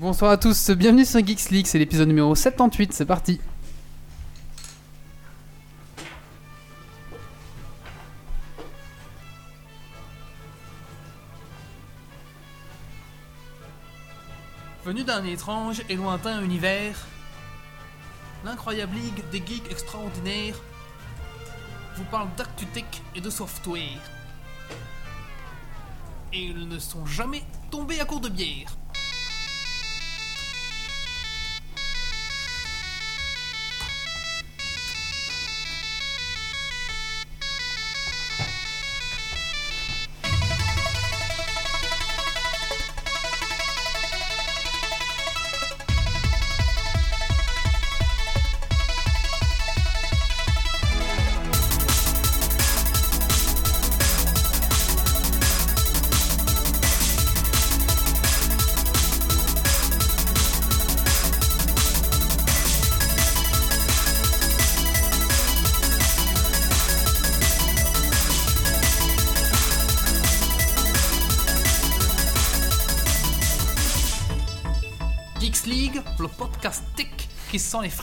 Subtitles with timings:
[0.00, 3.40] Bonsoir à tous, bienvenue sur Geeks League, c'est l'épisode numéro 78, c'est parti.
[14.84, 17.08] Venu d'un étrange et lointain univers,
[18.44, 20.62] l'incroyable ligue des geeks extraordinaires
[21.96, 22.84] vous parle d'actu-tech
[23.16, 23.82] et de software.
[26.32, 27.42] Et ils ne sont jamais
[27.72, 28.78] tombés à court de bière.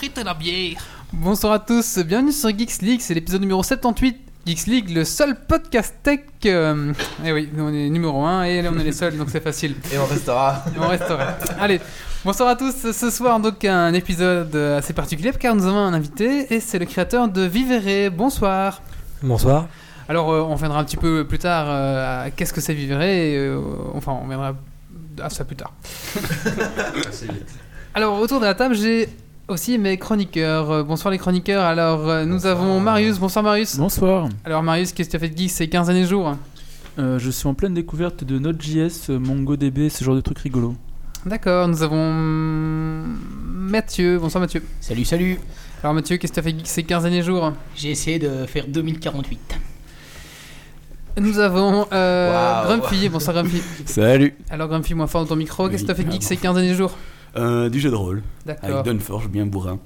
[0.05, 0.77] Frites et la bière.
[1.13, 4.15] Bonsoir à tous, bienvenue sur Geeks League, c'est l'épisode numéro 78.
[4.45, 6.19] Geeks League, le seul podcast tech.
[6.45, 6.93] euh,
[7.25, 9.39] Eh oui, nous, on est numéro 1 et là on est les seuls donc c'est
[9.41, 9.75] facile.
[9.91, 10.63] Et on restera.
[10.75, 11.37] Et on restera.
[11.59, 11.81] Allez,
[12.23, 12.91] bonsoir à tous.
[12.91, 16.85] Ce soir donc un épisode assez particulier car nous avons un invité et c'est le
[16.85, 18.11] créateur de Vivere.
[18.11, 18.83] Bonsoir.
[19.23, 19.67] Bonsoir.
[20.07, 23.01] Alors euh, on viendra un petit peu plus tard euh, à qu'est-ce que c'est Vivere
[23.01, 23.59] et, euh,
[23.95, 24.53] enfin on viendra
[25.19, 25.73] à ça plus tard.
[27.95, 29.09] Alors autour de la table j'ai
[29.47, 30.71] aussi mes chroniqueurs.
[30.71, 31.63] Euh, Bonsoir les chroniqueurs.
[31.63, 33.19] Alors euh, nous avons Marius.
[33.19, 33.77] Bonsoir Marius.
[33.77, 35.49] Bonsoir, Alors Marius, qu'est-ce que tu as fait de geek?
[35.49, 36.35] Ces 15 années jours
[36.97, 40.75] Euh, je suis en pleine découverte de Node.js, MongoDB, ce genre de trucs rigolos.
[41.25, 44.17] D'accord, nous avons Mathieu.
[44.19, 44.63] Bonsoir Mathieu.
[44.79, 45.39] Salut, salut.
[45.83, 46.67] Alors Mathieu, qu'est-ce que tu as fait de geek?
[46.67, 49.39] Ces 15 années jours J'ai essayé de faire 2048.
[51.17, 52.63] Nous avons euh.
[52.65, 53.09] Grumpy.
[53.09, 53.61] Bonsoir Grumpy.
[53.85, 55.69] Salut Alors Grumpy, moins fort dans ton micro.
[55.69, 56.95] Qu'est-ce que tu as fait de geek ces 15 derniers jours?
[57.37, 58.69] Euh, Du jeu de rôle, D'accord.
[58.69, 59.79] avec Dunforge bien bourrin.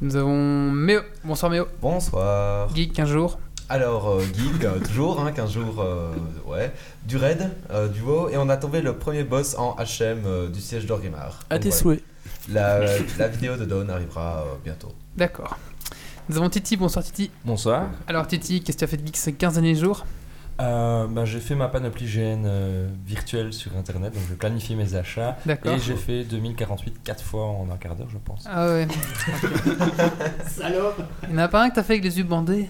[0.00, 1.00] Nous avons Méo.
[1.24, 1.66] Bonsoir Méo.
[1.82, 2.74] Bonsoir.
[2.74, 3.38] Geek 15 jours.
[3.68, 6.12] Alors, euh, Geek, euh, toujours, hein, 15 jours, euh,
[6.46, 6.72] ouais.
[7.06, 10.48] Du raid, euh, du WoW, et on a tombé le premier boss en HM euh,
[10.48, 11.40] du siège d'Orgrimmar.
[11.50, 12.02] À tes souhaits.
[12.50, 12.80] La,
[13.18, 14.92] la vidéo de Dawn arrivera euh, bientôt.
[15.16, 15.58] D'accord.
[16.30, 16.76] Nous avons Titi.
[16.78, 17.30] Bonsoir Titi.
[17.44, 17.88] Bonsoir.
[18.06, 20.06] Alors Titi, qu'est-ce que tu as fait de geek ces 15 derniers jours
[20.60, 24.94] Euh, bah, j'ai fait ma panoplie GN euh, virtuelle sur internet, donc je planifie mes
[24.96, 25.36] achats.
[25.46, 25.74] D'accord.
[25.74, 28.44] Et j'ai fait 2048 4 fois en un quart d'heure, je pense.
[28.50, 28.88] Ah ouais.
[30.48, 32.68] Salope Il n'y en a pas un que t'as fait avec les yeux bandés?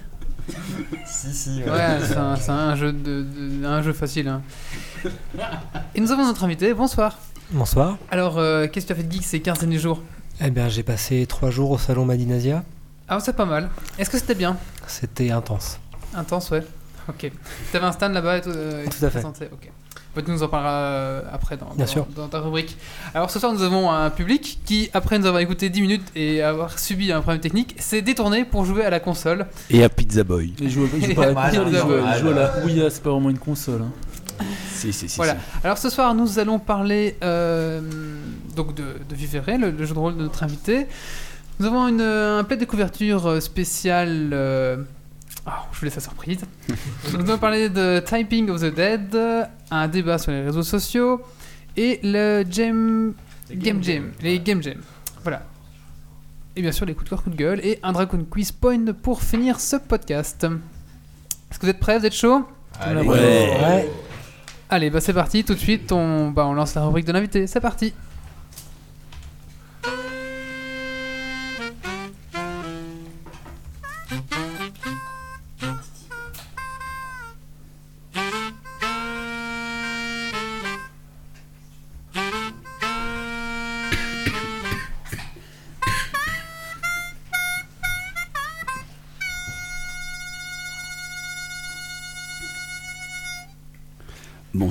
[1.06, 1.62] Si, si.
[1.62, 1.98] Ouais,
[2.40, 4.28] c'est un, jeu, de, de- un jeu facile.
[4.28, 4.42] hein.
[5.94, 6.72] Et nous avons notre invité.
[6.74, 7.18] Bonsoir.
[7.50, 7.96] Bonsoir.
[8.10, 10.02] Alors, euh, qu'est-ce que tu as fait de geek ces 15 derniers jours?
[10.40, 12.64] Eh bien, j'ai passé trois jours au salon Madinasia.
[13.08, 13.70] Ah, c'est pas mal.
[13.98, 14.56] Est-ce que c'était bien?
[14.86, 15.78] C'était intense.
[16.14, 16.62] Intense, ouais.
[17.08, 17.30] Ok.
[17.72, 19.18] T'avais un stand là-bas et tout, euh, Tout à fait.
[19.20, 19.70] présenté, Ok.
[20.16, 22.06] Bah, tu nous en parleras euh, après dans, Bien dans- sûr.
[22.16, 22.76] dans ta rubrique.
[23.14, 26.42] Alors ce soir, nous avons un public qui, après nous avoir écouté 10 minutes et
[26.42, 29.46] avoir subi un problème technique, s'est détourné pour jouer à la console.
[29.70, 30.54] Et à Pizza Boy.
[30.60, 30.84] Il joue,
[31.20, 33.82] à la Ouya, c'est pas vraiment une console.
[33.82, 34.44] hein.
[34.72, 35.16] Si, si, si.
[35.16, 35.34] Voilà.
[35.34, 35.38] si.
[35.64, 37.80] Alors ce soir, nous allons parler euh,
[38.56, 40.86] donc de, de Vivere, le, le jeu de rôle de notre invité.
[41.60, 44.30] Nous avons une, un plaid de couverture spécial.
[44.32, 44.76] euh,
[45.46, 46.40] ah, je vous laisse la surprise.
[47.12, 49.16] nous allons parler de Typing of the Dead,
[49.70, 51.22] un débat sur les réseaux sociaux
[51.76, 53.14] et le Game,
[53.50, 54.78] game Jam, les Game Jam.
[55.22, 55.42] Voilà.
[56.56, 58.92] Et bien sûr, les coups de cœur, coups de gueule et un Dragon Quiz Point
[59.02, 60.44] pour finir ce podcast.
[60.44, 61.98] Est-ce que vous êtes prêts?
[61.98, 62.44] Vous êtes chaud
[62.80, 63.16] Allez, Ouais.
[63.16, 63.90] Ouais.
[64.70, 67.46] Allez, bah c'est parti, tout de suite, on, bah, on lance la rubrique de l'invité,
[67.46, 67.94] c'est parti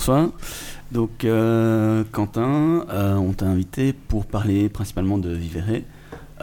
[0.07, 0.30] Bonsoir.
[0.94, 5.81] Donc, euh, Quentin, euh, on t'a invité pour parler principalement de Vivere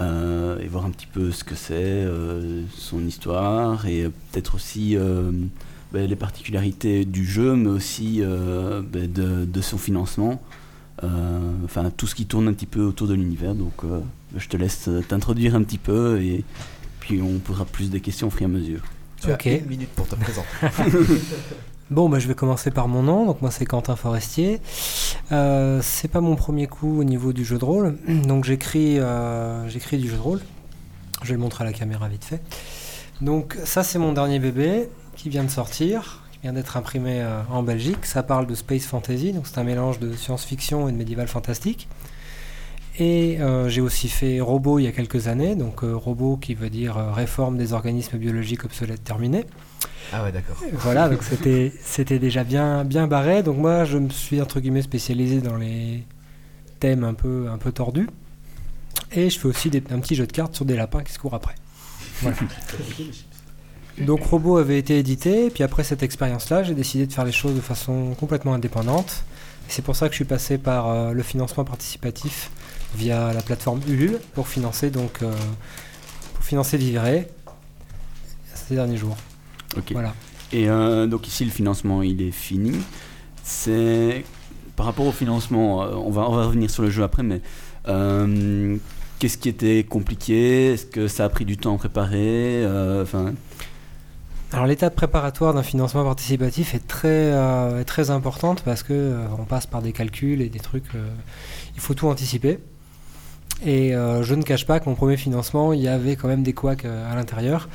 [0.03, 4.03] euh, et voir un petit peu ce que c'est, euh, son histoire et
[4.33, 5.31] peut-être aussi euh,
[5.95, 10.43] ben, les particularités du jeu, mais aussi euh, ben, de, de son financement.
[11.03, 11.09] Euh,
[11.65, 13.55] Enfin, tout ce qui tourne un petit peu autour de l'univers.
[13.55, 14.01] Donc, euh,
[14.37, 16.45] je te laisse t'introduire un petit peu et
[17.01, 18.83] puis on posera plus de questions au fur et à mesure.
[19.23, 19.47] Tu as Ok.
[19.47, 20.49] une minute pour te présenter.
[21.91, 23.27] Bon, bah, je vais commencer par mon nom.
[23.27, 24.61] Donc moi, c'est Quentin Forestier.
[25.33, 27.99] Euh, c'est pas mon premier coup au niveau du jeu de rôle.
[28.27, 30.41] Donc j'écris, euh, j'écris du jeu de rôle.
[31.23, 32.43] Je vais le montrer à la caméra vite fait.
[33.21, 37.43] Donc ça, c'est mon dernier bébé qui vient de sortir, qui vient d'être imprimé euh,
[37.51, 38.07] en Belgique.
[38.07, 41.89] Ça parle de space fantasy, donc c'est un mélange de science-fiction et de médiéval fantastique.
[42.99, 46.71] Et euh, j'ai aussi fait Robot il y a quelques années, donc Robot qui veut
[46.71, 49.45] dire réforme des organismes biologiques obsolètes terminés.
[50.13, 50.57] Ah ouais, d'accord.
[50.73, 53.43] Voilà, donc c'était c'était déjà bien bien barré.
[53.43, 56.05] Donc moi, je me suis entre guillemets spécialisé dans les
[56.81, 58.09] thèmes un peu un peu tordus.
[59.13, 61.35] Et je fais aussi un petit jeu de cartes sur des lapins qui se courent
[61.35, 61.55] après.
[63.99, 67.55] Donc Robot avait été édité, puis après cette expérience-là, j'ai décidé de faire les choses
[67.55, 69.25] de façon complètement indépendante.
[69.69, 72.51] C'est pour ça que je suis passé par euh, le financement participatif
[72.97, 75.33] via la plateforme Ulule pour financer donc euh,
[76.35, 76.79] pour financer
[78.55, 79.17] ces derniers jours.
[79.77, 79.93] Ok.
[79.93, 80.15] Voilà.
[80.53, 82.73] Et euh, donc ici, le financement, il est fini.
[83.43, 84.25] C'est
[84.77, 87.41] par rapport au financement, euh, on va, on va revenir sur le jeu après, mais
[87.89, 88.77] euh,
[89.19, 90.73] qu'est-ce qui était compliqué?
[90.73, 92.65] Est-ce que ça a pris du temps à préparer?
[92.65, 93.05] Euh,
[94.53, 99.27] Alors l'étape préparatoire d'un financement participatif est très, euh, est très importante parce que euh,
[99.39, 100.95] on passe par des calculs et des trucs.
[100.95, 101.09] euh,
[101.75, 102.59] il faut tout anticiper.
[103.65, 106.53] Et je ne cache pas que mon premier financement, il y avait quand même des
[106.53, 107.69] couacs à l'intérieur.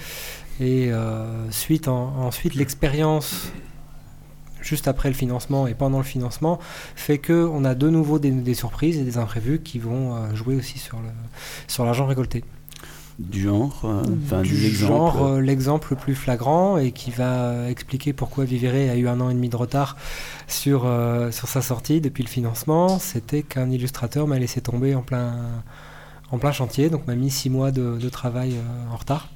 [0.60, 3.52] Et euh, suite en- ensuite, l'expérience
[4.62, 6.60] juste après le financement et pendant le financement
[6.96, 10.36] fait que on a de nouveau des, des surprises et des imprévus qui vont euh,
[10.36, 11.08] jouer aussi sur le
[11.68, 12.44] sur l'argent récolté.
[13.20, 17.70] Du genre, euh, enfin du des genre euh, l'exemple le plus flagrant et qui va
[17.70, 19.98] expliquer pourquoi Vivere a eu un an et demi de retard
[20.48, 25.02] sur, euh, sur sa sortie depuis le financement, c'était qu'un illustrateur m'a laissé tomber en
[25.02, 25.36] plein,
[26.32, 29.30] en plein chantier, donc m'a mis six mois de, de travail euh, en retard.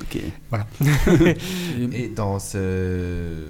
[0.00, 0.16] Ok.
[0.16, 0.32] Et-
[2.04, 3.44] Et dans ce euh,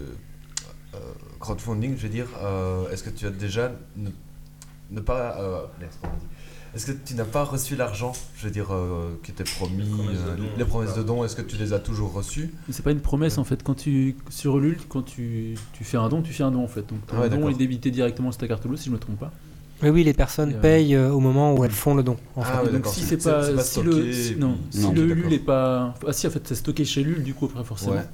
[1.40, 4.10] crowdfunding, je veux dire, euh, est-ce que tu as déjà ne,
[4.90, 5.62] ne pas euh,
[6.74, 10.24] Est-ce que tu n'as pas reçu l'argent, je veux dire, euh, qui était promis, promesses
[10.24, 12.50] de dons, les promesses de dons Est-ce que tu les as toujours reçues?
[12.70, 13.62] C'est pas une promesse en fait.
[13.62, 16.68] Quand tu sur Ulule, quand tu, tu fais un don, tu fais un don en
[16.68, 16.86] fait.
[16.88, 19.18] Donc ton Ouais, don est débité directement sur ta carte bleue si je me trompe
[19.18, 19.32] pas.
[19.82, 22.16] Mais oui, les personnes euh, payent euh, au moment où elles font le don.
[22.36, 22.66] En Ah fait.
[22.66, 23.58] ouais, donc si c'est- pas, si le
[23.90, 25.32] stocké, si- et non, si Non, le Ulule d'accord.
[25.32, 27.94] est pas ah si en fait c'est stocké chez Ulule du coup après forcément.
[27.96, 28.06] Ouais.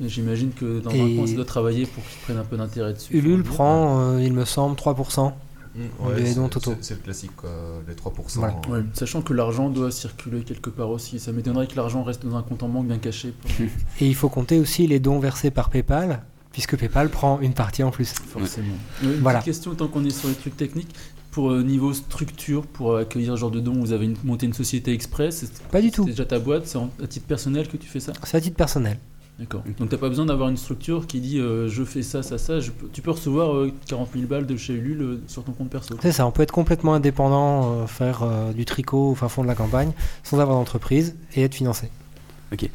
[0.00, 3.16] J'imagine que dans un coin ça doit travailler pour qu'ils prennent un peu d'intérêt dessus.
[3.16, 5.34] Ulule le prend, euh, il me semble, 3%.
[5.76, 5.80] Mm,
[6.16, 6.74] Les c'est- dons totaux.
[6.80, 7.50] c'est- le classique, quoi,
[7.88, 8.40] les 3%.
[8.40, 8.54] Voilà.
[8.68, 11.18] Ouais, sachant que l'argent doit circuler quelque part aussi.
[11.20, 13.32] Ça m'étonnerait que l'argent reste dans un compte en banque bien caché.
[13.40, 13.50] pour-
[14.00, 16.22] Et il faut compter aussi les dons versés par PayPal,
[16.54, 18.14] puisque PayPal prend une partie en plus.
[18.28, 18.68] forcément.
[19.04, 19.42] Euh, Une Voilà.
[19.42, 20.94] question tant qu'on est sur les trucs techniques.
[21.32, 24.46] Pour euh, niveau structure, pour euh, accueillir ce genre de don, vous avez une- monté
[24.46, 26.04] une société express Pas du tout.
[26.04, 28.12] C'est déjà ta boîte, c'est à titre personnel que tu fais ça?
[28.22, 28.98] C'est à titre personnel.
[29.40, 29.64] D'accord.
[29.68, 29.76] Ok.
[29.78, 32.60] Donc t'as pas besoin d'avoir une structure qui dit euh, je fais ça, ça, ça.
[32.60, 35.50] je peux- tu peux recevoir euh, 40 000 balles de chez Ulule euh, sur ton
[35.50, 35.96] compte perso.
[36.00, 39.42] C'est ça, on peut être complètement indépendant, euh, faire euh, du tricot au fin fond
[39.42, 39.90] de la campagne,
[40.22, 41.90] sans avoir d'entreprise et être financé.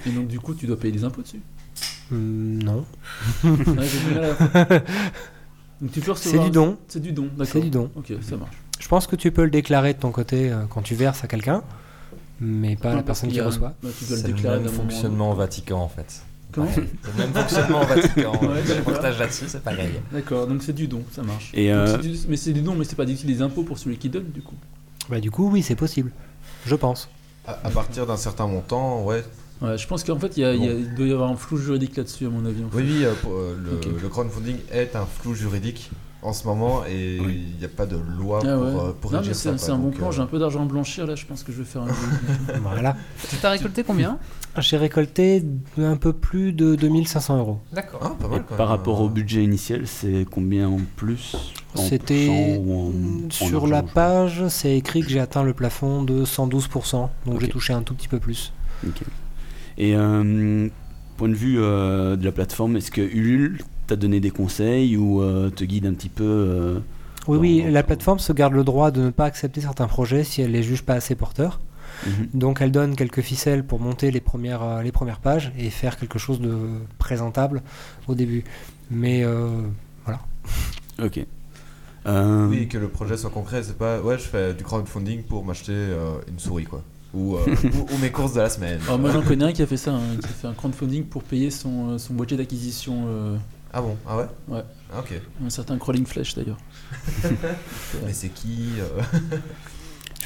[0.06, 1.40] Et donc du coup tu dois payer des impôts dessus?
[2.12, 2.86] Hum, non.
[3.44, 4.80] À-
[6.16, 6.78] C'est du don.
[6.88, 7.48] C'est du don, d'accord.
[7.48, 7.90] C'est du don.
[7.96, 8.56] Ok, ça marche.
[8.80, 11.28] Je pense que tu peux le déclarer de ton côté euh, quand tu verses à
[11.28, 11.64] quelqu'un,
[12.42, 13.74] mais pas Non, la parce personne qui reçoit.
[13.82, 15.80] bah, tu dois le C'est le déclarer même d'un moment à un fonctionnement au Vatican
[15.82, 16.22] en fait.
[16.52, 18.32] Comment C'est le même fonctionnement au Vatican.
[18.42, 18.94] Ouais, Je d'accord.
[18.94, 19.92] partage là-dessus, c'est pareil.
[20.12, 21.52] D'accord, donc c'est du don, ça marche.
[21.54, 23.42] Et, Donc, euh, c'est du- Mais c'est du don, mais c'est pas du tout des
[23.42, 24.56] impôts pour celui qui donne du coup.
[25.10, 26.12] Bah, du coup, oui, c'est possible.
[26.66, 27.10] Je pense.
[27.48, 29.24] À, à partir d'un certain montant, ouais.
[29.62, 30.80] Ouais, je pense qu'en fait il, y a- il y a- Bon.
[30.80, 32.63] il doit y avoir un flou juridique là-dessus à mon avis.
[32.63, 32.78] en fait.
[32.78, 33.56] Oui, oui, euh, euh,
[34.01, 37.44] le, crowdfunding est un flou juridique en ce moment et il Oui.
[37.60, 38.68] n'y a pas de loi Ah pour, ouais.
[38.89, 39.58] euh, pour non, régir mais c'est ça.
[39.58, 39.75] c'est quoi.
[39.75, 41.58] un bon plan, euh, j'ai un peu d'argent à blanchir là, je pense que je
[41.58, 41.94] vais faire un jeu.
[42.63, 42.96] Voilà.
[43.30, 44.18] Tu t'as récolté combien?
[44.60, 45.44] J'ai récolté
[45.78, 47.60] un peu plus de 2500 euros.
[47.74, 48.00] D'accord.
[48.04, 48.78] Ah, pas mal quand par même.
[48.78, 51.36] rapport au budget initial, c'est combien en plus?
[51.75, 52.60] C'était
[53.30, 57.74] sur la page, c'est écrit que j'ai atteint le plafond de 112%, donc j'ai touché
[57.74, 58.51] un tout petit peu plus.
[58.88, 59.01] Ok.
[59.79, 60.67] Et euh,
[61.17, 65.21] point de vue euh, de la plateforme, est-ce que Ulule t'a donné des conseils ou
[65.21, 66.79] euh, te guide un petit peu euh,
[67.27, 69.88] Oui, Dans- oui, dans- la plateforme se garde le droit de ne pas accepter certains
[69.88, 71.59] projets si elle les juge pas assez porteurs.
[72.05, 72.27] mhm.
[72.33, 75.98] Donc elle donne quelques ficelles pour monter les premières, euh, les premières pages et faire
[75.98, 76.55] quelque chose de
[77.00, 77.62] présentable
[78.07, 78.43] au début.
[78.91, 79.48] Mais euh,
[81.01, 81.25] Ok.
[82.05, 85.45] Euh, Oui, que le projet soit concret, c'est pas ouais, je fais du crowdfunding pour
[85.45, 86.81] m'acheter euh, une souris quoi.
[87.13, 88.80] Ou, euh, ou, ou mes courses de la semaine.
[88.86, 91.06] Alors moi j'en connais un qui a fait ça, hein, qui a fait un crowdfunding
[91.06, 93.38] pour payer son, euh, son boîtier d'acquisition, euh,
[93.74, 94.63] Ah bon Ah ouais Ouais.
[94.94, 95.13] Ah, ok.
[95.46, 96.58] un certain Crawling Flash d'ailleurs.
[98.06, 98.74] Mais c'est qui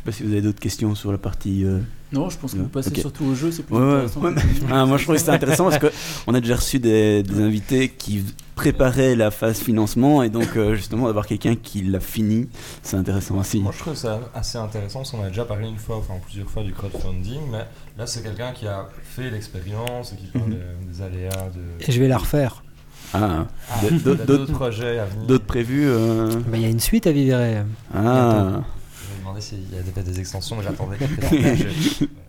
[0.04, 1.64] sais pas si vous avez d'autres questions sur la partie.
[1.66, 1.80] euh,
[2.12, 3.94] Non, je pense que vous passez surtout au jeu, c'est plus Ouais, ouais.
[3.94, 4.22] intéressant.
[4.22, 4.62] Ouais, que le jeu.
[4.72, 5.80] Ah, moi je trouvais que c'était intéressant parce
[6.26, 8.24] qu'on a déjà reçu des, des invités qui
[8.56, 12.48] préparaient la phase financement et donc euh, justement d'avoir quelqu'un qui l'a fini,
[12.84, 13.60] c'est intéressant aussi.
[13.60, 16.50] Moi, je trouve ça assez intéressant parce qu'on a déjà parlé une fois, enfin plusieurs
[16.50, 17.66] fois du crowdfunding, mais
[17.98, 20.54] là, c'est quelqu'un qui a fait l'expérience et qui parle Mhm.
[20.54, 21.62] des, des aléas de.
[21.88, 22.64] Et je vais la refaire.
[23.16, 25.28] Ah, Ah, D'autres- il y a d'autres- d'autres projets à venir.
[25.28, 27.66] d'autres prévus euh, Bah, Il y a une suite à Vivere.
[27.94, 28.83] Ah, Je
[29.24, 32.10] me demandais s'il y avait des extensions, mais j'attendais quelques.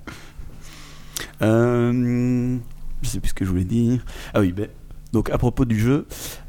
[1.42, 2.58] Euh,
[3.02, 4.04] je sais plus ce que je voulais dire.
[4.32, 4.68] Ah oui, ben,
[5.12, 6.06] donc à propos du jeu,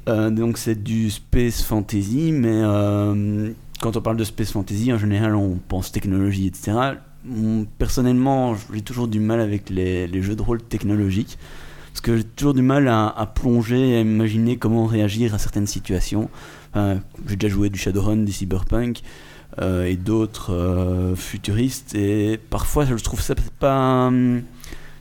[0.07, 4.97] euh, donc c'est du space fantasy, mais euh, quand on parle de space fantasy, en
[4.97, 6.73] général, on pense technologie, etc.
[7.25, 11.37] Mon- personnellement, j'ai toujours du mal avec les, les jeux de rôle technologiques.
[11.91, 15.67] Parce que j'ai toujours du mal à, à plonger, à imaginer comment réagir à certaines
[15.67, 16.29] situations.
[16.75, 19.01] J'ai déjà joué du Shadowrun, du Cyberpunk
[19.61, 24.07] euh, et d'autres euh, futuristes, et parfois je trouve ça pas.
[24.07, 24.43] hum,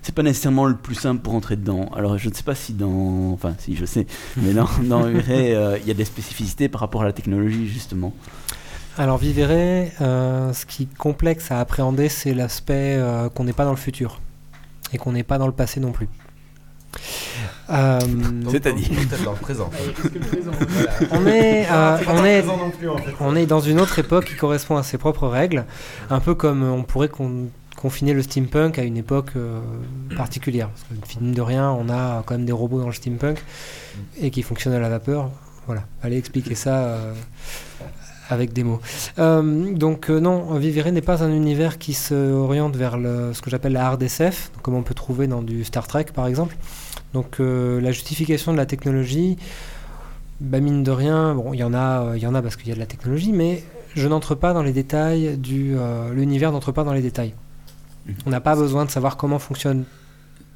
[0.04, 1.88] c'est pas nécessairement le plus simple pour entrer dedans.
[1.96, 4.06] Alors je ne sais pas si dans, enfin si je sais,
[4.36, 8.12] mais dans, dans euh, il y a des spécificités par rapport à la technologie justement.
[8.98, 13.64] Alors Vivere, euh, ce qui est complexe à appréhender, c'est l'aspect euh, qu'on n'est pas
[13.64, 14.20] dans le futur
[14.92, 16.08] et qu'on n'est pas dans le passé non plus.
[17.70, 18.88] Euh, Donc, C'est-à-dire
[19.24, 19.70] dans le présent.
[21.10, 22.48] on est, euh, on est, fait.
[23.20, 25.64] on est dans une autre époque qui correspond à ses propres règles,
[26.10, 29.60] un peu comme on pourrait con- confiner le steampunk à une époque euh,
[30.16, 30.68] particulière.
[30.68, 33.42] Parce que, mine de rien, on a quand même des robots dans le steampunk
[34.20, 35.30] et qui fonctionnent à la vapeur.
[35.66, 37.12] Voilà, allez expliquer ça euh,
[38.28, 38.80] avec des mots.
[39.18, 43.40] Euh, donc euh, non, Vivere n'est pas un univers qui se oriente vers le, ce
[43.40, 46.54] que j'appelle la hard SF, comme on peut trouver dans du Star Trek par exemple.
[47.14, 49.36] Donc euh, la justification de la technologie,
[50.40, 52.56] bah, mine de rien, bon, il y en a, euh, il y en a parce
[52.56, 53.62] qu'il y a de la technologie, mais
[53.94, 57.32] je n'entre pas dans les détails du euh, l'univers n'entre pas dans les détails.
[58.06, 58.14] Mhm.
[58.26, 59.84] On n'a pas besoin de savoir comment fonctionnent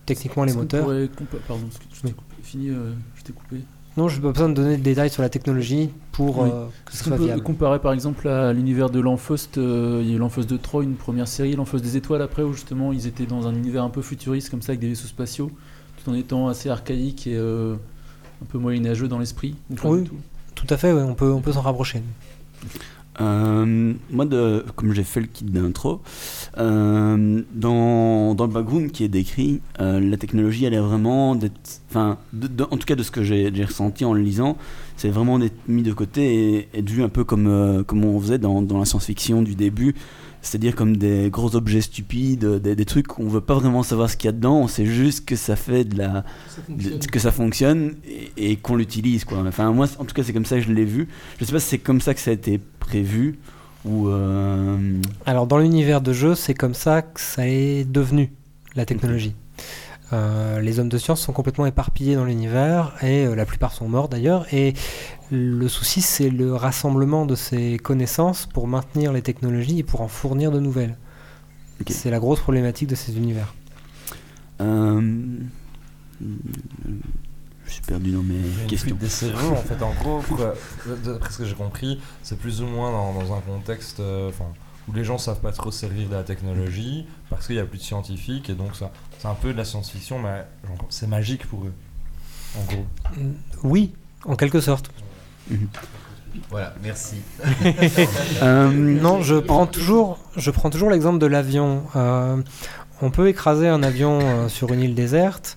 [0.05, 0.83] techniquement les moteurs.
[0.85, 2.15] pourrait compa- Pardon, je t'ai Oui.
[2.43, 3.57] Fini, euh, je t'ai coupé.
[3.97, 6.51] Non, je n'ai pas besoin de donner de détails sur la technologie pour Oui.
[6.53, 7.43] euh, que ce soit qu'on peut viable.
[7.43, 10.95] comparer par exemple à l'univers de l'Enfost euh, Il y a eu de Troy, une
[10.95, 14.03] première série, l'Enfost des étoiles après, où justement ils étaient dans un univers un peu
[14.03, 15.51] futuriste comme ça, avec des vaisseaux spatiaux,
[16.09, 17.75] en étant assez archaïque et euh,
[18.43, 19.55] un peu moyenâgeux dans l'esprit.
[19.85, 20.05] Oui.
[20.05, 20.17] tout?
[20.55, 22.03] Tout à fait, ouais, on peut, on peut s'en rapprocher.
[23.21, 26.01] Euh, moi, de, comme j'ai fait le kit d'intro,
[26.59, 31.37] euh, dans, dans le background qui est décrit, euh, la technologie, elle est vraiment,
[31.91, 32.19] enfin,
[32.71, 34.57] en tout cas de ce que j'ai ressenti en le lisant,
[34.97, 38.21] c'est vraiment d'être mis de côté et être vu un peu comme, euh, comme on
[38.21, 39.95] faisait dans, dans la science-fiction du début,
[40.43, 44.09] c'est-à-dire comme des gros objets stupides, des, des trucs où on veut pas vraiment savoir
[44.09, 46.25] ce qu'il y a dedans, on sait juste que ça fait de la,
[46.69, 49.39] de- que ça fonctionne et, et qu'on l'utilise quoi.
[49.47, 51.09] Enfin moi en tout cas c'est comme ça que je l'ai vu.
[51.39, 53.39] Je sais pas si c'est comme ça que ça a été prévu
[53.85, 54.77] ou euh,
[55.27, 58.33] Alors dans l'univers de jeu, c'est comme ça que ça est devenu
[58.75, 59.35] la technologie.
[60.13, 63.89] Euh, les hommes de science sont complètement éparpillés dans l'univers et euh, la plupart sont
[63.89, 64.47] morts d'ailleurs.
[64.55, 64.73] Et
[65.31, 70.09] le souci, c'est le rassemblement de ces connaissances pour maintenir les technologies et pour en
[70.09, 70.97] fournir de nouvelles.
[71.89, 73.55] C'est la grosse problématique de ces univers.
[74.61, 75.01] euh,
[77.67, 78.97] je suis perdu dans mes une questions.
[78.97, 80.23] des cerveaux, en fait, en gros,
[81.05, 84.31] d'après ce que j'ai compris, c'est plus ou moins dans, dans un contexte euh,
[84.89, 87.67] où les gens savent pas trop se servir de la technologie parce qu'il y a
[87.67, 91.07] plus de scientifiques et donc ça, c'est un peu de la science-fiction, mais genre, c'est
[91.07, 91.73] magique pour eux,
[92.59, 92.87] en gros.
[93.63, 93.93] Oui,
[94.25, 94.91] en quelque sorte.
[96.51, 97.17] Voilà, merci.
[98.43, 101.83] Euh, Non, je prends toujours, je prends toujours l'exemple de l'avion.
[101.97, 102.37] Euh,
[103.03, 105.57] on peut écraser un avion euh, sur une île déserte.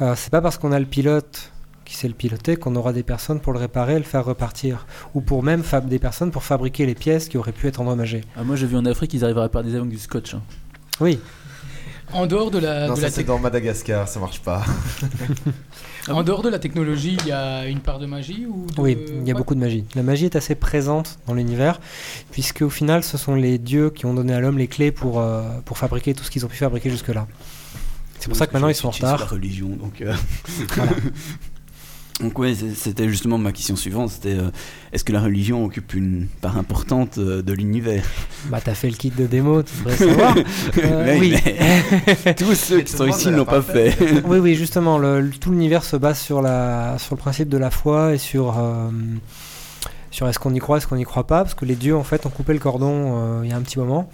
[0.00, 1.52] Euh, c'est pas parce qu'on a le pilote
[1.84, 4.86] qui sait le piloter qu'on aura des personnes pour le réparer et le faire repartir,
[5.14, 8.24] ou pour même fab- des personnes pour fabriquer les pièces qui auraient pu être endommagées.
[8.36, 10.34] Ah, Moi j'ai vu en Afrique, ils arrivent à réparer des avions avec du scotch.
[10.34, 10.42] hein.
[11.00, 11.20] Oui,
[12.12, 14.64] En dehors de la, Non, de ça c'est dans Madagascar, ça marche pas.
[16.08, 18.96] en dehors de la technologie, il y a une part de magie ou de- oui,
[19.08, 19.38] il y a Ouais.
[19.38, 19.84] beaucoup de magie.
[19.94, 21.80] La magie est assez présente dans l'univers,
[22.30, 25.20] puisque au final, ce sont les dieux qui ont donné à l'homme les clés pour,
[25.20, 27.26] euh, pour fabriquer tout ce qu'ils ont pu fabriquer jusque-là.
[28.18, 29.20] C'est pour ça que maintenant ils sont en retard.
[29.20, 30.00] La religion donc.
[30.00, 30.14] euh,
[30.74, 30.92] Voilà.
[32.20, 34.50] Donc c'est- c'était justement ma question suivante, c'était euh,
[34.90, 38.04] est-ce que la religion occupe une part importante euh, de l'univers?
[38.48, 40.34] Bah, t'as fait le kit de démo, tu devrais savoir.
[40.78, 41.34] Euh, Ouais, oui.
[42.24, 43.94] mais Tous ceux Mais qui sont ici n'ont pas fait.
[44.24, 47.70] oui, oui, justement, le, tout l'univers se base sur, la, sur le principe de la
[47.70, 48.88] foi et sur, euh,
[50.10, 52.04] sur est-ce qu'on y croit, est-ce qu'on n'y croit pas, parce que les dieux, en
[52.04, 54.08] fait, ont coupé le cordon il y a un petit moment,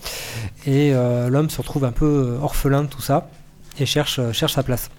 [0.67, 0.93] et
[1.31, 3.29] l'homme se retrouve un peu orphelin de tout ça,
[3.79, 4.91] et cherche, cherche sa place.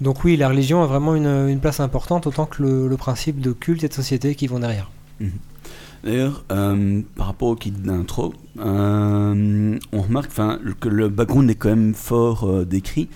[0.00, 3.40] Donc oui, la religion a vraiment une, une place importante, autant que le, le principe
[3.40, 4.90] de culte et de société qui vont derrière.
[6.04, 10.32] D'ailleurs, euh, par rapport au kit d'intro, euh, on remarque
[10.80, 13.08] que le background est quand même fort euh, décrit.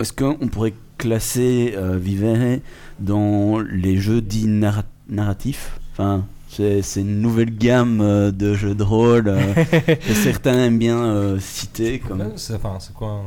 [0.00, 2.58] Est-ce qu'on pourrait classer Vivere
[3.00, 5.78] dans les jeux dits narra- narratifs?
[5.92, 10.98] Enfin, c'est une nouvelle gamme euh, de jeux de rôle euh, que certains aiment bien
[10.98, 11.98] euh, citer.
[12.00, 12.24] Comme...
[12.36, 12.60] C'est
[12.94, 13.22] quoi un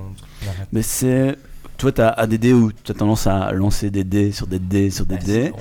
[0.71, 1.37] Mais c'est.
[1.77, 5.05] Toi, t'as ADD où tu as tendance à lancer des dés sur des dés sur
[5.07, 5.51] des dés.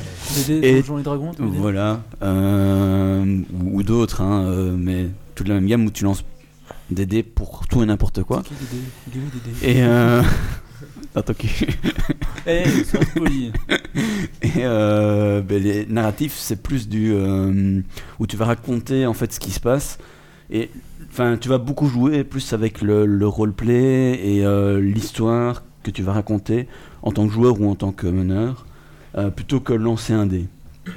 [0.47, 2.03] Des dés, Et- Donjons et Dragons, tu Voilà.
[2.23, 6.23] euh, ou ou d'autres, hein, euh, mais toute la même gamme où tu lances
[6.91, 8.43] des dés pour tout et n'importe quoi.
[8.43, 8.53] Qui,
[9.19, 9.21] des
[9.63, 9.83] dés Et.
[9.83, 10.23] Euh...
[11.15, 11.67] Attends, qui-
[12.47, 13.53] Eh, sois poli.
[14.43, 17.13] Et euh, ben, les narratifs, c'est plus du.
[17.13, 17.81] euh,
[18.19, 19.99] où tu vas raconter en fait ce qui se passe.
[20.51, 20.71] Et.
[21.13, 26.03] Enfin, tu vas beaucoup jouer plus avec le, le roleplay et euh, l'histoire que tu
[26.05, 26.69] vas raconter
[27.03, 28.65] en tant que joueur ou en tant que meneur,
[29.19, 30.47] euh, plutôt que lancer un dé.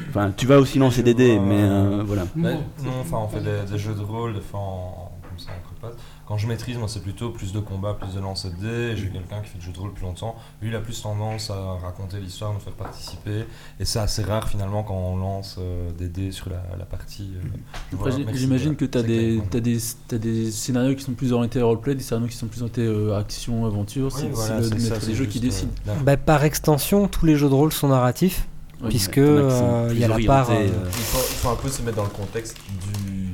[0.09, 2.25] Enfin, tu vas aussi lancer des dés, mais euh, voilà.
[2.35, 2.49] Bah,
[2.83, 5.73] non, enfin, on fait des, des jeux de rôle, des fois en, comme ça, entre
[5.81, 5.99] potes.
[6.33, 8.97] Quand je maîtrise, moi, c'est plutôt plus de combat, plus de lancer de dés.
[8.97, 10.35] J'ai quelqu'un qui fait du jeu de rôle plus longtemps.
[10.63, 13.45] Lui, il a plus tendance à raconter l'histoire, nous faire participer.
[13.79, 17.33] Et c'est assez rare, finalement, quand on lance euh, des dés sur la, la partie.
[17.35, 17.47] euh,
[17.93, 18.77] Après, voilà, j'ai- merci, j'imagine voilà.
[18.79, 21.93] que tu as des, clair, t'as des, t'as des scénarios qui sont plus orientés roleplay,
[21.93, 24.09] des scénarios qui sont plus orientés euh, action, aventure.
[24.15, 25.69] Oui, c'est voilà, le maître des jeux qui décide.
[25.87, 25.93] euh.
[26.03, 28.47] Bah, par extension, tous les jeux de rôle sont narratifs,
[28.81, 30.49] Oui, puisque euh, il y a la part.
[30.49, 32.57] orientés, euh, euh, Il faut, il faut un peu se mettre dans le contexte
[33.05, 33.29] du,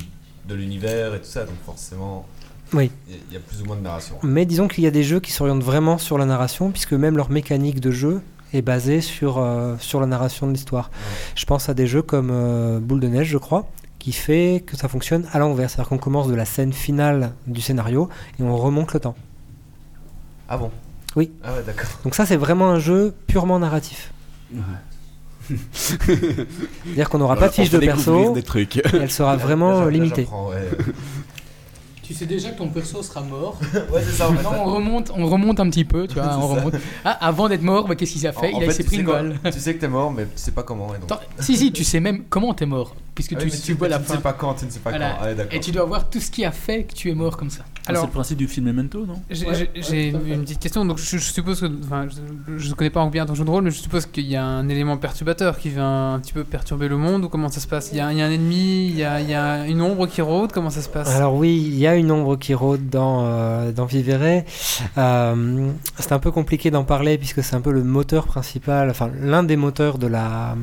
[0.46, 2.26] de l'univers et tout ça, donc forcément,
[2.72, 2.90] Oui.
[3.08, 4.16] il y a- plus ou moins de narration.
[4.22, 7.16] Mais disons qu'il y a des jeux qui s'orientent vraiment sur la narration, puisque même
[7.16, 8.20] leur mécanique de jeu
[8.52, 10.90] est basée sur, euh, sur la narration de l'histoire.
[11.34, 14.76] Je pense à des jeux comme euh, Boule de Neige, je crois, qui fait que
[14.76, 15.68] ça fonctionne à l'envers.
[15.70, 18.08] C'est-à-dire qu'on commence de la scène finale du scénario
[18.38, 19.14] et on remonte le temps.
[20.48, 20.70] Ah bon?
[21.16, 21.30] Oui.
[21.44, 21.90] Ah ouais, d'accord.
[22.04, 24.12] Donc ça, c'est vraiment un jeu purement narratif.
[24.54, 24.60] Ouais.
[25.72, 28.76] C'est-à-dire qu'on n'aura pas de fiche de perso, des trucs.
[28.76, 30.28] et elle sera vraiment là, là, limitée.
[30.48, 30.68] ouais.
[32.10, 33.56] Tu sais déjà que ton perso sera mort.
[33.72, 34.28] ouais, c'est ça.
[34.28, 36.36] En fait, Maintenant, on remonte, on remonte un petit peu, tu vois.
[36.38, 36.74] On remonte.
[37.04, 38.52] Ah, avant d'être mort, bah, qu'est-ce qu'il a fait?
[38.52, 39.22] En- en Il s'est tu pris sais une quoi?
[39.22, 39.38] balle.
[39.52, 40.88] Tu sais que t'es mort, mais tu sais pas comment.
[40.92, 41.04] Et donc...
[41.12, 42.96] Attends, si, si, tu sais même comment t'es mort.
[43.14, 44.14] Puisque Ah tu, oui, mais tu vois la tu ne fin.
[44.16, 45.18] sais pas quand, tu ne sais pas Voilà.
[45.20, 45.54] quand.
[45.54, 47.62] Et tu dois voir tout ce qui a fait que tu es mort comme ça.
[47.86, 49.20] Ah, c'est le principe du film Memento, non?
[49.30, 50.84] J'ai Ouais, ouais, une petite question.
[50.84, 51.66] Donc, je, je suppose que.
[51.84, 52.06] Enfin,
[52.56, 54.44] je ne connais pas bien ton jeu de rôle, mais je suppose qu'il y a
[54.44, 57.24] un élément perturbateur qui vient un petit peu perturber le monde.
[57.24, 57.90] Ou comment ça se passe?
[57.92, 59.82] Il y, a, il y a un ennemi, il y a, il y a une
[59.82, 60.52] ombre qui rôde.
[60.52, 61.08] Comment ça se passe?
[61.08, 64.44] Alors oui, il y a une ombre qui rôde dans, euh, Vivere.
[64.98, 69.10] Euh, c'est un peu compliqué d'en parler puisque c'est un peu le moteur principal, enfin
[69.20, 70.56] l'un des moteurs de la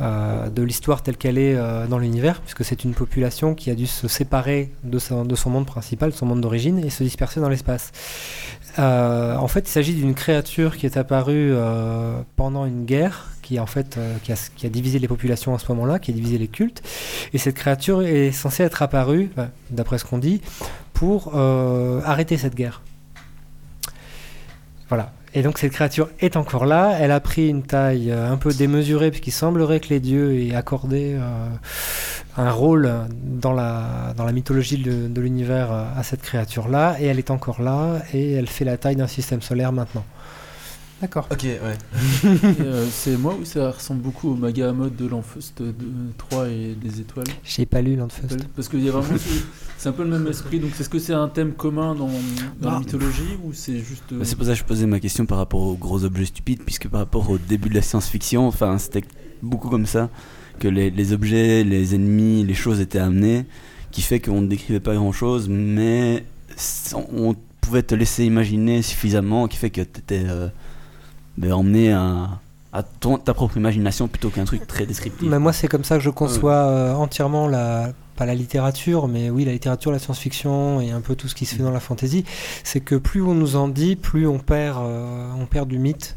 [0.00, 1.56] euh, de l'histoire telle qu'elle est
[1.88, 5.50] dans l'univers, puisque c'est une population qui a dû se séparer de son, de son
[5.50, 7.90] monde principal, son monde d'origine, et se disperser dans l'espace.
[8.78, 11.52] En fait, il s'agit d'une créature qui est apparue
[12.36, 15.98] pendant une guerre, qui en fait euh, qui, a, divisé les populations à ce moment-là,
[15.98, 16.82] qui a divisé les cultes.
[17.32, 20.42] Et cette créature est censée être apparue, enfin, d'après ce qu'on dit,
[20.92, 22.82] pour euh, arrêter cette guerre.
[24.90, 25.12] Voilà.
[25.32, 26.96] Et donc cette créature est encore là.
[27.00, 30.54] Elle a pris une taille euh, un peu démesurée, puisqu'il semblerait que les dieux aient
[30.54, 31.48] accordé euh,
[32.36, 32.90] un rôle
[33.22, 36.96] dans la, dans la mythologie de, l'univers euh, à cette créature-là.
[37.00, 40.04] Et elle est encore là, et elle fait la taille d'un système solaire maintenant.
[41.00, 41.28] D'accord.
[41.30, 41.58] Ok, ouais.
[42.60, 45.72] Euh, C'est moi ou ça ressemble beaucoup au Maga mode de l'Enfust de
[46.16, 47.26] 3 et des étoiles?
[47.44, 48.36] J'ai pas lu Landfest.
[48.56, 49.16] Parce qu'il y a vraiment.
[49.16, 49.44] ce-
[49.78, 50.58] C'est un peu le même esprit.
[50.58, 52.10] Donc, est-ce que c'est un thème commun dans,
[52.60, 52.80] dans la Ah.
[52.80, 54.02] mythologie ou c'est juste.
[54.12, 56.24] euh, Bah, C'est pour ça que je posais ma question par rapport aux gros objets
[56.24, 59.04] stupides, puisque par rapport au début de la science-fiction, enfin, c'était
[59.40, 60.10] beaucoup comme ça,
[60.58, 63.46] que les, les objets, les ennemis, les choses étaient amenés,
[63.92, 66.24] qui fait qu'on ne décrivait pas grand-chose, mais
[66.56, 70.14] s- on pouvait te laisser imaginer suffisamment, qui fait que tu
[71.38, 72.40] étais emmené à,
[72.72, 75.28] à ton- ta propre imagination plutôt qu'un truc très descriptif.
[75.28, 79.30] Mais moi, c'est comme ça que je conçois euh, entièrement la, pas la littérature, mais
[79.30, 81.80] oui, la littérature, la science-fiction et un peu tout ce qui se fait dans la
[81.80, 82.24] fantasy.
[82.64, 86.16] C'est que plus on nous en dit, plus on perd, euh, on perd du mythe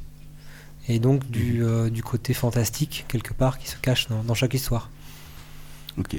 [0.88, 4.54] et donc du, euh, du côté fantastique quelque part qui se cache dans, dans chaque
[4.56, 4.90] histoire.
[5.98, 6.16] Ok.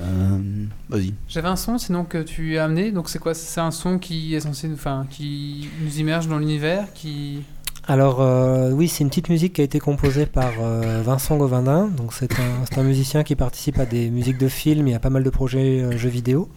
[0.00, 0.38] Euh,
[0.88, 1.14] Vas-y.
[1.28, 2.90] J'avais un son sinon que tu as amené.
[2.90, 3.32] Donc, c'est quoi?
[3.34, 4.68] C'est un son qui est censé.
[4.74, 7.42] Enfin, qui nous immerge dans l'univers qui.
[7.86, 11.88] Alors euh, oui, c'est une petite musique qui a été composée par euh, Vincent Govindin.
[11.88, 12.30] Donc c'est
[12.78, 15.80] un, musicien qui participe à des musiques de films et à pas mal de projets
[15.82, 16.48] euh, jeux vidéo.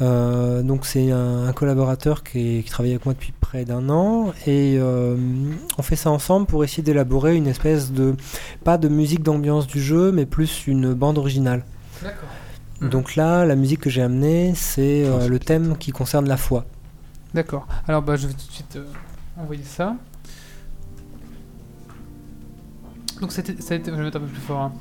[0.00, 4.32] Donc c'est un, un collaborateur qui, est- qui travaille avec moi depuis près d'un an
[4.48, 8.16] et on fait ça ensemble pour essayer d'élaborer une espèce de
[8.64, 11.62] pas de musique d'ambiance du jeu, mais plus une bande originale.
[12.02, 12.28] D'accord.
[12.90, 16.64] Donc là, la musique que j'ai amenée, c'est le thème qui concerne la foi.
[17.32, 17.68] D'accord.
[17.86, 18.78] Alors, bah, je vais tout de suite
[19.40, 19.94] envoyer ça.
[23.22, 24.60] Donc, c'était, ça a été, je vais mettre un peu plus fort.
[24.60, 24.72] hein.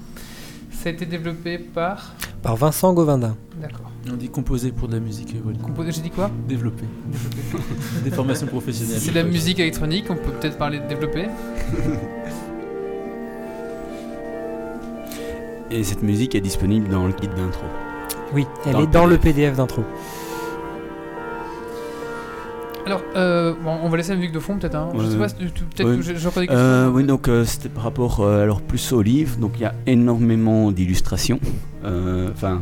[0.71, 2.13] Ça a été développé par.
[2.41, 3.37] Par Vincent Govindin.
[3.61, 3.91] D'accord.
[4.11, 5.59] On dit composer pour de la musique, Wally.
[5.59, 6.31] Composé, j'ai dit quoi?
[6.49, 6.85] Développer.
[8.03, 8.97] Des formations professionnelles.
[8.99, 11.27] C'est de la musique électronique, on peut peut-être parler de développer.
[15.69, 17.63] Et cette musique est disponible dans le kit d'intro.
[18.33, 19.17] Oui, elle Dans est le dans le.
[19.17, 19.83] PDF d'intro.
[22.91, 24.75] Alors, euh, bon, on va laisser la musique de fond peut-être.
[24.75, 24.89] Hein.
[24.99, 25.97] je sais pas, peut-être Ouais.
[25.97, 26.31] que des questions.
[26.49, 29.37] Euh, oui, donc euh, c'était par rapport euh, alors plus au livre.
[29.37, 31.39] Donc il y a énormément d'illustrations,
[31.85, 32.61] euh, enfin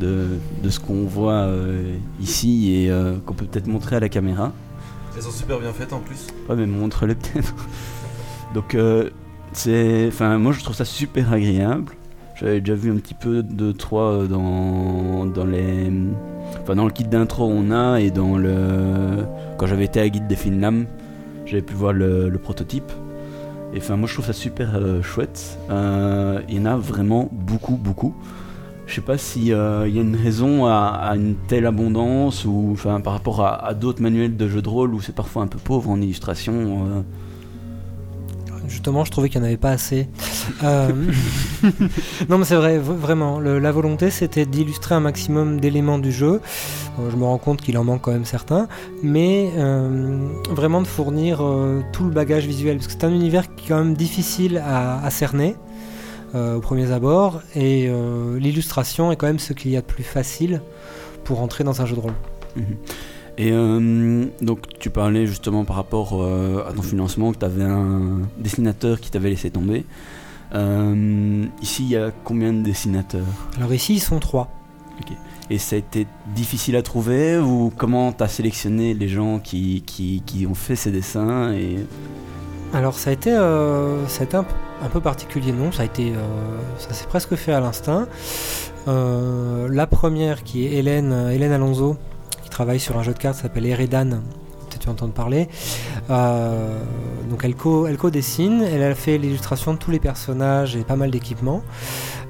[0.00, 0.26] de,
[0.64, 4.52] de ce qu'on voit euh, ici et euh, qu'on peut peut-être montrer à la caméra.
[5.14, 6.26] Elles sont super bien faites en plus.
[6.48, 7.54] Ouais, mais montre-le peut-être.
[8.54, 9.10] donc euh,
[9.52, 11.92] c'est, enfin moi je trouve ça super agréable.
[12.42, 15.92] J'avais déjà vu un petit peu de trois euh, dans dans les,
[16.60, 19.24] enfin dans le kit d'intro on a et dans le
[19.58, 20.86] quand j'avais été à Guide des Finlam,
[21.46, 22.90] j'avais pu voir le, prototype.
[23.74, 25.56] Et enfin, moi je trouve ça super euh, chouette.
[25.70, 28.12] Euh, il y en a vraiment beaucoup, beaucoup.
[28.88, 33.12] Je sais pas s'il y a une raison à, une telle abondance ou enfin par
[33.12, 35.88] rapport à, à d'autres manuels de jeux de rôle où c'est parfois un peu pauvre
[35.90, 37.04] en illustration.
[38.68, 40.08] Justement, je trouvais qu'il n'y en avait pas assez.
[40.62, 40.88] Euh,
[42.28, 43.38] non, mais c'est vrai, vraiment.
[43.40, 46.40] le- la volonté, c'était d'illustrer un maximum d'éléments du jeu.
[47.00, 48.68] Euh, je me rends compte qu'il en manque quand même certains.
[49.02, 52.76] Mais euh, vraiment de fournir euh, tout le bagage visuel.
[52.76, 55.56] Parce que c'est un univers qui est quand même difficile à, à cerner.
[56.34, 57.42] aux premiers abords.
[57.54, 57.90] Et
[58.38, 60.62] l'illustration est quand même ce qu'il y a de plus facile
[61.24, 62.14] pour entrer dans un jeu de rôle.
[62.56, 62.64] Mhm.
[63.42, 67.64] Et euh, donc tu parlais justement par rapport euh, à ton financement que tu avais
[67.64, 69.84] un dessinateur qui t'avait laissé tomber.
[70.54, 73.26] Euh, ici il y a combien de dessinateurs?
[73.56, 74.48] Alors ici, ils sont trois.
[75.50, 79.82] Et ça a été difficile à trouver ou comment tu as sélectionné les gens qui,
[79.84, 81.78] qui, qui ont fait ces dessins et...
[82.72, 84.46] Alors ça a été, ça a été un,
[84.84, 85.72] un peu particulier, non?
[85.72, 86.12] Ça a été,
[86.78, 88.06] ça s'est presque fait à l'instinct.
[88.86, 91.96] La première qui est Hélène, Hélène Alonso,
[92.52, 94.10] travaille sur un jeu de cartes qui s'appelle Eredan.
[94.68, 95.48] Peut-être tu entendre parler.
[96.10, 96.78] Euh,
[97.30, 100.96] donc elle co, elle co-dessine, elle a fait l'illustration de tous les personnages et pas
[100.96, 101.62] mal d'équipements.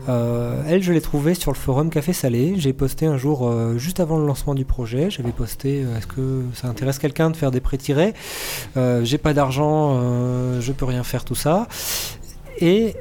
[0.08, 2.54] Euh, elle, je l'ai trouvée sur le forum Café Salé.
[2.56, 6.44] J'ai posté un jour, euh, juste avant le lancement du projet, j'avais posté Est-ce que
[6.54, 8.14] ça intéresse quelqu'un de faire des prêts tirés?
[8.76, 10.00] J'ai pas d'argent,
[10.60, 11.66] je peux rien faire, tout ça.
[12.60, 12.94] Et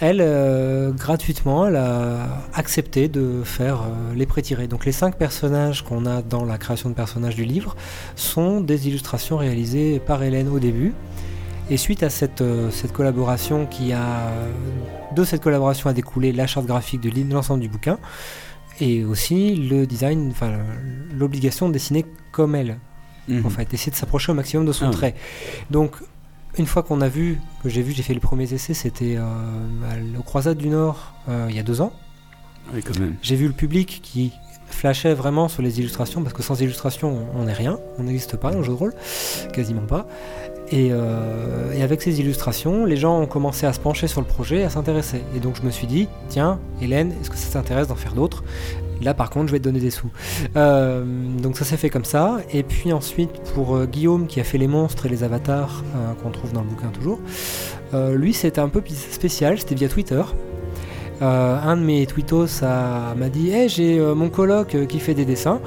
[0.00, 4.66] elle, euh, gratuitement, elle a accepté de faire euh, les prêts tirés.
[4.66, 7.76] Donc les cinq personnages qu'on a dans la création de personnages du livre
[8.16, 10.94] sont des illustrations réalisées par Hélène au début.
[11.68, 14.32] Et suite à cette, euh, cette collaboration qui a...
[15.14, 17.98] De cette collaboration a découlé la charte graphique de l'ensemble du bouquin.
[18.80, 20.52] Et aussi le design, enfin
[21.16, 22.78] l'obligation de dessiner comme elle
[23.30, 23.46] Mhm.
[23.46, 25.14] en fait, essayer de s'approcher au maximum de son Ah trait.
[25.70, 25.96] Donc,
[26.58, 29.22] une fois qu'on a vu, que j'ai vu, j'ai fait les premiers essais, c'était euh,
[29.24, 31.92] à- au Croisade du Nord euh, il y a deux ans.
[32.74, 33.14] Oui quand même.
[33.22, 34.32] J'ai vu le public qui
[34.66, 38.52] flashait vraiment sur les illustrations, parce que sans illustration, on n'est rien, on n'existe pas
[38.52, 38.94] dans le jeu de rôle,
[39.52, 40.06] quasiment pas.
[40.70, 44.26] Et, euh, et avec ces illustrations, les gens ont commencé à se pencher sur le
[44.28, 45.22] projet, à s'intéresser.
[45.34, 48.44] Et donc je me suis dit, tiens, Hélène, est-ce que ça t'intéresse d'en faire d'autres?
[49.02, 50.10] Là par contre, je vais te donner des sous.
[50.56, 51.04] Euh,
[51.40, 52.38] donc ça s'est fait comme ça.
[52.52, 56.12] Et puis ensuite, pour euh, Guillaume qui a fait les monstres et les avatars, euh,
[56.22, 57.20] qu'on trouve dans le bouquin toujours,
[58.12, 60.22] lui c'était un peu spécial, c'était via Twitter.
[61.20, 65.60] Un de mes tweetos m'a dit Hey, j'ai euh, mon coloc qui fait des dessins.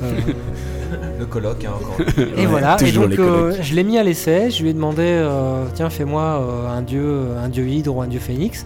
[1.18, 1.96] Le colloque, hein, encore.
[2.18, 5.02] et Ouais, voilà, et donc euh, je l'ai mis à l'essai, je lui ai demandé
[5.02, 8.64] euh, Tiens, fais-moi euh, un dieu un dieu hydre ou un dieu phénix.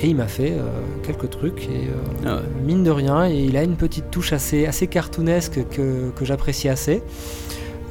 [0.00, 0.62] Et il m'a fait euh,
[1.02, 2.42] quelques trucs, et euh, Ah ouais.
[2.64, 6.68] mine de rien, et il a une petite touche assez, assez cartoonesque que, que j'apprécie
[6.68, 7.02] assez.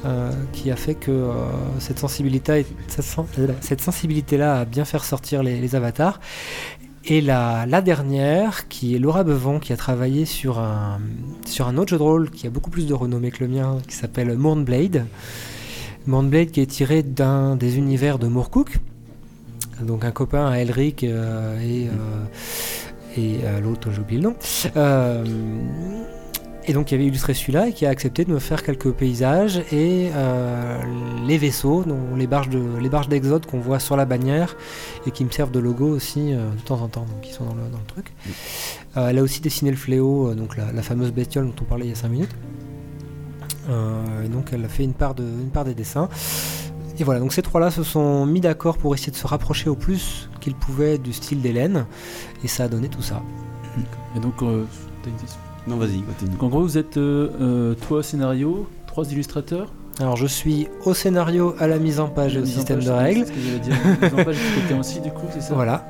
[0.06, 1.34] euh, qui a fait que euh,
[1.80, 3.26] cette sensibilité cette, sen-
[3.62, 6.20] cette sensibilité-là a bien fait ressortir les, les avatars.
[7.10, 11.00] Et la, la dernière, qui est Laura Bevon, qui a travaillé sur un,
[11.46, 13.78] sur un autre jeu de rôle qui a beaucoup plus de renommée que le mien,
[13.88, 15.06] qui s'appelle Mournblade.
[16.06, 18.78] Mournblade qui est tiré d'un des univers de Moorcook.
[19.82, 24.36] Donc un copain à Elric euh, et, euh, et euh, l'autre, j'ai oublié le nom.
[26.70, 29.62] Et donc, il avait illustré celui-là et qui a accepté de me faire quelques paysages
[29.72, 30.10] et
[31.26, 34.58] les vaisseaux, donc les barges de, les barges d'Exode qu'on voit sur la bannière
[35.06, 37.56] et qui me servent de logo aussi de temps en temps, donc qui sont dans
[37.56, 38.12] le, dans le truc.
[38.98, 41.66] Euh, elle a aussi dessiné le fléau, euh, donc la, la fameuse bestiole dont on
[41.66, 42.36] parlait il y a 5 minutes.
[43.70, 46.10] Euh, et donc, elle a fait une part, de, une part des dessins.
[47.00, 49.76] Et voilà, donc ces trois-là se sont mis d'accord pour essayer de se rapprocher au
[49.76, 51.86] plus qu'ils pouvaient du style d'Hélène,
[52.44, 53.22] et ça a donné tout ça.
[54.16, 54.64] Et donc, euh,
[55.04, 56.32] t'as une question Non vas-y, continue.
[56.32, 59.72] Donc en gros, vous êtes euh, euh, toi scénario, trois illustrateurs.
[60.00, 62.92] Alors je suis au scénario, à la mise en page et au système page, de
[62.92, 63.26] c'est règles.
[63.28, 63.76] ce que j'allais dire.
[64.02, 65.86] Mise en page, c'est quelqu'un aussi, du coup, c'est ça Voilà.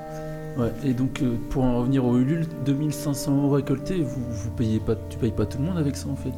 [0.57, 4.79] Ouais, et donc euh, pour en revenir au Ulule, 2500 euros récoltés, vous, vous payez
[4.79, 6.31] pas, tu payes pas tout le monde avec ça en fait.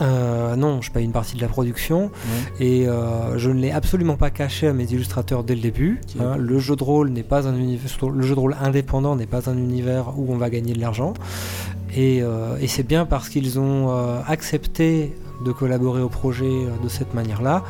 [0.00, 2.10] Euh, non, je paye une partie de la production
[2.58, 6.00] et euh, je ne l'ai absolument pas caché à mes illustrateurs dès le début.
[6.20, 6.36] Hein.
[6.36, 9.48] le jeu de rôle n'est pas un univers, le jeu de rôle indépendant n'est pas
[9.48, 11.14] un univers où on va gagner de l'argent.
[11.96, 16.50] Et, euh, et c'est bien parce qu'ils ont euh, accepté de collaborer au projet
[16.82, 17.62] de cette manière-là.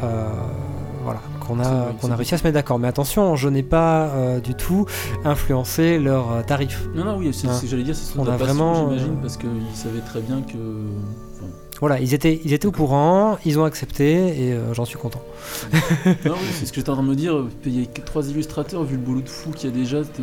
[0.00, 2.78] voilà, qu'on a, qu'on réussi à se mettre d'accord.
[2.78, 4.86] Mais attention, je n'ai pas euh, du tout
[5.24, 6.88] influencé leurs euh, tarifs.
[6.94, 7.54] Non, non, oui, c'est Hein.
[7.54, 9.48] ce que j'allais dire, c'est son On de la a vraiment, j'imagine, euh, parce qu'ils
[9.74, 10.56] savaient très bien que.
[11.36, 11.46] enfin,
[11.80, 15.20] Voilà, ils étaient, ils étaient au courant, ils ont accepté et euh, j'en suis content.
[15.72, 18.96] non, oui, c'est ce que j'étais en train de me dire, payer trois illustrateurs, vu
[18.96, 20.22] le boulot de fou qu'il y a déjà, t'es-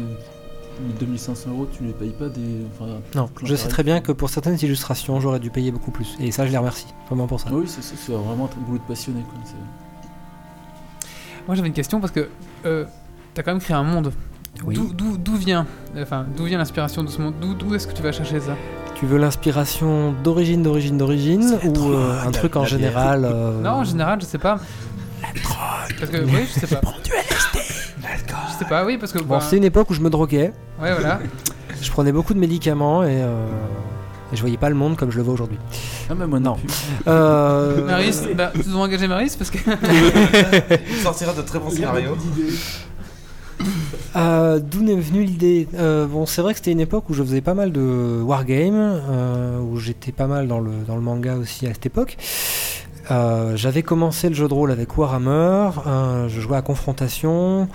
[1.00, 2.42] 2500 euros, tu ne les payes pas des.
[2.74, 6.16] Enfin, Non, je sais très bien que pour certaines illustrations, j'aurais dû payer beaucoup plus.
[6.20, 7.50] Et ça, je les remercie vraiment pour ça.
[7.54, 9.22] Oui, c'est vraiment un boulot de passionné.
[9.22, 9.40] Quoi.
[11.48, 12.28] Moi j'avais une question parce que
[12.66, 12.86] euh,
[13.34, 14.12] t'as quand même créé un monde.
[14.66, 14.76] Oui.
[14.76, 15.66] D'où- D'où d'où vient,
[16.00, 17.34] enfin, d'où vient l'inspiration de ce monde?
[17.42, 18.56] D'où d'où est-ce que tu vas chercher ça?
[18.96, 23.72] Tu veux l'inspiration d'origine, d'origine, d'origine ou euh, un truc en la général euh, Non,
[23.72, 24.60] en général, je sais pas.
[26.00, 26.82] Parce que oui, je sais pas.
[27.06, 30.54] Je sais pas, oui, parce que Bon, bah, c'était une époque où je me droguais,
[30.82, 31.20] ouais, voilà.
[31.82, 33.46] je prenais beaucoup de médicaments et, euh,
[34.34, 35.58] et je voyais pas le monde comme je le vois aujourd'hui.
[36.10, 36.58] Ah, mais moi non.
[37.08, 39.60] Euh, Maris, bah, ils ont engagé Maris parce que
[40.90, 42.18] Il sortira de très bons scénarios.
[44.16, 47.24] Euh, D'où est venue l'idée Euh, Bon, c'est vrai que c'était une époque où je
[47.24, 51.36] faisais pas mal de wargame, euh, où j'étais pas mal dans le, dans le manga
[51.36, 52.18] aussi à cette époque.
[53.12, 57.68] Euh, J'avais commencé le jeu de rôle avec Warhammer, euh, je jouais à Confrontation.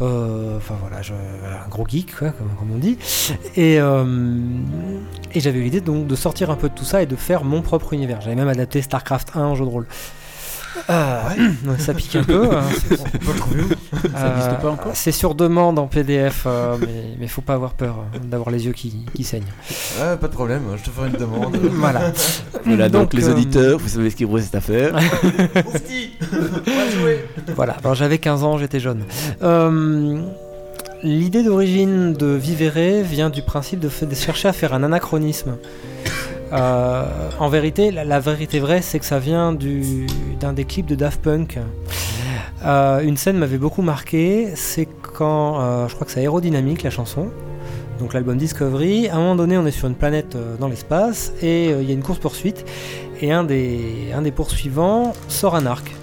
[0.00, 2.98] Euh, Enfin voilà, je, un gros geek, quoi, comme, on dit.
[3.56, 4.04] Et, euh,
[5.34, 7.44] et j'avais eu l'idée donc de sortir un peu de tout ça et de faire
[7.44, 8.20] mon propre univers.
[8.20, 9.86] J'avais même adapté StarCraft 1 en jeu de rôle.
[10.88, 11.20] Euh,
[11.66, 12.44] ouais, ça pique un peu.
[12.56, 12.62] hein.
[12.90, 13.68] On peut le trouver où?
[14.16, 14.92] Ça n'existe Euh, pas encore?
[14.94, 18.66] C'est sur demande en PDF, euh, mais, mais faut pas avoir peur euh, d'avoir les
[18.66, 19.42] yeux qui, qui saignent.
[20.00, 21.56] Ah, Pas de problème, je te ferai une demande.
[21.72, 22.12] voilà.
[22.64, 24.92] Voilà, donc, les euh, auditeurs, vous savez ce qu'il vous reste à faire.
[24.94, 27.24] On va jouer
[27.56, 29.04] Voilà, alors j'avais 15 ans, j'étais jeune.
[29.42, 30.20] Euh,
[31.02, 35.56] L'idée d'origine de Vivere vient du principe de chercher à faire un anachronisme.
[36.52, 37.04] Euh,
[37.38, 40.06] en vérité, la, vérité vraie, c'est que ça vient du-
[40.40, 41.58] d'un des clips de Daft Punk.
[42.64, 46.90] Euh, une scène m'avait beaucoup marqué, c'est quand, euh, je crois que c'est Aérodynamique la
[46.90, 47.28] chanson,
[47.98, 49.08] donc l'album Discovery.
[49.08, 51.94] À un moment donné, on est sur une planète dans l'espace et il y a
[51.94, 52.64] une course poursuite
[53.20, 55.94] et un des, poursuivants sort un arc.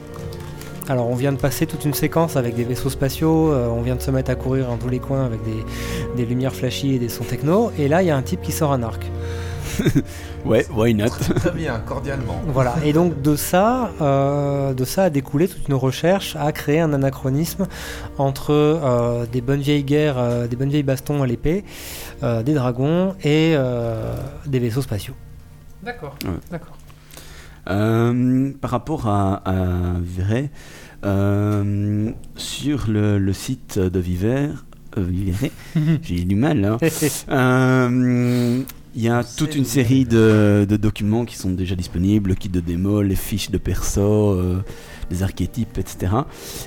[0.90, 4.02] Alors on vient de passer toute une séquence avec des vaisseaux spatiaux, on vient de
[4.02, 5.66] se mettre à courir dans tous les coins avec des,
[6.16, 8.54] des lumières flashy et des sons techno, et là il y a un type qui
[8.54, 9.04] sort un arc.
[10.48, 11.10] Ouais, why not?
[11.10, 12.42] Très bien, cordialement.
[12.48, 16.80] Voilà, et donc de ça, euh, de ça a découlé toute une recherche à créer
[16.80, 17.68] un anachronisme
[18.18, 21.64] entre euh, des bonnes vieilles guerres, euh, des bonnes vieilles bastons à l'épée,
[22.24, 25.14] euh, des dragons et euh, des vaisseaux spatiaux.
[25.84, 26.32] D'accord, Ouais.
[26.52, 26.78] d'accord.
[27.70, 29.54] Euh, par rapport à, à
[31.06, 34.50] euh, sur le, le site de Viver,
[34.98, 35.06] euh,
[36.02, 36.78] j'ai eu du mal, hein.
[38.96, 42.50] Il y a toute une série de, de documents qui sont déjà disponibles, le kit
[42.50, 44.64] de démo, les fiches de perso, euh,
[45.12, 46.14] les archétypes, etc.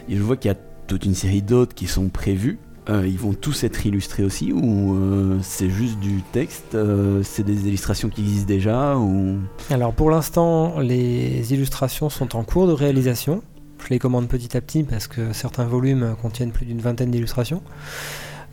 [0.09, 2.59] Et je vois qu'il y a toute une série d'autres qui sont prévus.
[2.89, 7.45] Euh, ils vont tous être illustrés aussi ou euh, c'est juste du texte euh, C'est
[7.45, 9.39] des illustrations qui existent déjà ou...
[9.71, 13.43] Alors pour l'instant, les illustrations sont en cours de réalisation.
[13.85, 17.63] Je les commande petit à petit parce que certains volumes contiennent plus d'une vingtaine d'illustrations.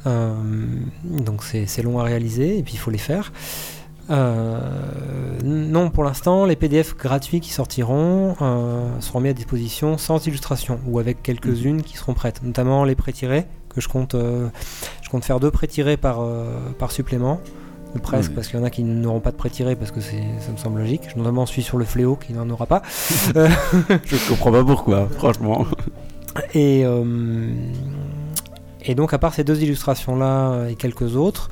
[0.08, 0.34] Euh,
[1.04, 3.32] donc c'est long à réaliser et puis il faut les faire.
[4.10, 4.60] Euh,
[5.44, 10.80] non, pour l'instant, les PDF gratuits qui sortiront euh, seront mis à disposition sans illustration
[10.88, 15.40] ou avec quelques-unes qui seront prêtes, notamment les pré-tirés que je compte, je compte faire
[15.40, 16.26] deux pré-tirés par,
[16.80, 17.40] par supplément.
[17.96, 18.36] Ou presque, Oui.
[18.36, 20.12] parce qu'il y en a qui n'auront pas de pré-tirés parce que ça
[20.52, 21.16] me semble logique.
[21.16, 22.82] Notamment celui sur le fléau qui n'en aura pas.
[23.34, 25.66] Je comprends pas pourquoi, franchement.
[26.54, 27.50] et, euh,
[28.88, 31.50] et donc, à part ces deux illustrations-là et quelques autres,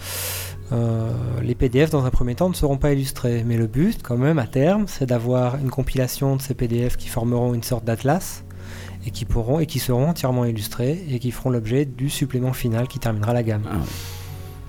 [0.71, 1.11] euh,
[1.43, 3.43] les PDF dans un premier temps ne seront pas illustrés.
[3.45, 7.07] Mais le but, quand même, à terme, c'est d'avoir une compilation de ces PDF qui
[7.07, 8.43] formeront une sorte d'atlas
[9.05, 12.87] et qui pourront et qui seront entièrement illustrés et qui feront l'objet du supplément final
[12.87, 13.63] qui terminera la gamme.
[13.69, 13.75] Ah.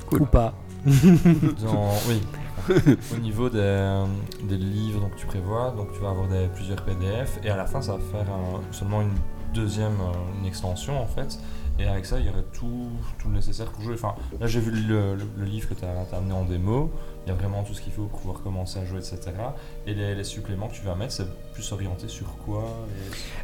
[0.07, 0.22] Cool.
[0.22, 0.55] Ou pas.
[0.87, 2.20] Dans- oui.
[3.14, 4.02] Au niveau des,
[4.48, 7.64] des livres donc tu prévois, donc tu vas avoir des, plusieurs PDF et à la
[7.64, 9.14] fin ça va faire un- seulement une
[9.55, 11.38] deuxième euh, une extension en fait
[11.78, 13.94] Et avec ça, il y aurait tout, tout le nécessaire pour jouer.
[13.94, 16.90] Enfin, là, j'ai vu le, livre que tu as, amené en démo.
[17.26, 19.32] Il y a vraiment tout ce qu'il faut pour pouvoir commencer à jouer, etc.
[19.86, 22.64] Et les, suppléments que tu vas mettre, c'est plus orienté sur quoi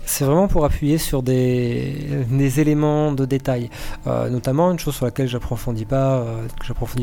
[0.07, 3.69] C'est vraiment pour appuyer sur des, éléments de détail.
[4.07, 6.47] Euh, notamment, une chose sur laquelle j'approfondis pas, euh,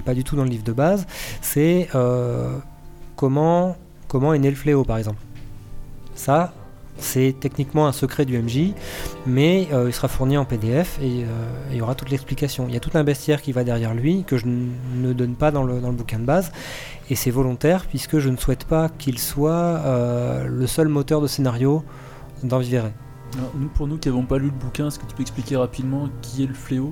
[0.04, 1.06] pas du tout dans le livre de base,
[1.42, 2.58] c'est euh,
[3.16, 3.76] comment,
[4.08, 5.20] comment est né le fléau, par exemple.
[6.16, 6.54] Ça,
[7.00, 8.74] c'est techniquement un secret du MJ,
[9.26, 11.26] mais euh, il sera fourni en PDF et euh,
[11.72, 12.66] il y aura toute l'explication.
[12.68, 15.52] Il y a tout un bestiaire qui va derrière lui que je ne donne pas
[15.52, 16.52] dans le, dans le bouquin de base,
[17.10, 21.28] et c'est volontaire puisque je ne souhaite pas qu'il soit euh, le seul moteur de
[21.28, 21.84] scénario
[22.44, 22.92] dans Vivere.
[23.38, 25.56] Alors, nous, pour nous qui n'avons pas lu le bouquin, est-ce que tu peux expliquer
[25.56, 26.92] rapidement qui est le fléau?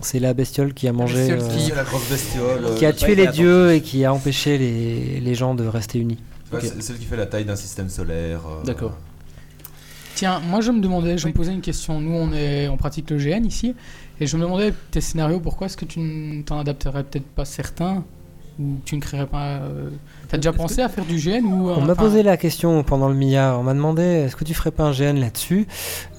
[0.00, 2.74] C'est la bestiole qui a mangé, qui- la grosse bestiole.
[2.76, 6.16] qui a tué les dieux et qui a empêché les, les gens de rester unis.
[6.52, 6.64] ouais, Ok.
[6.64, 8.40] c'est- Celle qui fait la taille d'un système solaire.
[8.48, 8.96] euh, D'accord.
[10.20, 11.98] Tiens, moi je me demandais, je me posais une question.
[11.98, 13.74] Nous, on, est, on pratique le GN ici,
[14.20, 17.46] et je me demandais tes scénarios, pourquoi est-ce que tu ne t'en adapterais peut-être pas
[17.46, 18.04] certains
[18.58, 19.60] ou tu ne créerais pas.
[19.62, 19.88] euh,
[20.28, 23.14] T'as déjà pensé à faire du GN ou On m'a posé la question pendant le
[23.14, 23.58] milliard.
[23.60, 25.66] On m'a demandé est-ce que tu ferais pas un GN là-dessus?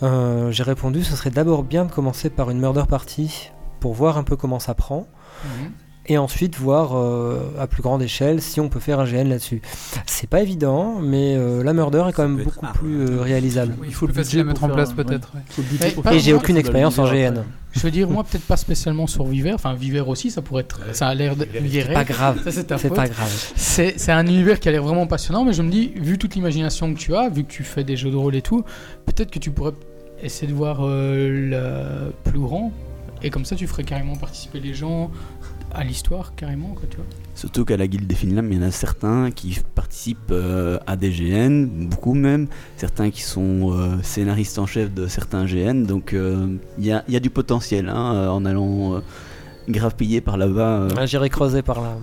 [0.01, 4.17] Euh, J'ai répondu ce serait d'abord bien de commencer par une murder party pour voir
[4.17, 5.05] un peu comment ça prend.
[5.45, 5.71] Mhm.
[6.07, 9.61] Et ensuite voir euh, à plus grande échelle si on peut faire un GN là-dessus.
[10.05, 13.75] C'est pas évident, mais euh, la murder est quand même beaucoup plus euh, réalisable.
[13.79, 15.31] Oui, il faut le facile à budget mettre en place peut-être.
[15.35, 15.63] ouais.
[15.63, 17.27] Budget Et j'ai un aucune expérience en GN.
[17.27, 17.43] après.
[17.73, 19.53] Je veux dire, moi, peut-être pas spécialement sur Viver.
[19.53, 20.81] Enfin, Viver aussi, ça pourrait être.
[20.93, 21.45] Ça a l'air de.
[21.45, 21.93] Viver.
[21.93, 23.53] Pas grave, c'est pas grave.
[23.55, 26.35] C'est c'est un univers qui a l'air vraiment passionnant, mais je me dis, vu toute
[26.35, 28.63] l'imagination que tu as, vu que tu fais des jeux de rôle et tout,
[29.05, 29.73] peut-être que tu pourrais
[30.21, 32.71] essayer de voir euh, le plus grand,
[33.23, 35.11] et comme ça tu ferais carrément participer les gens
[35.73, 37.05] à l'histoire, carrément, quoi, tu vois.
[37.35, 40.95] Surtout qu'à la Guilde des Finlam, il y en a certains qui participent euh, à
[40.95, 46.13] des GN, beaucoup même, certains qui sont euh, scénaristes en chef de certains GN, donc
[46.13, 48.99] euh, il y, a, il y a du potentiel hein, en allant euh,
[49.69, 50.81] grave piller par là-bas.
[50.81, 50.89] euh.
[50.97, 51.93] Ah, J'irai creuser par là.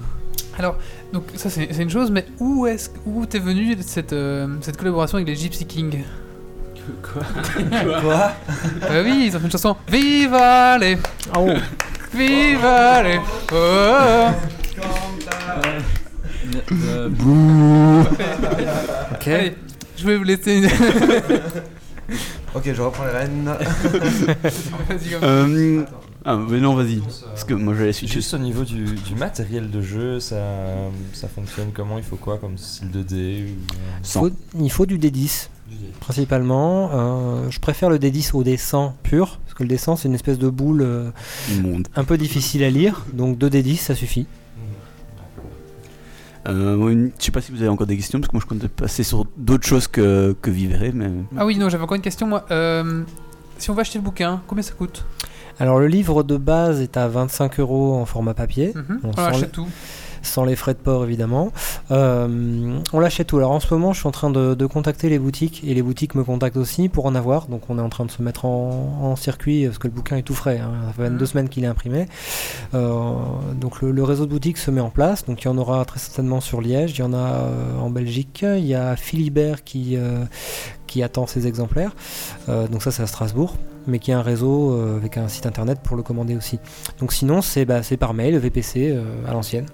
[0.58, 0.76] Alors,
[1.12, 5.16] donc ça c'est une chose, mais où est-ce où t'es venu cette, euh, cette collaboration
[5.16, 6.02] avec les Gypsy Kings?
[7.02, 7.22] Quoi?
[8.80, 10.96] Bah oui, ils ont fait une chanson Viva les
[11.38, 11.48] Oh,
[12.14, 13.20] Viva les
[13.52, 14.28] oh,
[19.12, 19.30] ok.
[19.96, 20.68] je vais vous laisser une...
[22.54, 23.44] Ok, je reprends les rênes.
[23.44, 25.84] Vas-y, comme- Euh,
[26.24, 29.14] ah, mais non, vas-y, parce que moi je la suis Juste au niveau du, du
[29.14, 30.36] matériel de jeu, ça,
[31.12, 31.98] ça fonctionne comment?
[31.98, 33.74] Il faut quoi comme style de dé ou...
[34.02, 34.20] sans.
[34.20, 35.50] Faut- il faut du D10
[36.00, 36.90] principalement.
[36.92, 40.38] Euh, je préfère le D10 au D100 pur, parce que le D100 c'est une espèce
[40.38, 41.10] de boule euh,
[41.62, 41.88] monde.
[41.96, 44.26] un peu difficile à lire, donc 2 D10 ça suffit.
[46.48, 48.48] Euh, une- je sais pas si vous avez encore des questions, parce que moi je
[48.48, 52.02] comptais passer sur d'autres choses que, que Vivere, mais Ah oui, non, j'avais encore une
[52.02, 52.46] question moi.
[52.50, 53.02] Euh,
[53.58, 55.04] si on va acheter le bouquin, combien ça coûte?
[55.60, 58.72] Alors le livre de base est à 25 euros en format papier.
[58.74, 59.00] Mhm.
[59.02, 59.68] On On sent achète le- tout.
[60.22, 61.52] Sans les frais de port évidemment.
[61.90, 65.08] Euh, on l'achète où Alors en ce moment, je suis en train de, de contacter
[65.08, 67.46] les boutiques et les boutiques me contactent aussi pour en avoir.
[67.46, 70.16] Donc on est en train de se mettre en, en circuit parce que le bouquin
[70.16, 70.58] est tout frais.
[70.58, 70.70] hein.
[70.86, 71.26] Ça fait 22 Mhm.
[71.26, 72.06] semaines qu'il est imprimé.
[72.74, 73.12] Euh,
[73.60, 75.24] donc le, le réseau de boutiques se met en place.
[75.24, 77.90] Donc il y en aura très certainement sur Liège, il y en a euh, en
[77.90, 80.24] Belgique, il y a Philibert qui, euh,
[80.86, 81.92] qui attend ses exemplaires.
[82.48, 85.46] Euh, donc ça c'est à Strasbourg mais qui a un réseau euh, avec un site
[85.46, 86.58] internet pour le commander aussi.
[87.00, 89.64] Donc sinon c'est bah, par mail, VPC euh, à l'ancienne.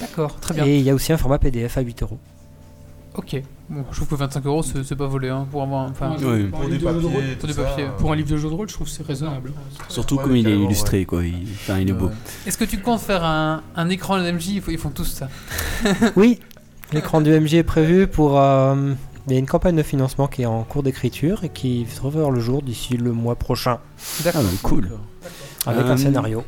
[0.00, 0.64] D'accord, très bien.
[0.66, 2.18] Et il y a aussi un format PDF à 8 euros.
[3.16, 3.40] Ok.
[3.70, 5.88] Bon, je trouve que 25 euros c'est pas volé hein, pour avoir.
[5.88, 6.16] Enfin.
[6.20, 6.44] Oui.
[6.48, 7.84] Pour, Pour un du livre de jeu de rôle- papier, Pour tout du ça, papier.
[7.84, 9.52] euh, pour un livre de jeu de rôle, je trouve que c'est raisonnable.
[9.88, 11.24] surtout comme il est illustré, quoi.
[11.24, 12.10] Il, enfin, il est beau.
[12.44, 15.28] Est-ce que tu comptes faire un, un écran ils, font- ils font tous ça.
[16.16, 16.40] Oui,
[16.92, 18.38] l'écran du MJ est prévu pour.
[18.40, 18.94] euh,
[19.28, 22.08] il y a une campagne de financement qui est en cours d'écriture et qui va
[22.10, 23.78] voir le jour d'ici le mois prochain
[24.26, 24.90] Ah, bah, cool.
[25.66, 26.44] avec Euh, un scénario.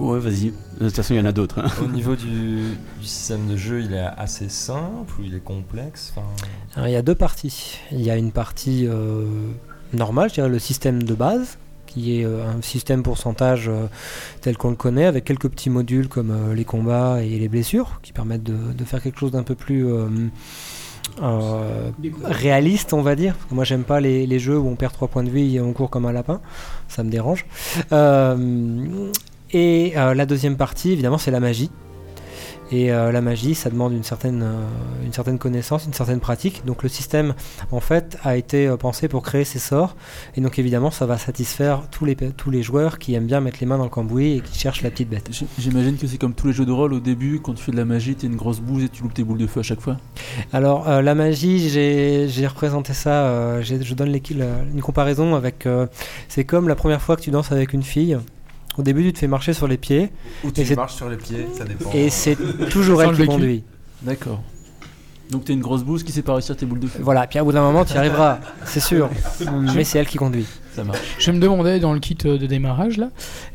[0.00, 0.52] Ouais, vas-y.
[0.80, 1.58] De toute façon, il y en a d'autres.
[1.60, 1.70] hein.
[1.82, 2.62] Au niveau du,
[3.00, 6.14] du système de jeu, il est assez simple ou il est complexe
[6.74, 7.78] Alors, il y a deux parties.
[7.92, 9.26] Il y a une partie euh,
[9.92, 13.86] normale, je dirais le système de base, qui est euh, un système pourcentage euh,
[14.40, 17.98] tel qu'on le connaît, avec quelques petits modules comme euh, les combats et les blessures,
[18.02, 20.06] qui permettent de, de faire quelque chose d'un peu plus euh,
[21.22, 21.90] euh,
[22.24, 23.34] réaliste, on va dire.
[23.34, 25.56] Parce que moi, j'aime pas les, les jeux où on perd 3 points de vie
[25.56, 26.40] et on court comme un lapin.
[26.88, 27.44] Ça me dérange.
[27.92, 29.10] Euh,
[29.52, 31.70] et euh, la deuxième partie, évidemment, c'est la magie.
[32.72, 34.64] Et euh, la magie, ça demande une certaine, euh,
[35.04, 36.64] une certaine connaissance, une certaine pratique.
[36.64, 37.34] Donc le système,
[37.72, 39.96] en fait, a été euh, pensé pour créer ces sorts.
[40.36, 43.58] Et donc évidemment, ça va satisfaire tous les, tous les joueurs qui aiment bien mettre
[43.60, 45.28] les mains dans le cambouis et qui cherchent la petite bête.
[45.58, 47.76] J'imagine que c'est comme tous les jeux de rôle au début, quand tu fais de
[47.76, 49.80] la magie, t'es une grosse bouse et tu loupes tes boules de feu à chaque
[49.80, 49.96] fois.
[50.52, 55.68] Alors la magie, j'ai représenté ça, je donne une comparaison avec...
[56.28, 58.16] c'est comme la première fois que tu danses avec une fille.
[58.78, 60.10] Au début, tu te fais marcher sur les pieds
[60.44, 61.90] Ou tu Et c'est- marches sur les pieds, ça dépend.
[61.92, 62.36] et c'est
[62.70, 63.64] toujours elle qui conduit.
[64.02, 64.42] D'accord.
[65.30, 66.98] Donc t'es une grosse bouse qui sait pas réussir tes boules de feu.
[67.02, 69.08] Voilà, puis à bout d'un moment, tu y arriveras, c'est sûr.
[69.74, 70.46] Mais c'est elle qui conduit.
[70.74, 70.98] Ça marche.
[71.18, 73.10] Je me demandais dans le kit euh, de démarrage là,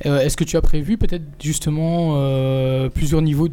[0.06, 3.50] euh, est-ce que tu as prévu peut-être justement euh, plusieurs niveaux,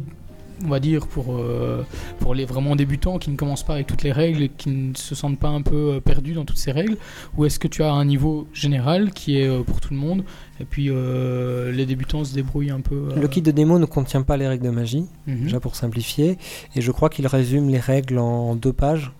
[0.65, 1.83] on va dire pour euh,
[2.19, 4.93] pour les vraiment débutants qui ne commencent pas avec toutes les règles, et qui ne
[4.95, 6.97] se sentent pas un peu euh, perdus dans toutes ces règles,
[7.37, 10.23] ou est-ce que tu as un niveau général qui est euh, pour tout le monde
[10.59, 13.09] et puis euh, les débutants se débrouillent un peu.
[13.11, 15.43] euh, Le kit de démo ne contient pas les règles de magie, mhm.
[15.45, 16.37] déjà pour simplifier,
[16.75, 19.11] et je crois qu'il résume les règles en deux pages.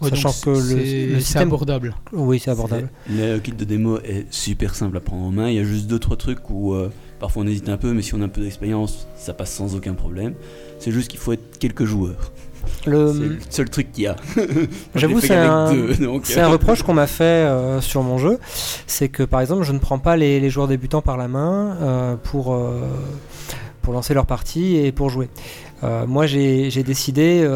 [0.00, 1.94] Ouais, sachant que le- c'est- le système- abordable.
[2.12, 2.90] Oui, c'est abordable.
[3.08, 5.48] Le kit de démo est super simple à prendre en main.
[5.48, 6.90] Il y a juste deux trois trucs où euh,
[7.20, 9.74] parfois on hésite un peu, mais si on a un peu d'expérience, ça passe sans
[9.74, 10.34] aucun problème.
[10.78, 12.32] C'est juste qu'il faut être quelques joueurs.
[12.82, 14.16] c'est Le- le seul truc qu'il y a.
[14.94, 15.68] J'avoue, c'est un,
[16.48, 18.38] reproche qu'on m'a fait euh, sur mon jeu.
[18.86, 21.76] C'est que par exemple, je ne prends pas les, les joueurs débutants par la main
[21.80, 22.80] euh, pour, euh,
[23.82, 25.28] pour lancer leur partie et pour jouer.
[26.06, 27.46] Moi, j'ai décidé,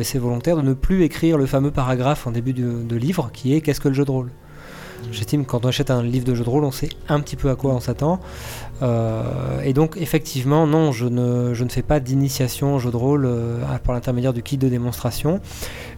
[0.00, 3.30] et c'est volontaire, de ne plus écrire le fameux paragraphe en début de, de livre
[3.32, 4.30] qui est Qu'est-ce que le jeu de rôle?
[5.12, 7.36] J'estime que quand on achète un livre de jeu de rôle, on sait un petit
[7.36, 8.18] peu à quoi on s'attend.
[8.82, 12.96] Euh, et donc, effectivement, non, je ne, je ne fais pas d'initiation au jeu de
[12.96, 15.40] rôle euh, par l'intermédiaire du kit de démonstration.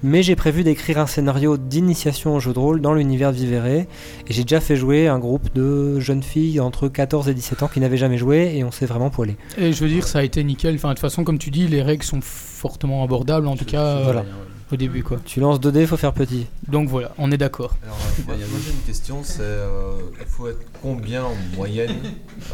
[0.03, 3.67] Mais j'ai prévu d'écrire un scénario d'initiation au jeu de rôle dans l'univers de Vivere.
[3.67, 3.87] Et
[4.29, 7.81] j'ai déjà fait jouer un groupe de jeunes filles entre 14 et 17 ans qui
[7.81, 9.37] n'avaient jamais joué et on s'est vraiment poilé.
[9.57, 10.77] Et je veux dire, ça a été nickel.
[10.77, 13.83] Enfin, de toute façon, comme tu dis, les règles sont fortement abordables, en tout cas
[13.83, 14.25] euh, Voilà.
[14.71, 15.19] Au début, quoi.
[15.25, 16.47] Tu lances 2 dés, faut faire petit.
[16.69, 17.77] Donc voilà, on est d'accord.
[17.83, 21.97] Alors, euh, moi, moi, j'ai une question, c'est euh, il faut être combien en moyenne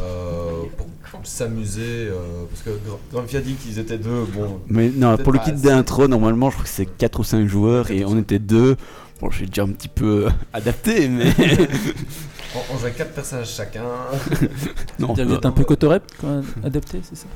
[0.01, 0.87] euh, pour
[1.25, 5.39] s'amuser euh, Parce que Gra- Gramfia dit qu'ils étaient deux, bon, Mais non, pour le
[5.41, 8.77] kit d'intro, normalement, je crois que c'est 4 ou 5 joueurs et on était deux.
[9.21, 11.25] Bon, j'ai déjà un petit peu adapté, mais.
[12.57, 13.85] on, on jouait quatre personnages chacun.
[14.99, 17.27] non, Vous êtes un peu cotorep, quoi, adapté, c'est ça?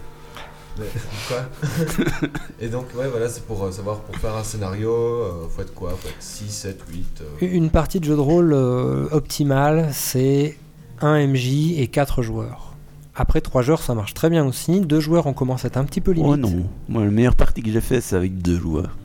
[1.29, 2.29] Quoi
[2.61, 5.75] Et donc, ouais, voilà, c'est pour euh, savoir, pour faire un scénario, euh, faut être
[5.75, 5.91] quoi?
[5.91, 10.57] Faut être 6, 7, 8 euh, Une partie de jeu de rôle euh, optimale, c'est
[11.01, 12.75] 1 MJ et 4 joueurs.
[13.15, 14.81] Après 3 joueurs, ça marche très bien aussi.
[14.81, 16.31] 2 joueurs, on commence à être un petit peu limite.
[16.33, 18.97] Oh non, moi, la meilleure partie que j'ai fait, c'est avec deux joueurs.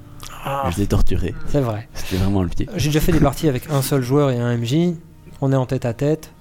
[0.46, 1.34] Ah, Je les ai torturés.
[1.48, 1.88] c'est vrai.
[1.94, 2.68] C'était vraiment le pied.
[2.76, 4.96] J'ai déjà fait des parties avec un seul joueur et un MJ.
[5.42, 6.32] On est en tête à tête.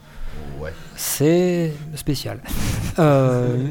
[0.61, 0.73] Ouais.
[0.97, 2.41] C'est spécial.
[2.99, 3.69] Euh,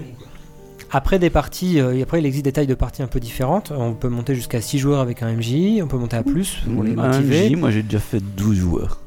[0.92, 3.72] après des parties, euh, après il existe des tailles de parties un peu différentes.
[3.76, 6.84] On peut monter jusqu'à 6 joueurs avec un MJ, on peut monter à plus pour
[6.84, 7.22] les Un.
[7.22, 9.00] MJ, moi j'ai déjà fait 12 joueurs.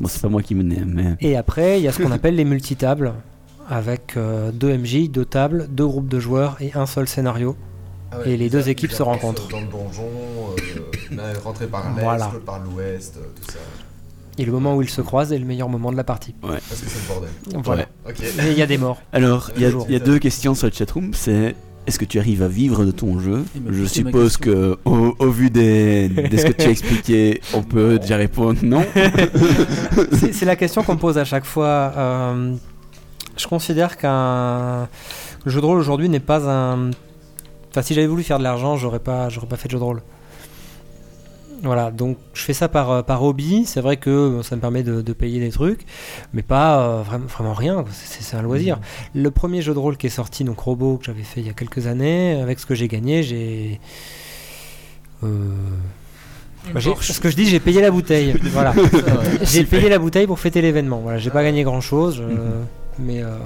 [0.00, 1.16] Bon, c'est pas moi qui menais, mais.
[1.20, 3.12] Et après, il y a ce qu'on appelle les multitables,
[3.68, 7.54] avec 2 MJ, 2 tables, 2 groupes de joueurs et un seul scénario.
[8.12, 9.48] Ah Et les deux équipes se rencontrent.
[9.48, 10.02] Dans le donjon,
[11.12, 12.32] euh, rentré par l'est, Voilà.
[12.44, 13.58] par l'ouest, euh, tout ça.
[14.40, 16.34] Et le moment où ils se croisent est le meilleur moment de la partie.
[16.40, 17.30] Parce que c'est le bordel.
[17.62, 17.82] Voilà.
[18.46, 19.00] Et il y a des morts.
[19.12, 21.10] Alors, il y, a- y deux questions sur le chatroom.
[21.12, 21.54] C'est
[21.86, 23.44] est-ce que tu arrives à vivre de ton jeu?
[23.54, 27.40] Il m'a Je suppose que, au, au vu des, de ce que tu as expliqué,
[27.54, 28.84] on peut déjà répondre non.
[30.32, 31.92] C'est la question qu'on me pose à chaque fois.
[31.96, 32.54] Euh,
[33.36, 34.88] je considère qu'un
[35.44, 36.90] le jeu de rôle aujourd'hui n'est pas un.
[37.70, 39.84] Enfin, si j'avais voulu faire de l'argent, j'aurais pas, j'aurais pas fait de jeu de
[39.84, 40.02] rôle.
[41.62, 43.64] Voilà, donc je fais ça par, euh, par hobby.
[43.66, 45.84] C'est vrai que bon, ça me permet de, de payer des trucs,
[46.32, 47.84] mais pas euh, vraiment, vraiment rien.
[47.92, 48.78] C'est un loisir.
[49.14, 51.50] Le premier jeu de rôle qui est sorti, donc Robot, que j'avais fait il y
[51.50, 53.78] a quelques années, avec ce que j'ai gagné, j'ai.
[55.22, 55.28] euh,
[56.72, 58.34] bah, j'ai- ce que je dis, j'ai payé la bouteille.
[58.42, 58.72] voilà.
[59.42, 61.00] J'ai payé la bouteille pour fêter l'événement.
[61.00, 62.22] Voilà, j'ai pas gagné grand chose,
[62.98, 63.36] mais, euh,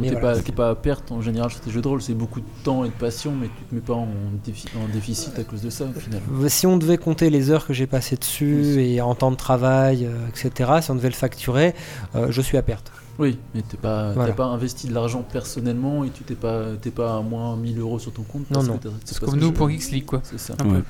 [0.00, 0.40] mais T'es voilà.
[0.54, 2.88] pas, à perte en général sur tes jeux de rôle, c'est beaucoup de temps et
[2.88, 4.08] de passion, mais tu te mets pas en,
[4.46, 6.20] défi- en déficit à cause de ça au final.
[6.48, 10.06] Si on devait compter les heures que j'ai passées dessus et en temps de travail,
[10.06, 11.74] euh, etc., si on devait le facturer,
[12.14, 12.90] euh, je suis à perte.
[13.18, 14.32] Oui, mais t'es pas, Voilà.
[14.32, 17.98] pas investi de l'argent personnellement et tu t'es pas, t'es pas à moins 1000 euros
[17.98, 18.50] sur ton compte.
[18.50, 18.78] Non, parce non.
[19.04, 20.20] c'est comme nous je- pour Geeks League, quoi.
[20.24, 20.54] C'est ça.
[20.54, 20.68] Un peu.
[20.76, 20.82] Ouais.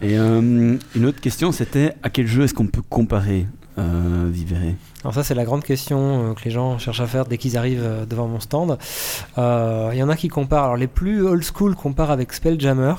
[0.00, 3.46] Et euh, une autre question, c'était à quel jeu est-ce qu'on peut comparer
[3.78, 4.72] euh,
[5.02, 7.56] Alors ça c'est la grande question euh, que les gens cherchent à faire dès qu'ils
[7.56, 8.78] arrivent euh, devant mon stand.
[9.36, 12.94] Il y en a qui comparent, alors les plus old school comparent avec Spelljammer.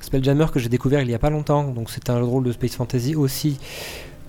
[0.00, 2.76] Spelljammer que j'ai découvert il y a pas longtemps, donc c'est un jeu de Space
[2.76, 3.58] Fantasy aussi,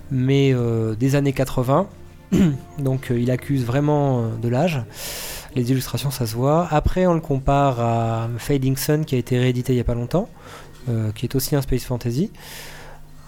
[0.10, 0.56] mais
[1.00, 1.88] des années 80.
[2.80, 4.82] donc il accuse vraiment de l'âge.
[5.56, 6.68] Les illustrations, ça se voit.
[6.72, 9.96] Après, on le compare à Fading Sun, qui a été réédité il n'y a pas
[9.96, 10.30] longtemps,
[11.14, 12.32] qui est aussi un space fantasy.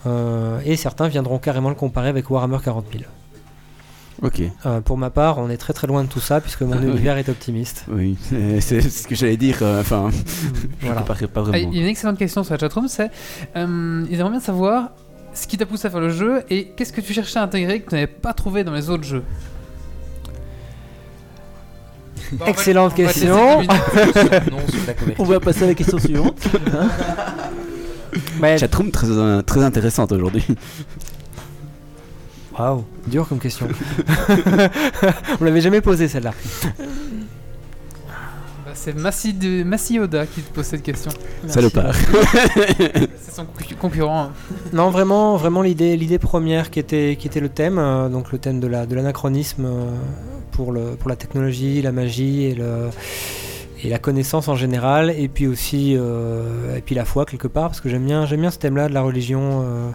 [0.08, 3.04] Euh, et certains viendront carrément le comparer avec Warhammer 40 000.
[4.22, 4.42] Ok.
[4.66, 6.78] Euh, pour ma part, on est très très loin de tout ça, puisque mon Ah
[6.82, 6.88] oui.
[6.90, 7.86] univers est optimiste.
[7.90, 8.18] Oui,
[8.60, 9.58] c'est ce que j'allais dire.
[9.62, 10.10] euh, Enfin,
[10.82, 11.02] je Voilà.
[11.02, 11.70] pas Ah, vraiment.
[11.72, 13.12] Il y a une excellente question sur la chatroom, c'est
[13.56, 14.90] euh, ils aimeraient bien savoir
[15.34, 17.82] ce qui t'a poussé à faire le jeu et qu'est-ce que tu cherchais à intégrer
[17.82, 19.24] que tu n'avais pas trouvé dans les autres jeux?
[22.46, 23.62] Excellente on va te laisser question.
[24.52, 24.58] Non.
[25.18, 26.48] On va passer à la question suivante.
[28.40, 30.44] Mais- Chatroom très, euh, très intéressante aujourd'hui.
[32.58, 33.68] Waouh, dur comme question.
[35.40, 36.34] on l'avait jamais posé celle-là.
[38.66, 39.64] Bah, c'est Massi, de...
[39.64, 41.12] Massi Oda qui te pose cette question.
[41.48, 41.94] Salopard.
[43.22, 44.32] C'est son concu- concurrent.
[44.74, 48.38] Non, vraiment, vraiment l'idée, l'idée première qui était, qui était le thème, euh, donc le
[48.40, 49.86] thème de la, de l'anachronisme euh,
[50.52, 52.90] pour le, pour la technologie, la magie et le
[53.82, 57.70] et la connaissance en général, et puis aussi euh, et puis la foi quelque part,
[57.70, 59.92] parce que j'aime bien, j'aime bien ce thème-là de la religion euh,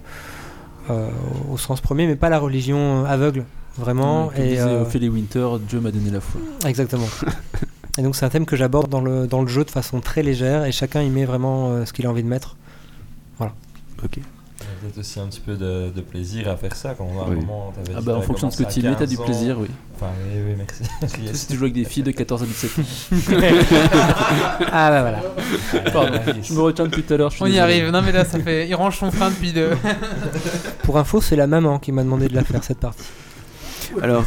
[0.91, 1.09] euh,
[1.51, 3.45] au sens premier, mais pas la religion aveugle,
[3.77, 4.29] vraiment.
[4.29, 6.41] Comme et Ophélie Winter, Dieu m'a donné la foi.
[6.67, 7.09] Exactement.
[7.97, 10.25] Et donc c'est un thème que j'aborde dans le, dans le jeu de façon très
[10.25, 12.57] légère et chacun y met vraiment ce qu'il a envie de mettre.
[14.05, 14.19] Ok.
[14.85, 17.37] Peut-être aussi un petit peu de, de plaisir à faire ça quand on a Oui.
[17.37, 17.73] vraiment.
[17.75, 19.25] t'avais Ah bah en fonction de ce que tu mets, t'as du 15 ans.
[19.25, 19.69] plaisir, oui.
[19.97, 20.83] Enfin, oui, oui, merci.
[21.23, 22.83] Surtout si tu joues avec des filles de 14 à 17 ans.
[24.71, 25.21] Ah bah voilà.
[25.91, 27.31] Pardon, je me retiens depuis tout à l'heure.
[27.31, 27.89] je suis On y arrive.
[27.91, 28.69] Non mais là, ça fait.
[28.69, 29.71] Il range son frein depuis de.
[30.83, 33.05] Pour info, c'est la maman qui m'a demandé de la faire cette partie.
[34.03, 34.25] Alors,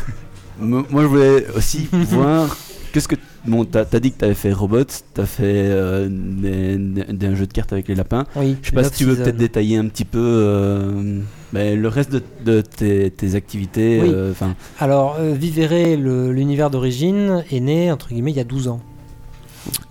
[0.59, 2.55] mo- moi je voulais aussi voir.
[2.97, 3.15] Qu'est-ce que.
[3.45, 4.83] Bon, t'as t'as dit que t'avais fait Robots,
[5.13, 8.25] t'as fait euh, des- des- des- un jeu de cartes avec les lapins.
[8.35, 11.19] Oui, Je sais pas si tu veux peut-être détailler un petit peu euh,
[11.53, 13.99] ben, le reste de, de tes, tes activités.
[14.01, 14.09] Oui.
[14.11, 14.33] euh,
[14.79, 18.79] Alors, Vivere, l'univers d'origine, est né, entre guillemets, il y a 12 ans.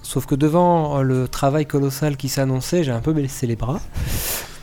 [0.02, 3.80] Sauf que devant le travail colossal qui s'annonçait, j'ai un peu baissé les bras.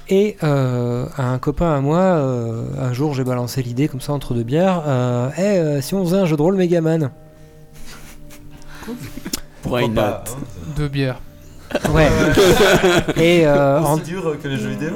[0.09, 4.33] Et euh, un copain à moi, euh, un jour, j'ai balancé l'idée comme ça entre
[4.33, 4.83] deux bières.
[4.85, 7.09] Euh, Eh, euh, si on faisait un jeu de rôle Megaman?
[9.65, 11.19] Why not Pas, hein, Deux bières.
[11.93, 12.07] Ouais.
[13.17, 14.91] Et euh, en, dur que les jeux vidéo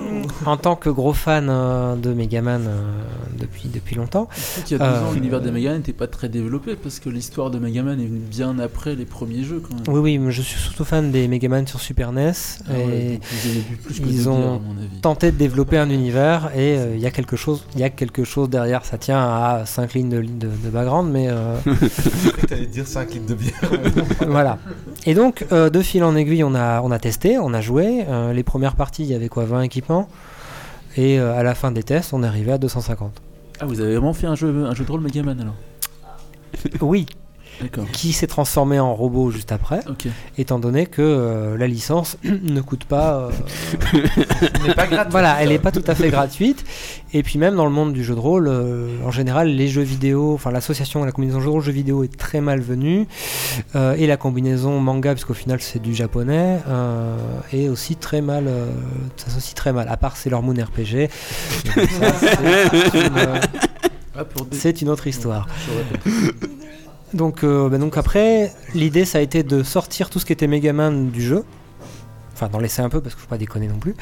[0.45, 2.81] en tant que gros fan euh, de Megaman euh,
[3.39, 4.27] depuis, depuis longtemps,
[4.65, 7.09] qu'il y a 12 ans, Euh, l'univers de Megaman n'était pas très développé parce que
[7.09, 9.83] l'histoire de Megaman est venue bien après les premiers jeux quand même.
[9.95, 12.31] oui, oui, mais je suis surtout fan des Megaman sur Super NES.
[12.69, 13.19] Ah et
[14.05, 15.01] ils ont bières, à mon avis.
[15.01, 17.89] tenté de développer un univers et euh, il y a quelque chose il y a
[17.89, 21.55] quelque chose derrière ça tient à 5 lignes de, de, de background mais euh,
[22.47, 23.53] T'allais dire 5 litres de bière.
[24.27, 24.57] voilà
[25.05, 28.05] et donc euh, de fil en aiguille on a on a testé on a joué.
[28.07, 30.07] Euh, les premières parties il y avait quoi 20 équipements.
[30.95, 33.11] Et euh, à la fin des tests on est arrivé à 250
[33.59, 35.55] Ah, vous avez vraiment fait un jeu, un jeu de rôle Megaman alors?
[36.81, 37.05] Oui.
[37.91, 39.79] Qui s'est transformé en robot juste après
[40.37, 43.31] étant donné que euh, la licence ne coûte pas euh,
[44.67, 45.11] n'est pas gratuit.
[45.11, 46.65] Voilà, elle n'est pas tout à fait gratuite.
[47.13, 49.81] Et puis même dans le monde du jeu de rôle, euh, en général, les jeux
[49.81, 53.07] vidéo, enfin l'association, la combinaison jeu de rôle jeu vidéo est très mal venue,
[53.75, 57.17] Euh, et la combinaison manga, puisqu'au final c'est du japonais, euh,
[57.53, 58.67] est aussi très mal, euh,
[59.17, 59.87] s'associe très mal.
[59.89, 61.09] À part Moon RPG,
[61.65, 63.39] ça, c'est une,
[64.15, 64.57] Ah, pour des...
[64.57, 65.47] c'est une autre histoire.
[67.13, 70.47] Je euh, bah donc après, l'idée ça a été de sortir tout ce qui était
[70.47, 71.45] Megaman du jeu.
[72.37, 73.95] Enfin, d'en laisser un peu parce qu'il faut pas déconner non plus.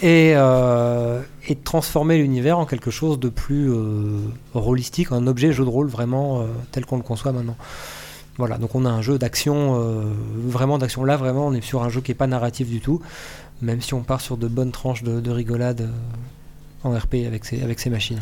[0.00, 4.18] Et, euh, et de transformer l'univers en quelque chose de plus euh,
[4.54, 7.56] un objet jeu de rôle vraiment euh, tel qu'on le conçoit maintenant.
[8.38, 9.78] Voilà, donc on a un jeu d'action,
[10.46, 11.04] vraiment d'action.
[11.04, 13.02] Là, vraiment, on est sur un jeu qui est pas narratif du tout,
[13.60, 15.90] même si on part sur de bonnes tranches de, de rigolade
[16.82, 18.20] en RP avec avec ces machines.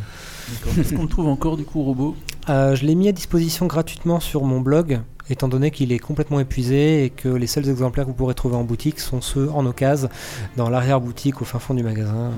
[0.78, 2.16] Est-ce qu'on le trouve encore du coup, robot
[2.48, 6.40] Euh, je l'ai mis à disposition gratuitement sur mon blog, étant donné qu'il est complètement
[6.40, 9.66] épuisé et que les seuls exemplaires que vous pourrez trouver en boutique sont ceux en
[9.66, 10.08] occasion,
[10.56, 12.30] dans l'arrière-boutique au fin fond du magasin.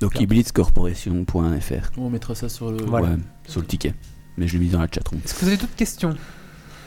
[0.00, 1.90] Donc, iblitzcorporation.fr.
[1.98, 2.78] On mettra ça sur le.
[2.84, 3.08] Voilà.
[3.08, 3.94] Ouais, sur le ticket.
[4.36, 5.20] Mais je l'ai mis dans la chatroom.
[5.24, 6.14] Est-ce que vous avez d'autres questions?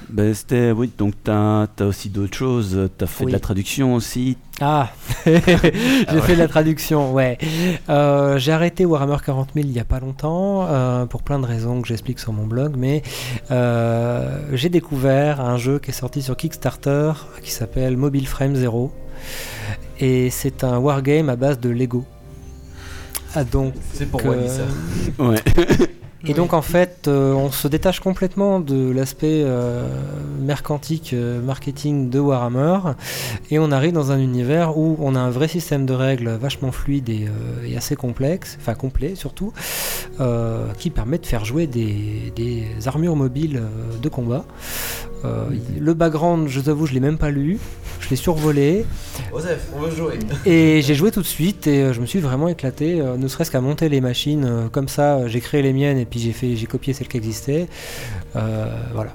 [0.09, 2.89] Ben, c'était, oui, donc t'as as aussi d'autres choses.
[2.97, 3.31] T'as fait Oui.
[3.31, 4.37] de la traduction aussi.
[4.61, 4.89] Ah,
[5.25, 7.37] j'ai fait de la traduction, ouais.
[7.89, 11.45] Euh, j'ai arrêté Warhammer 40 000 il y a pas longtemps, euh, pour plein de
[11.45, 13.03] raisons que j'explique sur mon blog, mais
[13.51, 17.11] euh, j'ai découvert un jeu qui est sorti sur Kickstarter
[17.43, 18.91] qui s'appelle Mobile Frame Zero.
[19.99, 22.05] Et c'est un wargame à base de Lego.
[23.35, 24.63] Ah, donc, C'est pour euh, Wally ça.
[25.23, 25.37] Ouais.
[26.26, 29.88] Et donc en fait, euh, on se détache complètement de l'aspect euh,
[30.39, 32.80] mercantique, euh, marketing de Warhammer,
[33.51, 36.72] et on arrive dans un univers où on a un vrai système de règles vachement
[36.72, 39.53] fluide et, euh, et assez complexe, enfin complet surtout,
[40.80, 43.61] qui permet de faire jouer des, des armures mobiles
[44.01, 44.45] de combat.
[45.26, 45.49] Euh,
[45.80, 47.59] le background, je t'avoue, je l'ai même pas lu.
[47.99, 48.86] Je l'ai survolé.
[49.34, 50.20] Osef, on veut jouer.
[50.45, 53.28] Et j'ai joué tout de suite et euh, je me suis vraiment éclaté, euh, ne
[53.28, 55.28] serait-ce qu'à monter les machines comme ça.
[55.28, 57.68] J'ai créé les miennes et puis j'ai fait, j'ai copié celles qui existaient.
[58.36, 59.11] Euh, voilà.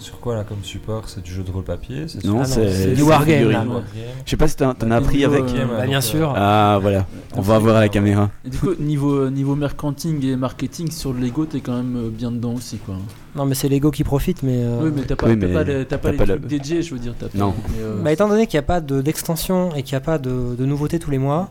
[0.00, 2.54] Sur quoi là comme support C'est du jeu de rôle papier c'est Non, Ah non,
[2.54, 3.82] c'est du wargame,
[4.24, 5.44] Je sais pas si t'en as appris Niveau, avec.
[5.54, 6.32] euh, Bah, bien donc, sûr.
[6.36, 7.06] Ah voilà,
[7.36, 8.30] on va voir à la caméra.
[8.44, 12.08] Et du coup, niveau, niveau mercanting et marketing sur le Lego, t'es quand même euh,
[12.10, 12.96] bien dedans aussi, quoi.
[13.34, 14.56] Non, mais c'est Lego qui profite, mais.
[14.62, 17.00] euh, Oui, mais t'as pas, oui, pas les, pas pas trucs la- dédiés, je veux
[17.00, 17.14] dire.
[17.18, 17.54] t'as pas- Non.
[17.68, 20.04] mais, euh, Bah, étant donné qu'il n'y a pas de- d'extension et qu'il n'y a
[20.04, 21.50] pas de, de nouveautés tous les mois,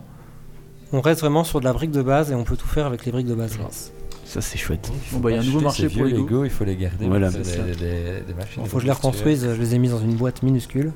[0.92, 3.04] on reste vraiment sur de la brique de base et on peut tout faire avec
[3.06, 3.58] les briques de base.
[4.36, 4.92] Ça c'est chouette.
[5.12, 6.44] Bon, bah, il y a un nouveau marché pour vieux Lego.
[6.44, 7.06] il faut les garder.
[7.06, 7.30] Voilà.
[7.30, 7.62] C'est C'est ça.
[7.62, 8.62] des, des, des machines.
[8.62, 10.92] Il faut que je les reconstruise, je les ai mis dans une boîte minuscule.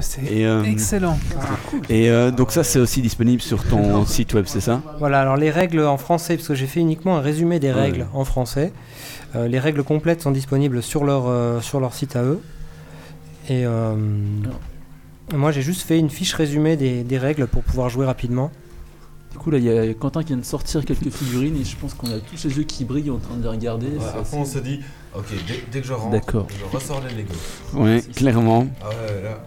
[0.00, 1.18] C'est euh, excellent.
[1.90, 4.80] et euh, donc ça c'est aussi disponible sur ton site web, c'est ça?
[4.98, 7.80] Voilà, alors les règles en français, parce que j'ai fait uniquement un résumé des Ouais.
[7.82, 8.72] règles en français.
[9.36, 12.40] Euh, les règles complètes sont disponibles sur leur, euh, sur leur site à eux.
[13.50, 13.94] Et euh,
[15.34, 18.50] moi j'ai juste fait une fiche résumée des, des règles pour pouvoir jouer rapidement.
[19.36, 21.76] Du coup, là, il y a Quentin qui vient de sortir quelques figurines et je
[21.76, 23.88] pense qu'on a tous les yeux qui brillent en train de les regarder.
[23.88, 24.80] Ouais, on se dit,
[25.14, 26.46] ok, dès, dès que je rentre, D'accord.
[26.58, 27.34] je ressors les Lego.
[27.74, 28.66] Ouais, clairement.
[28.82, 29.38] Ah ouais, là.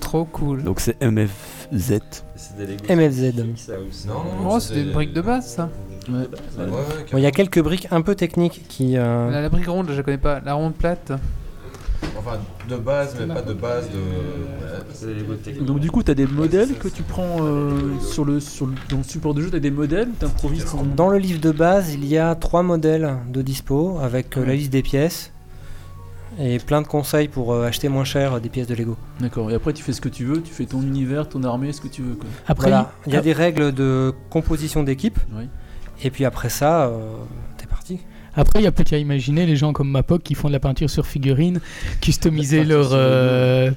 [0.00, 0.64] Trop cool.
[0.64, 2.00] Donc c'est MFZ.
[2.34, 2.84] C'est des Lego.
[2.92, 3.34] MFZ.
[4.08, 5.70] Non, non, Oh, c'est des briques de base, ça.
[6.08, 6.14] Ouais.
[6.14, 6.66] Ouais, ouais,
[7.12, 8.96] Bon, Il y a quelques briques un peu techniques qui...
[8.96, 10.40] euh, La, la brique ronde, je la connais pas.
[10.44, 11.12] La ronde plate.
[12.18, 12.38] Enfin,
[12.68, 13.98] de base, mais pas de base de.
[13.98, 15.64] Ouais, c'est des Lego techniques.
[15.64, 18.98] Donc du coup, t'as des modèles que tu prends euh, sur le, sur le, dans
[18.98, 20.82] le support de jeu, t'as des modèles, t'improvises ton...
[20.82, 24.54] Dans le livre de base, il y a trois modèles de dispo avec euh, la
[24.54, 25.32] liste des pièces
[26.38, 28.96] et plein de conseils pour euh, acheter moins cher des pièces de Lego.
[29.20, 31.72] D'accord, et après tu fais ce que tu veux, tu fais ton univers, ton armée,
[31.72, 32.14] ce que tu veux.
[32.14, 32.28] Quoi.
[32.46, 35.48] Après, Voilà, il y a ah, des règles de composition d'équipe Oui.
[36.02, 37.16] et puis après ça, euh.
[38.36, 40.60] Après, il n'y a plus qu'à imaginer les gens comme Mapoc qui font de la
[40.60, 41.60] peinture sur figurines,
[42.00, 43.70] customiser leur, sur euh,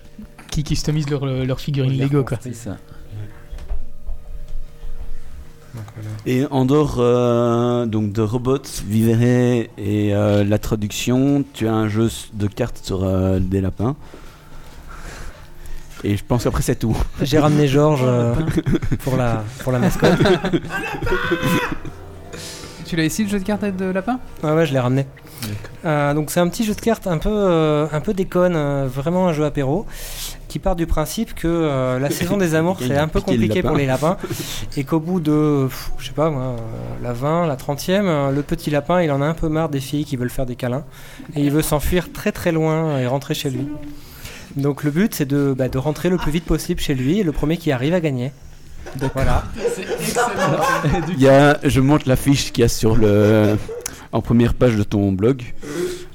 [0.52, 2.38] qui customisent leur, leur figurine Lego quoi.
[2.42, 2.78] C'est ça.
[6.26, 8.58] Et en dehors euh, donc de robots,
[8.88, 13.96] Vivere et euh, la traduction, tu as un jeu de cartes sur euh, des lapins.
[16.04, 16.98] Et je pense qu'après c'est tout.
[17.22, 18.34] J'ai ramené Georges euh,
[19.04, 20.20] pour, la, pour la mascotte.
[22.90, 24.20] Tu l'as ici, le jeu de cartes de lapin?
[24.42, 25.06] Ouais, ouais, je l'ai ramené.
[25.86, 28.88] Euh, donc c'est un petit jeu de cartes un peu, euh, un peu déconne, euh,
[28.92, 29.86] vraiment un jeu apéro,
[30.48, 33.62] qui part du principe que euh, la saison des amours c'est a un peu compliqué
[33.62, 34.18] pour les lapins,
[34.76, 36.58] et qu'au bout de, pff, je sais pas moi, euh,
[37.04, 39.82] la 20, la 30e, euh, le petit lapin il en a un peu marre des
[39.82, 40.84] filles qui veulent faire des câlins,
[41.36, 43.68] et il veut s'enfuir très très loin et rentrer chez lui.
[44.56, 47.24] Donc le but c'est de, bah, de rentrer le plus vite possible chez lui, et
[47.24, 48.32] le premier qui arrive à gagner.
[49.14, 49.44] Voilà.
[51.10, 53.56] Il y a, je montre la fiche qu'il y a sur le,
[54.12, 55.44] en première page de ton blog.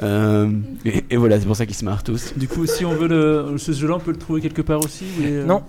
[0.03, 0.51] Euh,
[0.85, 2.33] et, et voilà, c'est pour ça qu'ils se marrent tous.
[2.37, 5.05] Du coup, si on veut le, ce jeu-là, on peut le trouver quelque part aussi
[5.21, 5.63] les- Non.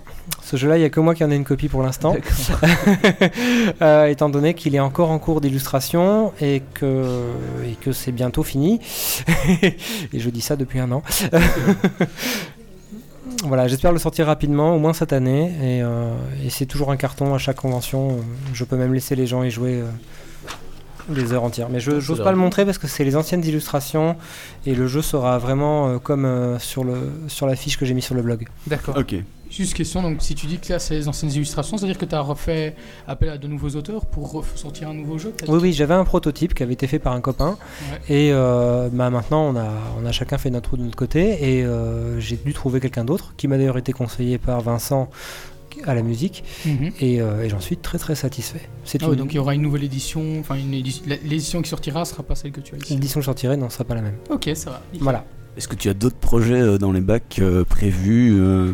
[0.43, 2.15] Ce jeu-là, il n'y a que moi qui en ai une copie pour l'instant.
[3.81, 7.03] Euh, étant donné qu'il est encore en cours d'illustration et que,
[7.63, 8.79] et que c'est bientôt fini.
[9.61, 11.03] et je dis ça depuis un an.
[13.47, 15.51] Voilà, j'espère le sortir rapidement, au moins cette année.
[15.61, 18.17] Et, euh, et c'est toujours un carton à chaque convention.
[18.53, 19.85] Je peux même laisser les gens y jouer euh,
[21.09, 21.69] des heures entières.
[21.69, 24.15] Mais je n'ose pas le montrer parce que c'est les anciennes illustrations
[24.65, 27.93] et le jeu sera vraiment euh, comme euh, sur, le, sur la fiche que j'ai
[27.93, 28.47] mis sur le blog.
[28.67, 28.95] D'accord.
[28.97, 29.15] Ok.
[29.55, 32.13] Juste question, donc si tu dis que là c'est les anciennes illustrations, c'est-à-dire que tu
[32.13, 32.75] as refait
[33.07, 36.53] appel à de nouveaux auteurs pour sortir un nouveau jeu Oui, oui, j'avais un prototype
[36.53, 37.57] qui avait été fait par un copain.
[38.09, 38.15] Ouais.
[38.15, 39.69] Et euh, bah, maintenant, on a,
[40.01, 41.37] on a chacun fait notre trou de notre côté.
[41.57, 45.09] Et euh, j'ai dû trouver quelqu'un d'autre, qui m'a d'ailleurs été conseillé par Vincent
[45.85, 46.43] à la musique.
[46.65, 46.91] Mhm.
[46.99, 48.67] Et, euh, et j'en suis très très satisfait.
[48.83, 51.15] C'est Ah une ouais, donc il y aura une nouvelle édition, enfin une édition, la-
[51.17, 52.93] l'édition qui sortira sera pas celle que tu as ici.
[52.93, 54.15] l'édition que je sortirai, non, ce sera pas la même.
[54.29, 54.81] Ok, ça va.
[54.99, 55.23] Voilà.
[55.57, 57.39] Est-ce que tu as d'autres projets dans les bacs
[57.69, 58.73] prévus euh?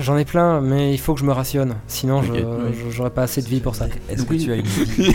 [0.00, 1.74] J'en ai plein, mais il faut que je me rationne.
[1.86, 3.86] Sinon, je- j'aurais pas assez de vie pour ça.
[4.08, 4.44] Est-ce que Oui.
[4.44, 5.12] tu as une vie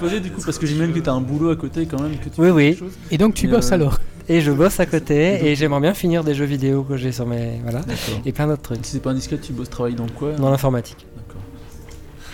[0.00, 2.24] poser du coup parce que j'imagine que t'as un boulot à côté quand même que
[2.30, 2.76] tu Oui, fais oui.
[2.76, 2.92] chose.
[3.10, 3.98] Et donc tu Et, bosses euh, alors
[4.28, 7.26] Et je bosse à côté, et j'aimerais bien finir des jeux vidéo que j'ai sur
[7.26, 7.60] mes.
[7.62, 7.82] Voilà.
[8.24, 8.84] Et plein d'autres trucs.
[8.84, 11.06] Si c'est pas indiscret, tu bosses, travailles dans quoi Dans l'informatique.
[11.16, 11.42] D'accord.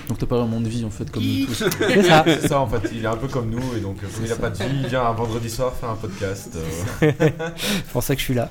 [0.09, 1.65] Donc t'as pas vraiment de vie en fait comme nous tous.
[1.79, 2.25] C'est ça.
[2.41, 4.33] C'est ça en fait, il est un peu comme nous et donc euh, comme il
[4.33, 6.57] a pas de vie, il vient un vendredi soir faire un podcast.
[6.57, 7.11] euh.
[7.57, 8.51] C'est pour ça que je suis là.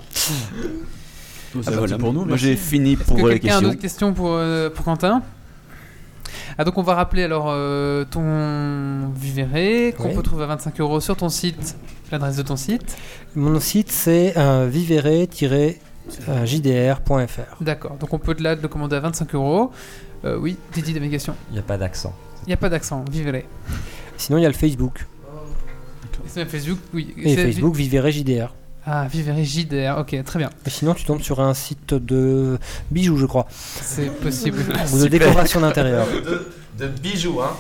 [1.54, 1.98] Bon, Ah c'est bah voilà.
[1.98, 2.26] pour nous.
[2.26, 3.68] Moi j'ai fini Est-ce pour que les quelqu'un a questions.
[3.70, 5.22] d'autres questions pour, euh, pour Quentin?
[6.58, 10.16] Ah donc on va rappeler alors euh, ton Vivere qu'on Oui.
[10.16, 11.76] peut trouver à 25 euros sur ton site,
[12.12, 12.96] l'adresse de ton site.
[13.36, 17.62] Mon site, c'est euh, vivere-jdr.fr.
[17.62, 19.72] D'accord, donc on peut là le commander à 25 euros.
[20.26, 21.36] Euh, oui, Didi, des questions.
[21.50, 22.14] Il n'y a pas d'accent.
[22.46, 23.44] Il n'y a pas d'accent, Vivere.
[24.18, 25.06] Sinon, il y a le Facebook.
[26.26, 27.14] Et c'est Facebook, oui.
[27.18, 28.54] Et Facebook, Vivere JDR.
[28.86, 29.08] Ah,
[29.46, 30.50] JDR, ok, très bien.
[30.66, 32.58] Et Sinon, tu tombes sur un site de
[32.90, 34.58] bijoux, je crois, C'est possible.
[34.94, 36.08] ou de décoration d'intérieur.
[36.78, 37.52] De, bijoux, hein.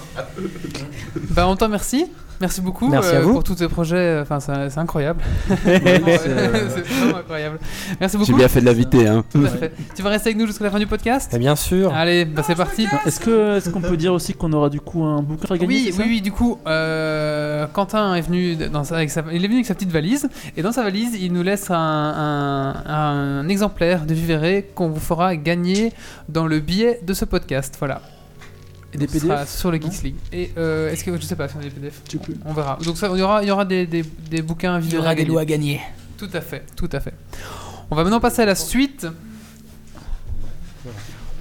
[1.31, 2.05] bah, on t'en merci.
[2.39, 3.33] Merci beaucoup Merci à euh, vous.
[3.33, 4.17] pour tous ces projets.
[4.19, 5.21] Enfin, c'est c'est incroyable.
[5.47, 7.59] Vraiment, euh, c'est vraiment incroyable.
[7.99, 8.31] Merci beaucoup.
[8.31, 9.07] J'ai bien fait de l'inviter.
[9.07, 9.23] Hein.
[9.31, 9.71] Tout à fait.
[9.95, 11.31] Tu vas rester avec nous jusqu'à la fin du podcast?
[11.35, 12.87] Et bien sûr, Allez, bah c'est parti.
[13.05, 15.67] Est-ce que est-ce qu'on peut dire aussi qu'on aura du coup un bouquin à gagner
[15.67, 19.43] Oui, c'est oui, oui, du coup, euh, Quentin est venu dans sa, avec sa, il
[19.43, 22.73] est venu avec sa petite valise et dans sa valise, il nous laisse un, un-
[23.43, 25.93] un exemplaire de Vivere qu'on vous fera gagner
[26.27, 27.75] dans le billet de ce podcast.
[27.77, 28.01] Voilà.
[28.93, 30.15] Et des sera PDF sur le Geeks League.
[30.33, 32.01] Et euh, est-ce que je sais pas si on a des PDF.
[32.45, 32.77] On verra.
[32.83, 35.09] Donc ça, il y aura, il y aura des, des, des bouquins Il y aura
[35.09, 35.79] à des à gagner.
[36.17, 37.13] Tout à fait, tout à fait.
[37.89, 39.07] On va maintenant passer à la suite.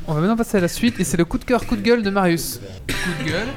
[0.06, 1.82] On va maintenant passer à la suite et c'est le coup de cœur, coup de
[1.82, 2.60] gueule de Marius.
[2.88, 3.48] Coup de gueule.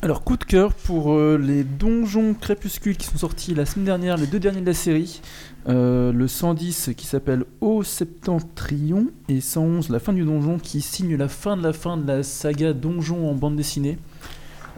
[0.00, 4.16] Alors, coup de cœur pour euh, les donjons crépuscules qui sont sortis la semaine dernière,
[4.16, 5.20] les deux derniers de la série.
[5.68, 11.14] Euh, le 110 qui s'appelle Au Septentrion et 111 La fin du donjon qui signe
[11.16, 13.98] la fin de la fin de la saga Donjon en bande dessinée.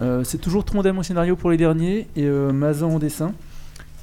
[0.01, 3.33] Euh, c'est toujours Trondheim au scénario pour les derniers et euh, Mazan en dessin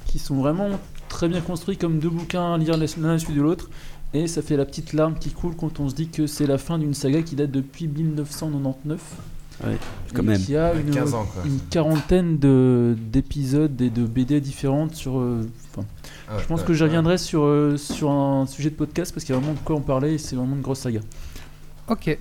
[0.06, 0.70] qui sont vraiment
[1.10, 3.68] très bien construits comme deux bouquins à lire l'un à la de l'autre.
[4.14, 6.56] Et ça fait la petite larme qui coule quand on se dit que c'est la
[6.56, 8.98] fin d'une saga qui date depuis 1999.
[10.14, 10.40] Quand même.
[10.40, 11.42] Qui a une, 15 ans, quoi.
[11.44, 15.18] une quarantaine de- d'épisodes et de BD différentes sur.
[15.18, 15.42] euh,
[15.76, 15.80] Ah
[16.36, 19.24] ouais, je pense ouais, que je reviendrai sur, euh, sur un sujet de podcast parce
[19.24, 21.00] qu'il y a vraiment de quoi en parler et c'est vraiment une grosse saga.
[21.88, 22.16] Ok.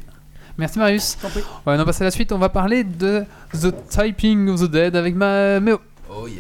[0.58, 1.18] Merci Marius.
[1.66, 2.32] On va passer à la suite.
[2.32, 3.24] On va parler de
[3.54, 5.80] The Typing of the Dead avec ma Méo.
[6.10, 6.38] Oh yeah.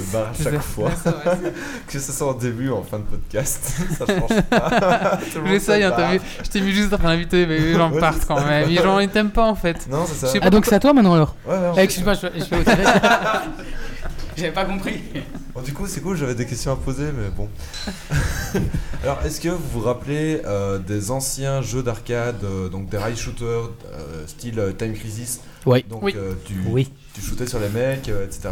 [0.00, 0.90] Se barre à chaque fois.
[1.88, 3.60] Que ce soit en début ou en fin de podcast,
[3.98, 5.18] ça change pas.
[5.46, 6.20] J'essaye, hein, t'as vu.
[6.44, 8.68] Je t'ai mis juste après l'invité, mais les gens Ouais, partent quand même.
[8.68, 9.86] Les gens ils t'aiment pas en fait.
[9.90, 10.32] Non, c'est ça.
[10.42, 12.56] Ah donc c'est à toi maintenant alors Ouais, ouais, en fait, Excuse-moi, je, je fais
[12.56, 12.62] au.
[14.36, 15.02] J'avais pas compris.
[15.54, 17.48] Bon, du coup, c'est cool, j'avais des questions à poser, mais bon.
[19.02, 23.16] Alors, est-ce que vous vous rappelez euh, des anciens jeux d'arcade, euh, donc des rail
[23.16, 25.40] shooters, euh, style Time Crisis?
[25.64, 25.84] Oui.
[25.88, 26.12] Donc, Oui.
[26.16, 26.92] euh, tu, oui.
[27.14, 28.50] tu shootais sur les mecs, euh, etc.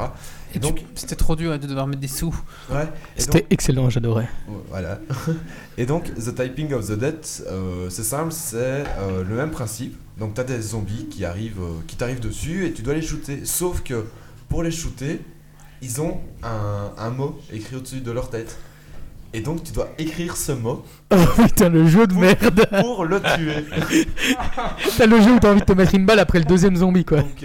[0.55, 2.35] Et donc- c'était trop dur de devoir mettre des sous.
[2.71, 2.87] Ouais.
[3.17, 4.29] C'était donc, excellent, j'adorais.
[4.71, 5.01] voilà.
[5.79, 8.57] Et donc, The Typing of the Dead, euh, c'est simple, c'est
[8.99, 9.97] euh, le même principe.
[10.19, 13.03] Donc, tu as des zombies qui arrivent, euh, qui t'arrivent dessus et tu dois les
[13.03, 13.45] shooter.
[13.45, 14.05] Sauf que
[14.49, 15.21] pour les shooter,
[15.83, 18.57] ils ont un, un mot écrit au-dessus de leur tête.
[19.33, 22.65] Et donc, tu dois écrire ce mot Oh putain, le jeu de merde.
[22.81, 23.65] pour le tuer.
[24.97, 27.05] T'as le jeu où t'as envie de te mettre une balle après le deuxième zombie
[27.05, 27.19] quoi.
[27.23, 27.45] Donc,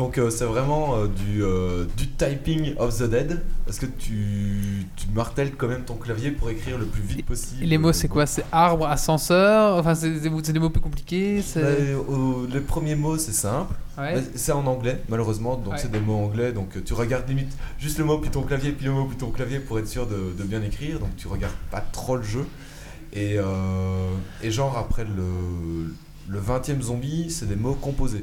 [0.00, 4.86] donc, euh, c'est vraiment euh, du, euh, du typing of the dead parce que tu,
[4.96, 7.62] tu martèles quand même ton clavier pour écrire le plus vite possible?
[7.62, 8.24] Et les mots, c'est quoi?
[8.24, 9.76] C'est arbre, ascenseur?
[9.76, 11.60] Enfin, c'est des mots plus compliqués Bah,
[12.08, 14.14] au- le premier mot c'est simple, Ouais.
[14.14, 15.78] Mais c'est en anglais malheureusement, donc Ouais.
[15.78, 18.86] c'est des mots anglais, donc tu regardes limite juste le mot puis ton clavier puis
[18.86, 21.52] le mot puis ton clavier pour être sûr de, de bien écrire, donc tu regardes
[21.70, 22.46] pas trop le jeu.
[23.12, 23.36] Et,
[24.42, 25.92] et genre après le,
[26.28, 28.22] le 20 e zombie, c'est des mots composés.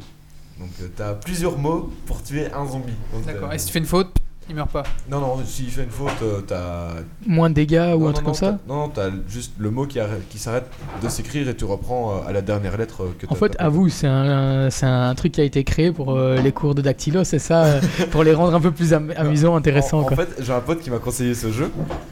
[0.60, 2.94] Donc tu t'as plusieurs mots pour tuer un zombie.
[3.14, 3.50] Donc, D'accord.
[3.50, 4.10] euh, Et si tu fais une faute,
[4.50, 4.84] il meurt pas.
[5.12, 7.02] Non, non, s'il fait une faute, euh, t'as.
[7.28, 9.10] Moins de dégâts ou non, un non, truc non, comme ça t'as- Non, non, t'as
[9.28, 10.66] juste le mot qui, arrête- qui s'arrête
[11.04, 13.50] de s'écrire et tu reprends euh, à la dernière lettre euh, que En t'as fait,
[13.50, 13.64] tapé.
[13.64, 16.82] avoue, c'est un, c'est un truc qui a été créé pour euh, les cours de
[16.82, 17.82] dactylo, c'est ça euh,
[18.12, 20.16] Pour les rendre un peu plus am- amusants, intéressants En, en quoi.
[20.18, 21.70] fait, j'ai un pote qui m'a conseillé ce jeu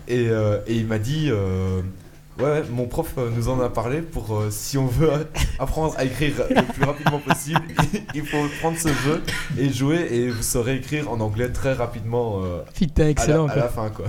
[0.10, 1.82] et, euh, et il m'a dit euh,
[2.38, 5.10] Ouais, ouais, mon prof euh, nous en a parlé pour euh, si on veut
[5.60, 7.62] apprendre à écrire le plus rapidement possible,
[8.14, 9.24] il faut prendre ce jeu
[9.58, 13.48] et jouer et vous saurez écrire en anglais très rapidement euh, Putain, à, la, excellent
[13.48, 14.08] à la fin quoi.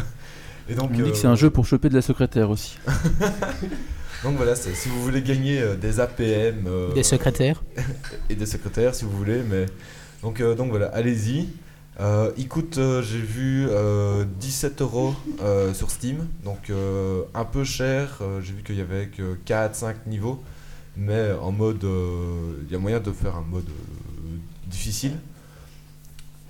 [0.68, 2.78] Et donc, On dit euh, que c'est un jeu pour choper de la secrétaire aussi.
[4.24, 7.62] donc voilà, si vous voulez gagner euh, des APM euh, Des secrétaires.
[8.28, 9.66] et des secrétaires si vous voulez, mais
[10.22, 11.48] donc, euh, donc voilà, allez-y.
[11.98, 17.44] Euh, il coûte, euh, j'ai vu, euh, 17 euros euh, sur Steam, donc euh, un
[17.46, 18.18] peu cher.
[18.20, 20.42] euh, j'ai vu qu'il y avait que 4-5 niveaux,
[20.96, 24.36] mais en mode, euh, il y a moyen de faire un mode euh,
[24.66, 25.12] difficile.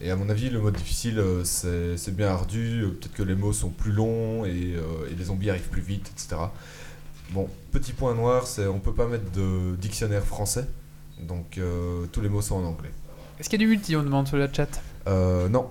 [0.01, 2.83] Et à mon avis, le mode difficile, euh, c'est bien ardu.
[2.83, 5.81] euh, Peut-être que les mots sont plus longs et, euh, et les zombies arrivent plus
[5.81, 6.37] vite, etc.
[7.31, 10.67] Bon, petit point noir, c'est on peut pas mettre de dictionnaire français.
[11.23, 12.91] Donc euh, tous les mots sont en anglais.
[13.39, 14.69] Est-ce qu'il y a du multi On demande sur le chat?
[15.07, 15.69] Euh, non.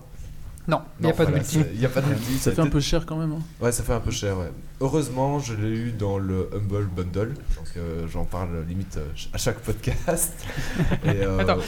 [0.67, 1.63] Non, il n'y a pas de voilà, multi.
[1.73, 2.37] Il n'y a pas de multi.
[2.39, 3.33] Ça fait un peu cher quand même.
[3.33, 3.41] hein.
[3.61, 4.51] Ouais, ça fait un peu cher, ouais.
[4.81, 9.37] Heureusement, je l'ai eu dans le Humble Bundle, donc euh, j'en parle limite euh, à
[9.37, 10.33] chaque podcast.
[11.05, 11.59] Et, euh, Attends.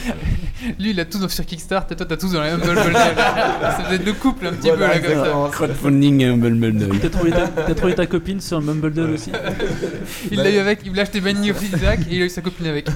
[0.78, 2.92] Lui, il a tout sur Kickstarter, et toi, t'as tout dans la Humble Bundle.
[2.94, 5.56] Ça être deux couples un petit Voilà, peu là comme ça.
[5.56, 6.98] Crowdfunding et Humble Bundle.
[7.00, 9.32] T'as trouvé, ta- t'as trouvé ta copine sur Mumbledore aussi
[10.30, 12.42] Il l'a eu avec, il l'a acheté Banning of Isaac et il a eu sa
[12.42, 12.88] copine avec.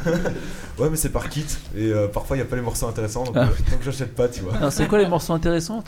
[0.78, 1.44] Ouais, mais c'est par kit,
[1.76, 3.42] et euh, parfois il n'y a pas les morceaux intéressants, donc, Ah.
[3.44, 4.56] euh, donc j'achète pas, tu vois.
[4.56, 5.82] Alors c'est quoi les morceaux intéressants?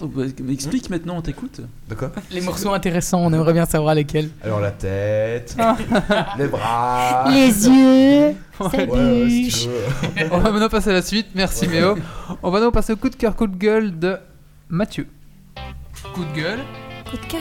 [0.50, 1.60] Explique maintenant, on t'écoute.
[1.90, 2.10] De quoi?
[2.30, 4.13] Les morceaux intéressants, on aimerait bien savoir lesquels.
[4.42, 5.56] Alors la tête,
[6.38, 7.24] les bras.
[7.30, 9.62] Les yeux, Ouais, ouais, si bouge.
[9.62, 10.28] tu veux.
[10.32, 11.26] On va maintenant passer à la suite.
[11.34, 11.96] Merci Méo.
[12.42, 14.16] On va maintenant passer au coup de cœur, coup de gueule de
[14.68, 15.08] Mathieu.
[16.14, 16.60] Coup de gueule.
[17.10, 17.40] Coup de cœur.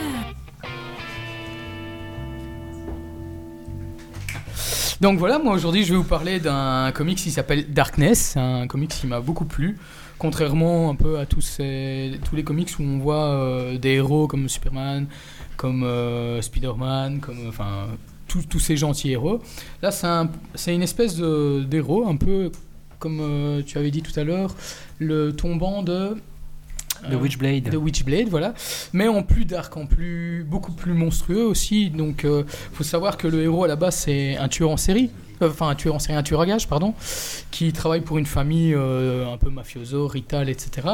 [5.00, 8.66] Donc voilà, moi aujourd'hui je vais vous parler d'un comics qui s'appelle Darkness, C'est un
[8.66, 9.76] comics qui m'a beaucoup plu,
[10.18, 14.28] contrairement un peu à tous, ces, tous les comics où on voit euh, des héros
[14.28, 15.06] comme Superman,
[15.56, 17.88] comme euh, Spider-Man, comme enfin
[18.28, 19.40] tous, ces gentils héros.
[19.82, 22.50] Là c'est un- c'est une espèce d'héros, un peu
[22.98, 24.54] comme euh, tu avais dit tout à l'heure,
[24.98, 26.16] le tombant de...
[27.10, 27.68] De euh, Witchblade.
[27.68, 28.54] de Witchblade, voilà.
[28.94, 31.90] Mais en plus dark, en plus beaucoup plus monstrueux aussi.
[31.90, 35.10] Donc, euh, faut savoir que le héros à la base c'est un tueur en série,
[35.42, 36.94] Euh, enfin un tueur en série, un tueur à gage, pardon,
[37.50, 40.88] qui travaille pour une famille euh, un peu mafioso, rital, etc.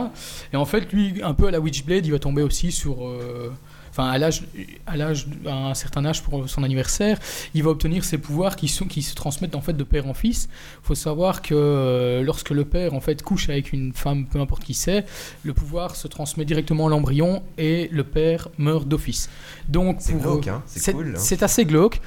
[0.53, 3.53] Et en fait, lui, un peu à la Witchblade, il va tomber aussi sur euh,
[3.91, 4.43] Enfin, à l'âge,
[4.87, 7.19] à l'âge, à un certain âge pour son anniversaire,
[7.55, 10.15] il va obtenir ses pouvoirs qui sont, qui se transmettent en fait de père en
[10.15, 10.49] fils.
[10.83, 14.39] Il faut savoir que euh, lorsque le père en fait couche avec une femme, peu
[14.41, 15.05] importe qui c'est,
[15.43, 19.29] le pouvoir se transmet directement à l'embryon et le père meurt d'office.
[19.69, 20.63] Donc C'est glauque, hein.
[20.67, 21.15] C'est cool.
[21.17, 21.19] hein.
[21.19, 22.01] c'est assez glauque.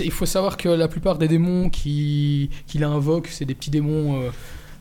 [0.00, 4.22] Il faut savoir que la plupart des démons qui- qu'il invoque, c'est des petits démons
[4.22, 4.30] euh,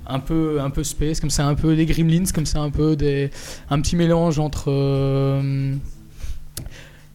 [0.07, 2.95] un peu un peu space, comme ça, un peu des gremlins, comme ça, un peu
[2.95, 3.29] des
[3.69, 5.73] un petit mélange entre euh,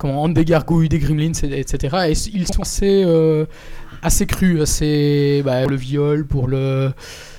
[0.00, 1.96] comment des gargouilles, des gremlins, et- etc.
[2.08, 3.44] Et ils sont assez euh,
[4.02, 6.90] assez crus, assez bah, pour le viol, pour le,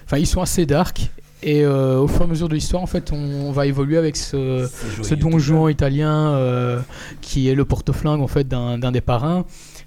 [0.05, 1.09] enfin ils sont assez dark.
[1.43, 4.15] Et euh, au fur et à mesure de l'histoire, en fait, on va évoluer avec
[4.15, 4.69] ce,
[5.01, 6.79] ce don Juan italien euh,
[7.19, 9.43] qui est le porte-flingue en fait d'un des parrains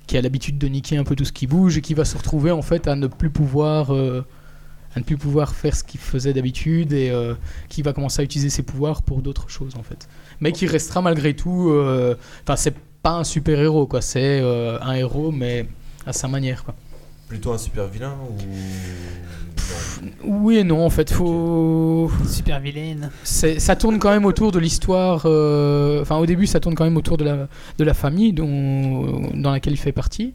[0.08, 2.16] qui a l'habitude de niquer un peu tout ce qui bouge et qui va se
[2.18, 3.92] retrouver en fait à ne plus pouvoir
[4.96, 7.34] à ne plus pouvoir faire ce qu'il faisait d'habitude et euh,
[7.68, 10.08] qui va commencer à utiliser ses pouvoirs pour d'autres choses en fait
[10.40, 14.00] mais qui restera malgré tout euh, enfin c'est pas un super héros quoi.
[14.00, 15.66] C'est euh, un héros mais
[16.06, 16.74] à sa manière quoi
[17.34, 18.34] Plutôt un super vilain ou.
[20.22, 23.10] Oui et non en fait faut Super vilaine.
[23.24, 25.22] Ça tourne quand même autour de l'histoire.
[25.24, 29.32] euh, Enfin, au début, ça tourne quand même autour de la, de la famille dont,
[29.34, 30.34] dans laquelle il fait partie.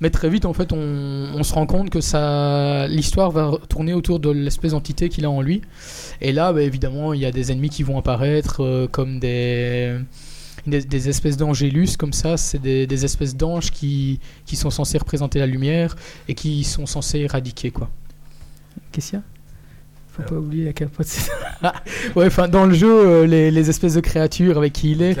[0.00, 0.78] Mais très vite, en fait, on,
[1.32, 5.30] on se rend compte que ça, l'histoire va tourner autour de l'espèce d'entité qu'il a
[5.30, 5.62] en lui.
[6.20, 9.94] Et là, bah, évidemment, il y a des ennemis qui vont apparaître euh, comme des,
[10.66, 12.36] des, espèces d'angélus, comme ça.
[12.36, 15.96] C'est des, des espèces d'anges qui, qui sont censés représenter la lumière
[16.28, 17.90] et qui sont censés éradiquer, quoi.
[18.90, 19.31] Qu'est-ce qu'il y a?
[20.14, 21.06] Faut pas oublier la capote.
[22.16, 25.16] ouais, enfin, dans le jeu, euh, les, les espèces de créatures avec qui il est,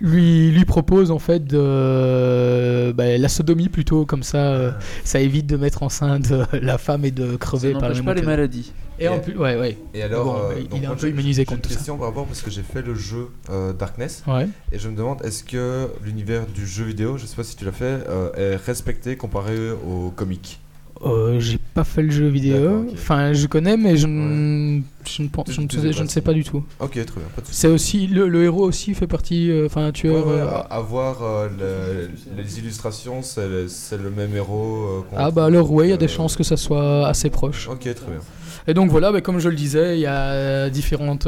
[0.00, 4.72] lui, lui propose en fait de, bah, la sodomie plutôt, comme ça, euh,
[5.04, 8.04] ça évite de mettre enceinte euh, la femme et de Ça crever par n'empêche même
[8.06, 8.72] pas les maladies.
[8.98, 9.78] Et en plus, ouais, ouais.
[9.94, 11.76] Et alors, Bon, euh, il est un peu immunisé contre une tout ça.
[11.76, 14.46] question par rapport parce que j'ai fait le jeu euh, Darkness Ouais.
[14.70, 17.64] et je me demande est-ce que l'univers du jeu vidéo, je sais pas si tu
[17.64, 20.60] l'as fait, euh, est respecté comparé au comic
[21.04, 22.86] Euh, j'ai pas fait le jeu vidéo.
[22.92, 26.08] Enfin, je connais, mais je, ne- je, ne, pense, je, ne sais, je pas ne
[26.08, 26.62] si- sais pas du tout.
[26.78, 27.14] Ok, très bien.
[27.50, 30.24] C'est aussi le, le héros aussi fait partie, euh, enfin un tueur.
[30.26, 33.66] Ouais, ouais, euh, à, à voir euh, le- les illustrations, c'est le,
[34.00, 35.04] le même héros.
[35.16, 37.68] Ah bah alors ouais, il y a des chances que ça soit assez proche.
[37.68, 38.20] Ok, très bien.
[38.68, 41.26] Et donc voilà, bah, comme je le disais, il y a différentes,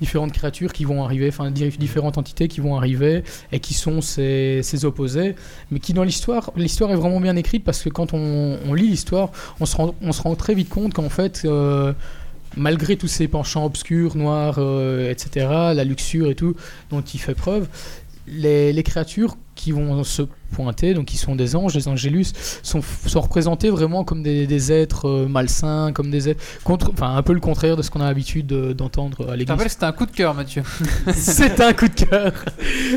[0.00, 1.30] différentes créatures qui vont arriver,
[1.78, 3.22] différentes entités qui vont arriver
[3.52, 5.34] et qui sont ces opposés,
[5.70, 9.30] mais qui dans l'histoire, l'histoire est vraiment bien écrite parce que quand on, lit l'histoire,
[9.60, 11.92] on se rend, on se rend très vite compte qu'en fait, euh,
[12.56, 16.54] malgré tous ces penchants obscurs, noirs, euh, etc., la luxure et tout
[16.90, 17.68] dont il fait preuve,
[18.30, 20.22] les, les créatures qui vont se
[20.52, 24.72] pointer, donc qui sont des anges, des angélus, sont, sont représentés vraiment comme des, des
[24.72, 28.00] êtres euh, malsains, comme des êtres contre, enfin un peu le contraire de ce qu'on
[28.00, 29.50] a l'habitude de- d'entendre à Je te l'église.
[29.50, 30.62] rappelle que c'était un coup de cœur, Mathieu.
[31.14, 32.32] C'est un coup de cœur.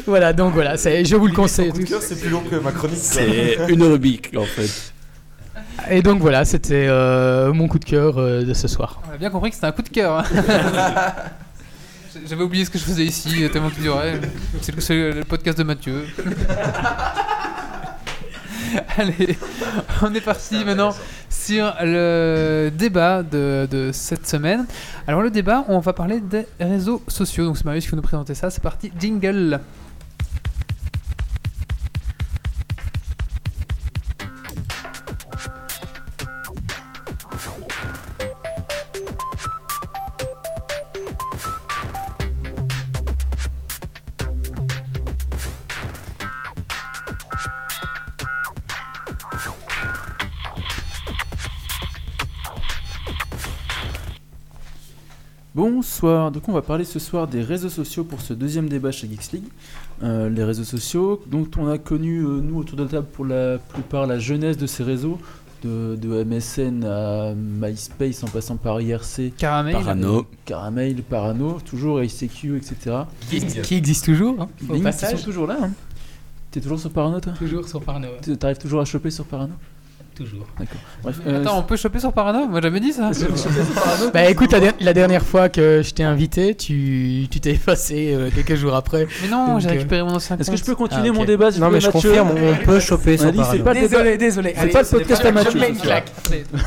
[0.08, 1.72] voilà, donc voilà, je vous le conseille.
[1.72, 2.98] Coup de cœur, c'est plus long que ma chronique.
[3.00, 4.94] C'est une rubrique en fait.
[5.92, 9.02] Et donc voilà, c'était euh, mon coup de cœur euh, de ce soir.
[9.10, 10.20] On a bien compris que c'était un coup de cœur.
[10.20, 10.24] hein.
[12.28, 14.20] J'avais oublié ce que je faisais ici, tellement qu'il durait.
[14.62, 16.06] C'est le, c'est le podcast de Mathieu.
[18.98, 19.38] Allez,
[20.02, 20.94] on est parti maintenant.
[21.30, 24.66] sur le débat de, de cette semaine.
[25.08, 27.46] Alors le débat, on va parler des réseaux sociaux.
[27.46, 28.50] Donc c'est Marius qui va nous présenter ça.
[28.50, 29.60] C'est parti, jingle.
[55.56, 59.08] Bonsoir, donc on va parler ce soir des réseaux sociaux pour ce deuxième débat chez
[59.08, 59.48] Geeks League.
[60.02, 63.24] Euh, les réseaux sociaux, dont on a connu, euh, nous, autour de la table, pour
[63.24, 65.20] la plupart, la jeunesse de ces réseaux,
[65.64, 69.74] de, de MSN à MySpace en passant par IRC, Caramel.
[69.74, 70.26] Parano.
[70.44, 73.04] Caramel, Parano, toujours ICQ, etc.
[73.30, 75.58] Qui, qui existe toujours, hein, ils sont toujours là.
[75.62, 75.70] Hein.
[76.50, 77.34] T'es toujours sur Parano, toi?
[77.34, 78.08] Toujours sur Parano.
[78.08, 78.36] ouais.
[78.38, 79.54] T'arrives toujours à choper sur Parano?
[80.16, 80.46] Toujours.
[80.60, 80.78] D'accord.
[81.02, 83.10] Bref, euh, Attends, on peut choper sur Parano Moi, j'ai jamais dit ça.
[84.14, 88.14] Bah écoute, la, der- la dernière fois que je t'ai invité, tu tu t'es effacé
[88.14, 89.08] euh, quelques jours après.
[89.24, 91.18] Mais non, Donc, j'ai euh, récupéré mon ancien Est-ce que je peux continuer Ah, ok.
[91.18, 93.64] mon débat Non, mais je Mathieu confirme, on peut choper On sur c'est Parano.
[93.64, 93.90] pas le débat.
[94.04, 94.52] Désolé, désolé.
[94.56, 96.04] C'est Allez, pas le podcast à Mathieu, je mets une ce soir.
[96.04, 96.12] claque.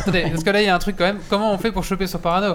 [0.01, 1.18] Attendez, parce que là, il y a un truc quand même.
[1.30, 2.55] Comment on fait pour choper sur Parano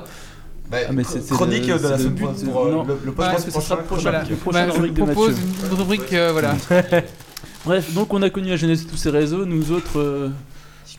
[0.70, 2.84] Bah, Ah, mais c'est- c'est chronique le- de la c'est semaine c'est- pour euh, non.
[2.84, 4.02] le, le Ouais, podcast parce que ce sera le prochain.
[4.02, 4.24] Voilà.
[4.30, 5.36] Le prochain Bah, je propose
[5.72, 6.56] une rubrique, euh, voilà.
[7.66, 9.46] Bref, donc on a connu la jeunesse de tous ces réseaux.
[9.46, 10.30] Nous autres, euh,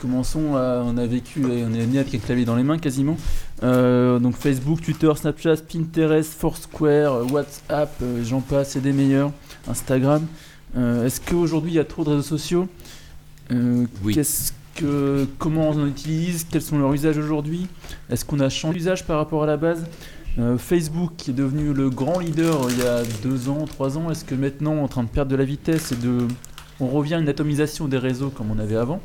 [0.02, 2.78] commençons, à- on a vécu, et on est né avec un clavier dans les mains
[2.78, 3.16] quasiment.
[3.62, 9.30] Euh, donc Facebook, Twitter, Snapchat, Pinterest, Foursquare, euh, WhatsApp, euh, j'en passe, et des meilleurs.
[9.68, 10.26] Instagram.
[10.76, 12.66] Euh, Est-ce qu'aujourd'hui il y a trop de réseaux sociaux?
[13.52, 14.14] Euh, Oui.
[14.14, 16.46] Qu'est-ce que, comment on en utilise?
[16.50, 17.68] Quels sont leurs usages aujourd'hui?
[18.10, 19.84] Est-ce qu'on a changé d'usage par rapport à la base?
[20.38, 23.98] Euh, Facebook qui est devenu le grand leader euh, il y a deux ans, trois
[23.98, 26.26] ans, est-ce que maintenant on est en train de perdre de la vitesse et de
[26.80, 29.00] on revient à une atomisation des réseaux comme on avait avant?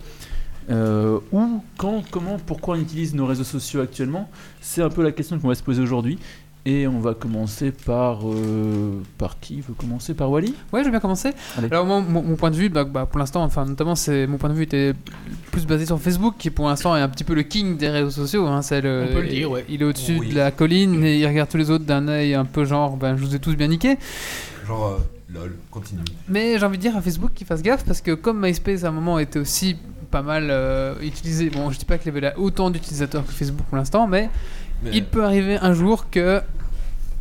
[0.69, 4.29] Euh, Ou quand, comment, pourquoi on utilise nos réseaux sociaux actuellement
[4.61, 6.19] C'est un peu la question qu'on va se poser aujourd'hui.
[6.65, 10.13] Et on va commencer par euh, par qui veut commencer?
[10.13, 10.53] Par Wally?
[10.73, 11.29] Ouais, je vais bien commencer.
[11.57, 11.69] Allez.
[11.71, 14.35] Alors, moi, mon, mon point de vue, bah, bah, pour l'instant, enfin, notamment, c'est mon
[14.37, 14.93] point de vue était
[15.51, 18.09] plus basé sur Facebook, qui pour l'instant est un petit peu le king des réseaux
[18.09, 18.45] sociaux.
[18.47, 19.63] Hein, c'est le, On peut le dire, ouais.
[19.69, 20.29] Il est au-dessus Oui.
[20.31, 23.15] de la colline et il regarde tous les autres d'un œil un peu genre, ben,
[23.15, 23.97] je vous ai tous bien niqué.
[24.67, 26.01] Genre, euh, lol, continue.
[26.27, 28.89] Mais j'ai envie de dire à Facebook qu'il fasse gaffe parce que comme MySpace à
[28.89, 29.77] un moment était aussi
[30.11, 33.31] pas mal euh, utilisé, bon, je dis pas qu'il y avait là autant d'utilisateurs que
[33.31, 34.29] Facebook pour l'instant, mais,
[34.83, 36.41] Mais il peut arriver un jour que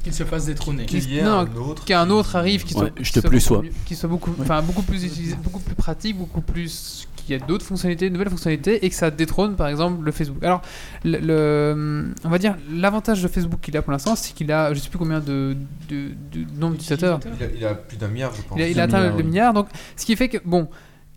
[0.05, 0.87] Qu'il se fasse détrôner.
[0.87, 1.84] qu'il y ait non, un autre.
[1.84, 4.30] qu'un autre arrive qui soit, Ouais, je qui te soit beaucoup mieux- qui soit beaucoup
[4.30, 4.37] Ouais.
[4.41, 8.30] enfin beaucoup plus utilisé beaucoup plus pratique beaucoup plus qui a d'autres fonctionnalités de nouvelles
[8.30, 10.62] fonctionnalités et que ça détrône par exemple le Facebook alors
[11.05, 14.72] le, le- on va dire l'avantage de Facebook qu'il a pour l'instant c'est qu'il a
[14.72, 15.57] je sais plus combien de,
[15.89, 18.57] de, de nombre d'utilisateurs Il a, il a plus d'un milliard, je pense.
[18.57, 19.28] il a, il a Un atteint milliard, le oui.
[19.28, 19.66] milliard donc
[19.97, 20.68] ce qui fait que bon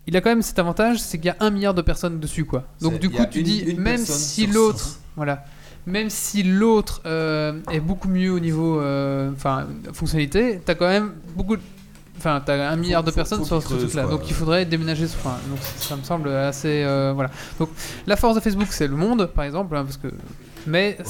[0.06, 2.44] il a quand même cet avantage c'est qu'il y a un milliard de personnes dessus
[2.44, 5.44] quoi donc du coup tu une- dis une même si l'autre voilà
[5.86, 11.12] même si l'autre euh, est beaucoup mieux au niveau euh, enfin fonctionnalité t'as quand même
[11.36, 11.56] beaucoup
[12.18, 15.16] Enfin, t'as un milliard de personnes faut sur ce truc-là, donc il faudrait déménager ce
[15.16, 17.30] enfin, Donc ça me semble assez euh, voilà.
[17.58, 17.70] Donc
[18.06, 20.08] la force de Facebook, c'est le monde, par exemple, hein, parce que.
[20.66, 21.04] Mais Ouais.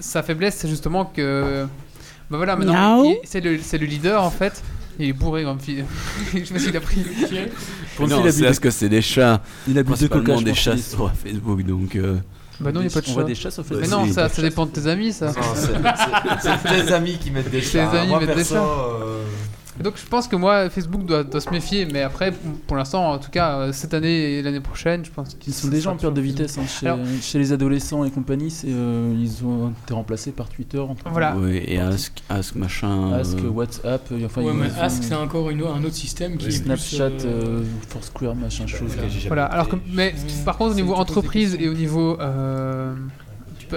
[0.00, 1.66] sa faiblesse, c'est justement que.
[2.30, 4.62] Bah voilà, maintenant, c'est le, c'est le leader en fait.
[4.98, 5.84] Il est bourré comme fille.
[6.34, 6.98] Je sais pas s'il a pris.
[8.00, 9.40] Non, il a bu c'est parce que c'est des chats.
[9.68, 11.96] il a bu deux coca, des chats sur Facebook, donc.
[11.96, 12.16] euh,
[12.60, 13.26] Bah non, il n'y a pas de On voit chat.
[13.28, 14.00] des chats sur Bah, Mais Facebook.
[14.00, 15.26] non, si, ça, ça dépend de tes amis, ça.
[15.26, 17.90] Non, c'est- tes amis qui mettent des Tes chats.
[17.90, 18.64] amis Moi, mettent des chats.
[19.82, 22.32] Donc je pense que moi, Facebook doit, doit se méfier, mais après,
[22.66, 25.56] pour l'instant, en tout cas, euh, cette année et l'année prochaine, je pense qu'ils Ils
[25.56, 28.50] sont déjà en perte de vitesse hein, chez, Alors- chez les adolescents et compagnie.
[28.50, 31.34] C'est euh, ils ont été remplacés par Twitter, entre Voilà.
[31.52, 33.12] et Ask, Ask machin.
[33.14, 36.36] Ask, euh, WhatsApp, euh, enfin Ouais, mais ont- Ask, c'est encore une, un autre système
[36.36, 38.94] qui est Snapchat, euh, euh, Foursquare, machin chose.
[38.94, 40.14] que j'ai jamais Voilà, alors que, mais
[40.44, 42.16] par contre, au niveau entreprise et au niveau.
[42.20, 42.94] euh,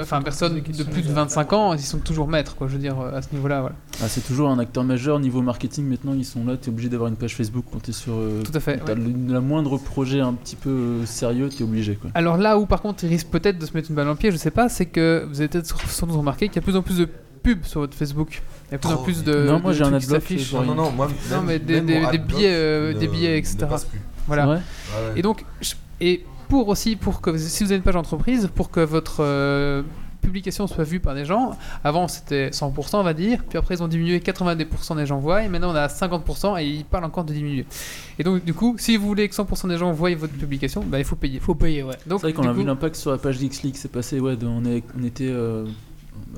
[0.02, 3.00] Enfin, personne de plus de 25 ans, ils sont toujours maîtres, quoi, je veux dire,
[3.00, 3.76] euh, à ce niveau-là, voilà.
[4.02, 5.86] Ah, c'est toujours un acteur majeur niveau marketing.
[5.88, 6.58] Maintenant, ils sont là.
[6.58, 8.14] T'es obligé d'avoir une page Facebook quand t'es sur.
[8.14, 8.78] euh, Tout à fait.
[8.86, 9.00] t'as ouais.
[9.00, 12.10] le, la moindre projet un petit peu euh, sérieux, t'es obligé quoi.
[12.14, 14.32] Alors là où, par contre, il risque peut-être de se mettre une balle en pied,
[14.32, 16.66] je sais pas, c'est que vous avez peut-être sans doute remarqué qu'il y a de
[16.66, 17.08] plus en plus de
[17.44, 18.42] pubs sur votre Facebook.
[18.70, 19.46] Il y a de plus en Trop plus de.
[19.48, 20.24] Non, moi, j'ai un adblock,
[20.54, 21.08] Non, non, non, moi.
[21.32, 23.58] Non, mais des- des- des billets, euh, des billets, etc.
[24.28, 24.48] Voilà.
[24.48, 24.56] Ouais.
[24.56, 25.14] Ouais, ouais.
[25.16, 28.70] Et donc, je- et pour aussi, pour que si vous avez une page entreprise, pour
[28.72, 29.84] que votre euh,
[30.22, 31.52] publication soit vue par des gens,
[31.84, 35.44] avant c'était 100% on va dire, puis après ils ont diminué 90% des gens voient,
[35.44, 37.66] et maintenant on est à 50% et ils parlent encore de diminuer.
[38.20, 41.00] Et donc du coup, si vous voulez que 100% des gens voient votre publication, bah,
[41.00, 41.40] il faut payer.
[41.40, 41.96] Faut payer, ouais.
[42.08, 44.20] Donc C'est vrai qu'on du a coup- vu l'impact sur la page League, c'est passé,
[44.20, 45.66] ouais, de- on, est, on était, euh,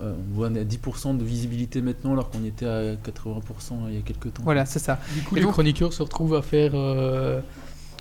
[0.01, 3.87] euh, on voit, on est à 10% de visibilité maintenant, alors qu'on était à 80%
[3.89, 4.43] il y a quelques temps.
[4.43, 4.99] Voilà, c'est ça.
[5.15, 7.39] Du coup, Et les donc- chroniqueurs se retrouvent à faire euh,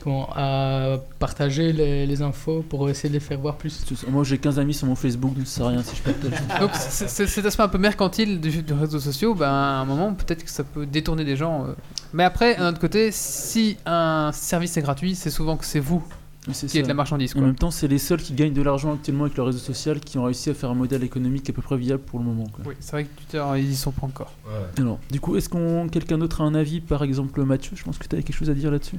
[0.02, 3.84] comment, à partager les, les infos pour essayer de les faire voir plus.
[4.10, 6.32] Moi j'ai 15 amis sur mon Facebook, donc ça sert à rien si je partage.
[6.60, 10.44] Donc cet aspect un peu mercantile du, du réseaux sociaux, ben, à un moment peut-être
[10.44, 11.64] que ça peut détourner des gens.
[11.66, 11.74] euh.
[12.12, 16.02] Mais après, d'un autre côté, si un service est gratuit, c'est souvent que c'est vous
[16.46, 16.78] qui ça.
[16.78, 17.34] êtes la marchandise.
[17.36, 20.00] En même temps, c'est les seuls qui gagnent de l'argent actuellement avec le réseau social
[20.00, 22.46] qui ont réussi à faire un modèle économique à peu près viable pour le moment.
[22.50, 22.64] quoi.
[22.66, 24.32] Oui, c'est vrai que Twitter, ils y sont pas encore.
[24.78, 27.98] Alors, du coup, est-ce qu'on quelqu'un d'autre a un avis Par exemple, Mathieu, je pense
[27.98, 28.96] que tu avais quelque chose à dire là-dessus.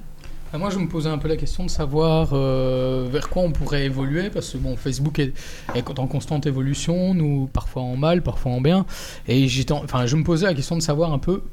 [0.51, 3.51] Ah, Moi, je me posais un peu la question de savoir euh, vers quoi on
[3.51, 5.33] pourrait évoluer, parce que bon, Facebook est,
[5.75, 8.85] est en constante évolution, nous, parfois en mal, parfois en bien.
[9.27, 11.43] Et j'étais en- enfin, je me posais la question de savoir un peu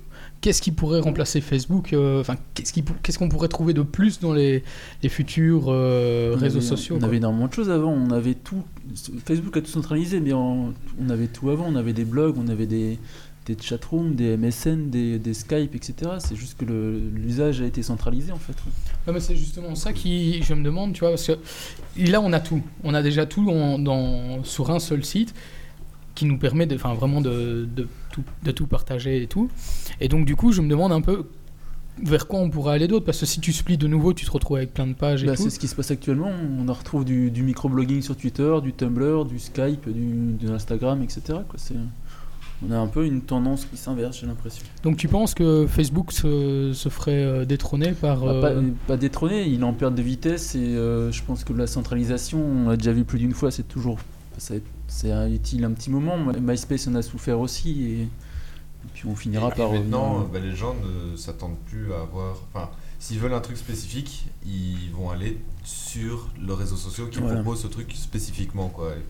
[0.41, 4.19] qu'est-ce qui pourrait remplacer Facebook, euh, enfin, qu'est-ce qui qu'est-ce qu'on pourrait trouver de plus
[4.21, 4.65] dans les,
[5.03, 6.97] les futurs euh, réseaux avait- sociaux.
[6.97, 7.09] On quoi.
[7.09, 7.93] avait énormément de choses avant.
[7.93, 8.63] On avait tout.
[9.27, 11.67] Facebook a tout centralisé, mais on, on avait tout avant.
[11.69, 12.99] On avait des blogs, on avait des,
[13.47, 16.13] des chatrooms, des MSN, des, des Skype, etc.
[16.19, 18.55] C'est juste que l'usage a été centralisé en fait.
[19.07, 21.39] Ouais, mais c'est justement ça qui, je me demande, tu vois, parce que
[22.11, 22.63] là, on a tout.
[22.85, 25.35] On a déjà tout dans, sur un seul site
[26.15, 29.49] qui nous permet de, vraiment de, de, tout, de tout partager et tout.
[30.01, 31.27] Et donc, du coup, je me demande un peu
[32.03, 34.31] vers quoi on pourrait aller d'autre, parce que si tu splits de nouveau, tu te
[34.31, 35.45] retrouves avec plein de pages et Bah, tout.
[35.45, 36.31] c'est ce qui se passe actuellement.
[36.59, 41.03] On en retrouve du, du microblogging sur Twitter, du Tumblr, du Skype, du, de Instagram,
[41.03, 41.21] etc.
[41.49, 41.59] Quoi.
[42.67, 44.65] On a un peu une tendance qui s'inverse, j'ai l'impression.
[44.83, 48.21] Donc, tu penses que Facebook se, se ferait euh, détrôner par...
[48.21, 51.53] Bah, pas, euh, pas détrôné, il en perte de vitesse et euh, je pense que
[51.53, 53.99] la centralisation, on l'a déjà vu plus d'une fois, c'est toujours
[54.39, 54.55] ça-
[54.89, 56.17] c'est utile un petit moment.
[56.41, 58.09] MySpace en a souffert aussi et, et
[58.95, 60.75] puis on finira Et par maintenant, euh, bah, les gens
[61.13, 62.37] ne s'attendent plus à avoir.
[62.55, 67.35] Enfin, s'ils veulent un truc spécifique, ils vont aller sur le réseau social qui Voilà.
[67.43, 68.93] propose ce truc spécifiquement, quoi.
[68.93, 69.03] Et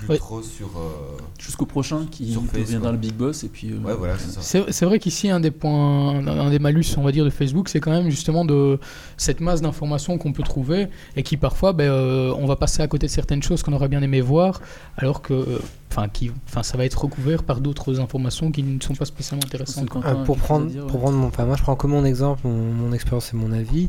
[0.00, 0.18] plus Ouais.
[0.18, 0.66] trop sur.
[0.76, 4.40] euh, jusqu'au prochain qui deviendra le big boss et puis euh, Ouais, voilà, c'est ça.
[4.42, 7.68] C'est c'est vrai qu'ici, un des points, un des malus, on va dire, de Facebook,
[7.68, 8.78] c'est quand même justement de
[9.16, 12.88] cette masse d'informations qu'on peut trouver et qui parfois, ben, euh, on va passer à
[12.88, 14.60] côté de certaines choses qu'on aurait bien aimé voir,
[14.96, 18.94] alors que, enfin, qui, enfin, ça va être recouvert par d'autres informations qui ne sont
[18.94, 19.88] pas spécialement intéressantes.
[20.04, 21.02] Euh, pour prendre, dire, pour ouais.
[21.02, 23.88] prendre mon, enfin, moi je prends comme mon exemple mon, mon expérience et mon avis.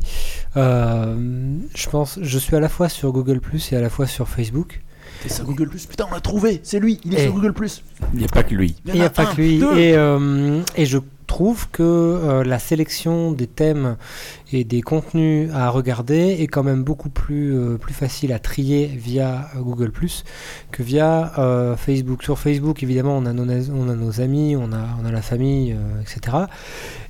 [0.56, 4.06] Euh, je pense, je suis à la fois sur Google Plus et à la fois
[4.06, 4.82] sur Facebook.
[5.24, 7.24] Et sur Google Plus, putain, on l'a trouvé, c'est lui, il est Eh.
[7.24, 7.82] sur Google Plus.
[8.12, 8.76] Il n'y a pas que lui.
[8.86, 9.58] Il n'y a pas un, que lui.
[9.58, 9.76] deux.
[9.76, 13.96] Et, euh, et je trouve que euh, la sélection des thèmes
[14.52, 18.84] et des contenus à regarder est quand même beaucoup plus, euh, plus facile à trier
[18.86, 20.24] via Google Plus
[20.72, 22.22] que via euh, Facebook.
[22.22, 25.22] Sur Facebook, évidemment, on a nos, on a nos amis, on a, on a la
[25.22, 26.36] famille, etc.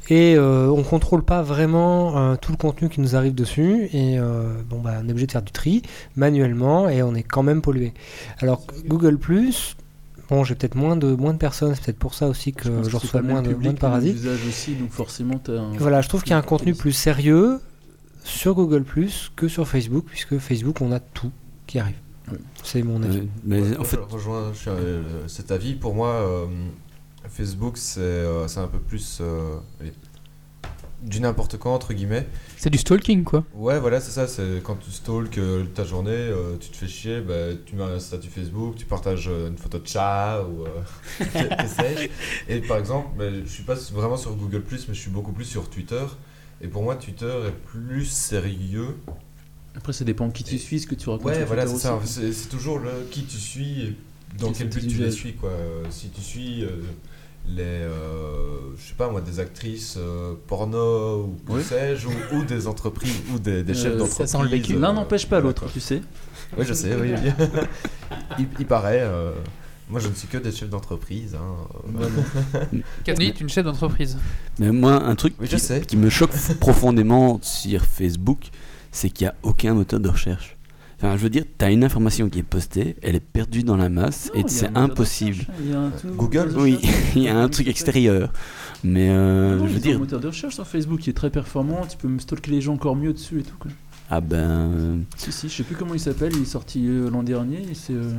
[0.08, 3.88] Et euh, on contrôle pas vraiment euh, tout le contenu qui nous arrive dessus.
[3.92, 5.82] Et euh, bon, bah, on est obligé de faire du tri
[6.16, 7.92] manuellement et on est quand même pollué.
[8.38, 9.76] Alors Google Plus,
[10.28, 11.74] bon, j'ai peut-être moins de moins de personnes.
[11.74, 14.18] C'est peut-être pour ça aussi que je, reçois moins de, moins de parasites.
[14.48, 17.60] aussi, donc forcément un- Voilà, je trouve qu'il y a un contenu plus sérieux
[18.24, 21.30] sur Google Plus que sur Facebook, puisque Facebook, on a tout
[21.66, 21.96] qui arrive.
[22.62, 23.28] C'est mon avis.
[23.44, 25.74] Mais Ouais, en fait, je rejoins euh, cet avis.
[25.74, 26.46] Pour moi, euh,
[27.28, 29.56] Facebook, c'est euh, c'est un peu plus euh,
[31.02, 32.28] du n'importe quoi, entre guillemets.
[32.56, 33.44] C'est du stalking, quoi.
[33.54, 34.28] Ouais, voilà, c'est ça.
[34.28, 37.82] C'est quand tu stalks euh, ta journée, euh, tu te fais chier, bah, tu mets
[37.82, 40.68] un statut Facebook, tu partages euh, une photo de chat ou euh,
[41.18, 42.52] que- que sais-je.
[42.52, 45.44] Et par exemple, bah, je suis pas vraiment sur Google mais je suis beaucoup plus
[45.44, 46.04] sur Twitter.
[46.60, 48.96] Et pour moi, Twitter est plus sérieux.
[49.74, 51.26] Après, ça dépend qui tu suis, ce que tu racontes.
[51.26, 51.98] Ouais, sur voilà, c'est ça.
[52.04, 53.96] C'est toujours le qui tu suis et
[54.38, 55.50] dans Et quel but tu les suis, quoi.
[55.50, 56.68] Euh, Si tu suis euh,
[57.48, 62.44] les, euh, je sais pas moi, des actrices euh, porno ou que sais-je, ou, ou
[62.44, 64.30] des entreprises ou des, des Euh, chefs ça d'entreprise.
[64.30, 64.78] sent le vécu.
[64.78, 66.02] L'un n'empêche pas l'autre, tu sais.
[66.56, 67.12] Oui, je sais, oui.
[67.12, 67.30] oui.
[68.38, 69.00] il, il paraît.
[69.02, 69.32] euh,
[69.90, 71.34] moi, je ne suis que des chefs d'entreprise.
[71.34, 72.00] hein,
[73.04, 74.16] Cathy est une chef d'entreprise.
[74.58, 75.80] mais moi, un truc Oui, je qui, sais.
[75.80, 76.30] qui me choque
[76.60, 78.50] profondément sur Facebook,
[78.90, 80.56] c'est qu'il n'y a aucun moteur de recherche.
[81.04, 83.76] Enfin, je veux dire, tu as une information qui est postée, elle est perdue dans
[83.76, 85.44] la masse, Non, et c'est impossible.
[86.16, 86.78] Google, Oui,
[87.16, 88.32] il y a un truc extérieur.
[88.84, 91.30] Mais euh, Non, je veux dire, un moteur de recherche sur Facebook qui est très
[91.30, 93.56] performant, tu peux me stalker les gens encore mieux dessus et tout.
[93.58, 93.70] Quoi.
[94.10, 95.00] ah ben.
[95.16, 97.58] Si, si, je sais plus comment il s'appelle, il est sorti euh, l'an dernier.
[97.68, 98.12] et c'est, euh,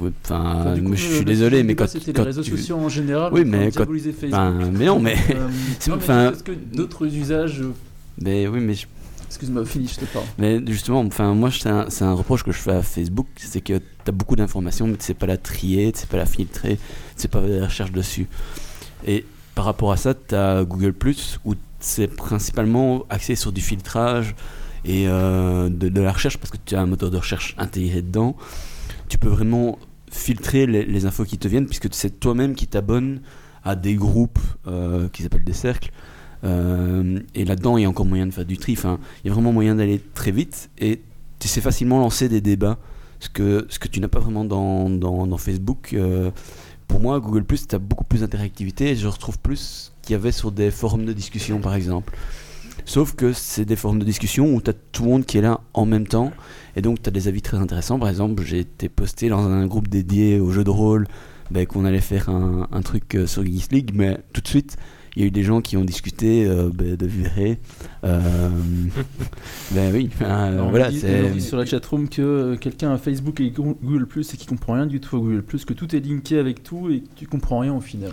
[0.00, 2.76] ouais, Enfin, coup, je suis le désolé, mais quand, C'était quand les réseaux tu- sociaux
[2.78, 3.32] en général.
[3.32, 4.24] Oui, mais quand- Facebook.
[4.32, 5.14] Enfin, mais non, mais.
[5.30, 6.32] Euh, c'est- non, mais enfin-
[6.72, 7.60] d'autres usages.
[7.60, 7.72] euh,
[8.20, 8.86] mais oui, mais je-
[9.26, 10.26] Excuse-moi, fini, je te parle.
[10.38, 11.68] Mais justement, enfin, moi, c'est
[12.04, 15.04] un, reproche que je fais à Facebook, c'est que tu as beaucoup d'informations, mais tu
[15.04, 16.82] sais pas la trier, tu sais pas la filtrer, tu
[17.16, 18.28] sais pas faire des recherches dessus.
[19.06, 19.24] Et
[19.54, 20.94] par rapport à ça, tu as Google
[21.44, 24.34] où c'est principalement axé sur du filtrage
[24.84, 28.36] et euh, de, la recherche, parce que tu as un moteur de recherche intégré dedans.
[29.08, 29.78] Tu peux vraiment
[30.10, 33.20] filtrer les, les infos qui te viennent, puisque c'est toi-même qui t'abonnes
[33.64, 35.90] à des groupes euh, qui s'appellent des cercles.
[36.44, 38.72] Euh, et là-dedans, il y a encore moyen de faire du tri.
[38.72, 41.00] Enfin, il y a vraiment moyen d'aller très vite et
[41.38, 42.78] tu sais facilement lancer des débats.
[43.20, 45.94] Ce que, ce que tu n'as pas vraiment dans, dans, Facebook.
[45.94, 46.30] Euh,
[46.88, 50.32] pour moi, Google, tu as beaucoup plus d'interactivité et je retrouve plus qu'il y avait
[50.32, 52.14] sur des forums de discussion, par exemple.
[52.84, 55.42] Sauf que c'est des forums de discussion où tu as tout le monde qui est
[55.42, 56.32] là en même temps.
[56.76, 57.98] Et donc, tu as des avis très intéressants.
[57.98, 61.06] Par exemple, j'ai été posté dans un groupe dédié aux jeux de rôle
[61.50, 63.90] ben, qu'on allait faire un, un truc euh, sur Geeks League.
[63.94, 64.76] Mais tout de suite,
[65.16, 67.58] il y a eu des gens qui ont discuté euh, ben, de Viré.
[68.04, 68.48] Euh,
[69.72, 70.90] ben oui, Alors, on voilà.
[70.90, 74.36] dit- on dit sur la chatroom que euh, quelqu'un a Facebook et Google Plus et
[74.36, 77.00] qui comprend rien du tout à Google Plus, que tout est linké avec tout et
[77.00, 78.10] que tu comprends rien au final.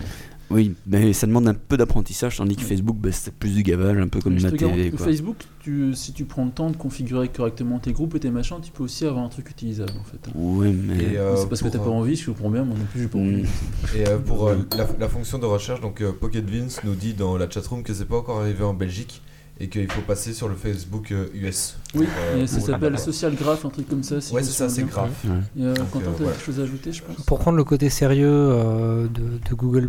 [0.52, 3.96] Oui, mais ça demande un peu d'apprentissage, tandis que Facebook, ben, c'est plus du gavage,
[3.98, 4.90] un peu comme la TV.
[4.90, 5.06] Quoi.
[5.06, 8.58] Facebook, tu, si tu prends le temps de configurer correctement tes groupes et tes machins,
[8.62, 10.30] tu peux aussi avoir un truc utilisable en fait.
[10.34, 11.16] Oui, mais.
[11.16, 13.08] Euh, c'est parce que t'as pas euh, envie, je comprends bien, moi non plus j'ai
[13.08, 13.42] pas envie.
[13.42, 13.46] Mm.
[13.96, 17.14] Et euh, pour euh, la, la fonction de recherche, donc euh, Pocket Vince nous dit
[17.14, 19.22] dans la chatroom que c'est pas encore arrivé en Belgique
[19.62, 21.76] et qu'il faut passer sur le Facebook euh, US.
[21.94, 24.20] Oui, Euh, ça s'appelle Social Graph, un truc comme ça.
[24.20, 25.10] si Ouais, c'est ça, c'est grave.
[25.24, 25.30] Ouais.
[25.56, 26.32] Et, euh, Quentin, euh, voilà.
[26.32, 29.88] quelque chose à ajouter, je pense Pour prendre le côté sérieux euh, de, de Google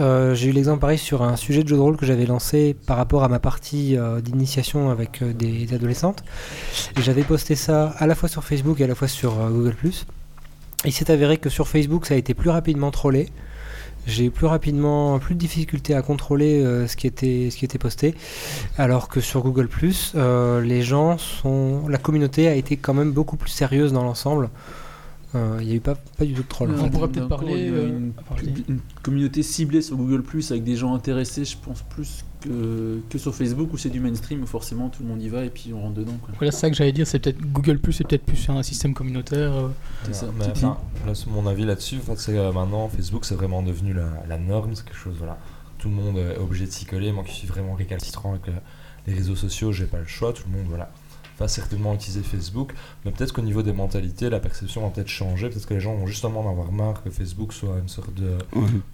[0.00, 2.74] euh, j'ai eu l'exemple pareil sur un sujet de jeu de rôle que j'avais lancé
[2.86, 6.24] par rapport à ma partie euh, d'initiation avec euh, des, des adolescentes.
[6.98, 9.76] J'avais posté ça à la fois sur Facebook et à la fois sur euh, Google
[10.86, 13.28] Il s'est avéré que sur Facebook, ça a été plus rapidement trollé.
[14.06, 17.64] J'ai eu plus rapidement, plus de difficultés à contrôler euh, ce, qui était, ce qui
[17.64, 18.14] était posté.
[18.76, 19.68] Alors que sur Google
[20.14, 21.88] euh, les gens sont.
[21.88, 24.50] La communauté a été quand même beaucoup plus sérieuse dans l'ensemble.
[25.34, 26.70] Euh, Il n'y a eu pas, pas du tout de troll.
[26.78, 30.50] On Euh, pourrait peut-être parler, une, euh, une pub- une communauté ciblée sur Google Plus
[30.52, 34.42] avec des gens intéressés, je pense plus que, que sur Facebook où c'est du mainstream
[34.42, 36.16] où forcément tout le monde y va et puis on rentre dedans.
[36.22, 36.34] Quoi.
[36.38, 38.94] Voilà, c'est ça que j'allais dire, c'est peut-être Google Plus, c'est peut-être plus un système
[38.94, 39.52] communautaire.
[39.52, 39.68] euh,
[40.04, 43.34] C'est ça, Mais, enfin, là, mon avis là-dessus, en fait, c'est euh, maintenant Facebook c'est
[43.34, 45.38] vraiment devenu la, la norme, c'est quelque chose voilà.
[45.78, 47.12] Tout le monde est obligé de s'y coller.
[47.12, 48.52] Moi qui suis vraiment récalcitrant avec euh,
[49.06, 50.32] les réseaux sociaux, j'ai pas le choix.
[50.32, 50.90] Tout le monde voilà
[51.38, 52.72] va certainement utiliser Facebook,
[53.04, 55.48] mais peut-être qu'au niveau des mentalités, la perception va peut-être changer.
[55.48, 58.38] Peut-être que les gens vont justement en avoir marre que Facebook soit une sorte de,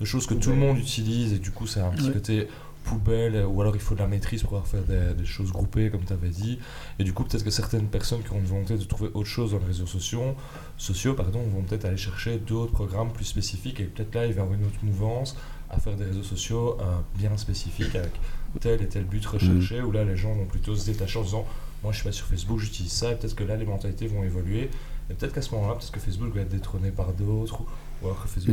[0.06, 2.12] choses que tout le monde utilise et du coup c'est un petit Ouais.
[2.14, 2.48] côté
[2.90, 5.90] poubelle ou alors il faut de la maîtrise pour pouvoir faire des, des choses groupées
[5.90, 6.58] comme tu avais dit.
[6.98, 9.52] Et du coup peut-être que certaines personnes qui ont une volonté de trouver autre chose
[9.52, 10.34] dans les réseaux sociaux
[10.76, 13.78] sociaux pardon vont peut-être aller chercher d'autres programmes plus spécifiques.
[13.80, 15.36] Et peut-être là il va y avoir une autre mouvance
[15.70, 16.84] à faire des réseaux sociaux euh,
[17.16, 18.12] bien spécifiques avec
[18.60, 21.46] tel et tel but recherché où là les gens vont plutôt se détacher en disant
[21.82, 24.24] moi je suis pas sur Facebook j'utilise ça et peut-être que là les mentalités vont
[24.24, 24.68] évoluer.
[25.08, 27.62] Et peut-être qu'à ce moment-là peut-être que Facebook va être détrôné par d'autres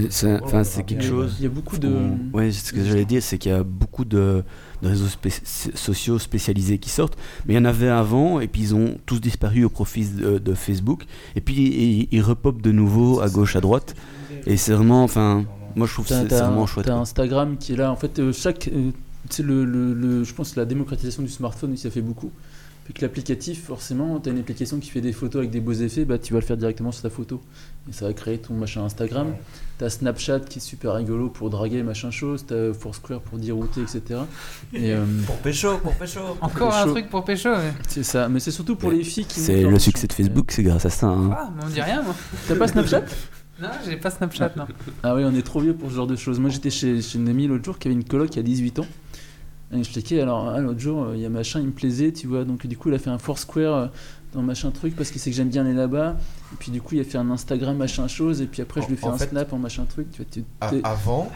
[0.10, 1.88] c'est- enfin, quelque chose- Il y a beaucoup de.
[2.34, 4.44] Ouais, ce que j'allais dire, c'est qu'il y a beaucoup de,
[4.82, 5.30] de réseaux spé-
[5.76, 9.20] sociaux spécialisés qui sortent, mais il y en avait avant, et puis ils ont tous
[9.20, 11.06] disparu au profit de, de Facebook,
[11.36, 13.96] et puis ils, ils repopent de nouveau à gauche, à droite,
[14.46, 15.46] et c'est vraiment, enfin,
[15.76, 16.86] moi je trouve que c'est vraiment un- chouette.
[16.88, 16.96] t'as.
[16.96, 17.92] Instagram qui est là.
[17.92, 18.68] En fait, euh, chaque.
[18.74, 18.92] euh,
[19.30, 22.02] tu sais, le, le, le- je pense que la démocratisation du smartphone, oui, ça fait
[22.02, 22.32] beaucoup.
[22.88, 25.74] Puis que l'applicatif, forcément, tu as une application qui fait des photos avec des beaux
[25.74, 27.42] effets, bah, tu vas le faire directement sur ta photo.
[27.90, 29.34] Et ça va créer ton machin Instagram.
[29.78, 32.46] Tu as Snapchat qui est super rigolo pour draguer, machin chose.
[32.48, 34.22] Tu as Foursquare pour dire où t'es, etc.
[34.74, 36.22] Et, euh, Pour pécho, pour pécho.
[36.40, 36.92] Encore un Pécho.
[36.94, 37.50] truc pour pécho.
[37.50, 37.74] ouais.
[37.90, 38.30] c'est ça.
[38.30, 39.42] Mais c'est surtout pour les filles qui.
[39.42, 40.14] C'est le succès de.
[40.14, 41.08] Facebook, c'est grâce à ça.
[41.08, 41.30] hein.
[41.38, 42.16] Ah, mais on dit rien, moi.
[42.48, 43.04] T'as pas Snapchat?
[43.62, 44.66] Non, j'ai pas Snapchat, non.
[45.04, 46.40] Ah oui, on est trop vieux pour ce genre de choses.
[46.40, 48.80] Moi, j'étais chez, chez une amie l'autre jour qui avait une coloc qui a 18
[48.80, 48.86] ans.
[49.72, 52.26] Je checkais, alors ah, l'autre jour, euh, il y a machin, il me plaisait, tu
[52.28, 52.46] vois.
[52.46, 53.88] Donc, du coup, il a fait un Foursquare euh,
[54.34, 56.16] dans machin truc parce qu'il sait que j'aime bien aller là-bas.
[56.54, 58.42] Et puis, du coup, il a fait un Instagram machin chose.
[58.42, 60.08] Et puis après, je lui En un fait- snap en machin truc.
[60.12, 61.30] Tu vois, tu- avant,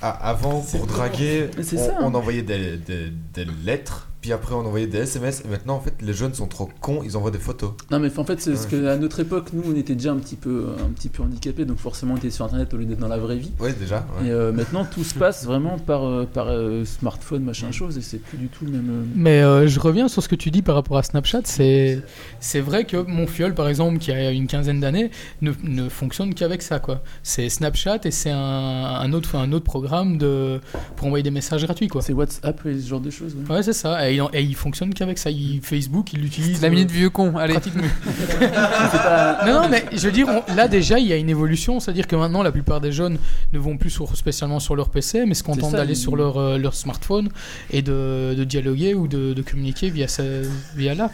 [0.00, 1.98] avant pour draguer, on, ça.
[2.02, 5.42] on envoyait des, des- des lettres, puis après on envoyait des SMS.
[5.44, 7.72] Et maintenant, en fait, les jeunes sont trop cons, ils envoient des photos.
[7.90, 8.80] Non, mais en fait, c'est parce Ouais.
[8.80, 11.64] qu'à notre époque, nous, on était déjà un petit peu, un petit peu handicapés.
[11.66, 13.50] Donc, forcément, on était sur Internet au lieu d'être dans la vraie vie.
[13.60, 14.06] Oui, déjà.
[14.20, 14.28] ouais.
[14.28, 17.98] Et euh, maintenant, tout se passe vraiment par, euh, par euh, smartphone, machin chose.
[17.98, 18.88] Et c'est plus du tout le même.
[18.90, 21.40] euh, Mais euh, je reviens sur ce que tu dis par rapport à Snapchat.
[21.44, 22.00] C'est
[22.40, 26.32] c'est vrai que mon fiole, par exemple, qui a une quinzaine d'années, ne, ne fonctionne
[26.34, 26.78] qu'avec ça.
[26.78, 27.02] quoi.
[27.24, 30.60] C'est Snapchat et c'est un, un, autre, un autre programme de,
[30.96, 31.88] pour envoyer des messages gratuits.
[31.88, 32.02] quoi.
[32.02, 33.34] C'est WhatsApp et ce genre de choses.
[33.34, 33.56] ouais.
[33.56, 34.10] Ouais, c'est ça.
[34.10, 35.30] Et il, en- et il fonctionne qu'avec ça.
[35.30, 36.60] Il, Facebook, il l'utilise.
[36.62, 37.54] La euh, minute vieux con, allez.
[37.54, 37.82] pratiquement.
[39.46, 41.80] non, non, mais je veux dire, on- là déjà, il y a une évolution.
[41.80, 43.18] C'est-à-dire que maintenant, la plupart des jeunes
[43.52, 46.58] ne vont plus sur- spécialement sur leur PC, mais se contentent d'aller sur leur, euh,
[46.58, 47.28] leur smartphone
[47.70, 51.10] et de, de dialoguer ou de, de communiquer via, ce- via là.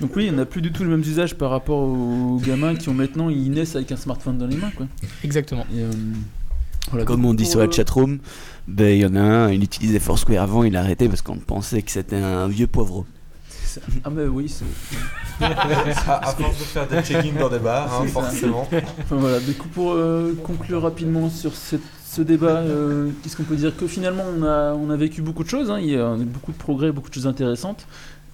[0.00, 2.88] Donc oui, on n'a plus du tout le même usage par rapport aux gamins qui
[2.88, 4.72] ont maintenant, ils naissent avec un smartphone dans les mains.
[4.76, 4.86] Quoi.
[5.22, 5.64] Exactement.
[5.72, 5.90] Et, euh,
[6.90, 7.04] voilà.
[7.06, 8.18] Comme on dit sur la euh, chatroom,
[8.66, 11.36] ben, il y en a un, il utilisait Foursquare avant, il a arrêté parce qu'on
[11.38, 13.04] pensait que c'était un vieux poivreau.
[13.64, 13.80] ça.
[14.04, 14.64] Ah mais oui, c'est...
[15.44, 18.12] à, à force de faire des check-in dans des bars, hein, ça.
[18.12, 18.62] forcément.
[18.72, 19.40] Enfin, voilà.
[19.40, 23.76] Du coup, pour euh, conclure rapidement sur cette ce débat, euh, qu'est-ce qu'on peut dire?
[23.76, 26.52] Que finalement, on a, on a vécu beaucoup de choses, hein, il y a beaucoup
[26.52, 27.88] de progrès, beaucoup de choses intéressantes.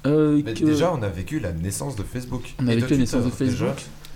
[0.06, 2.54] Euh, Mais que- déjà, on a vécu la naissance de Facebook.
[2.62, 3.70] on a vécu la naissance de Facebook.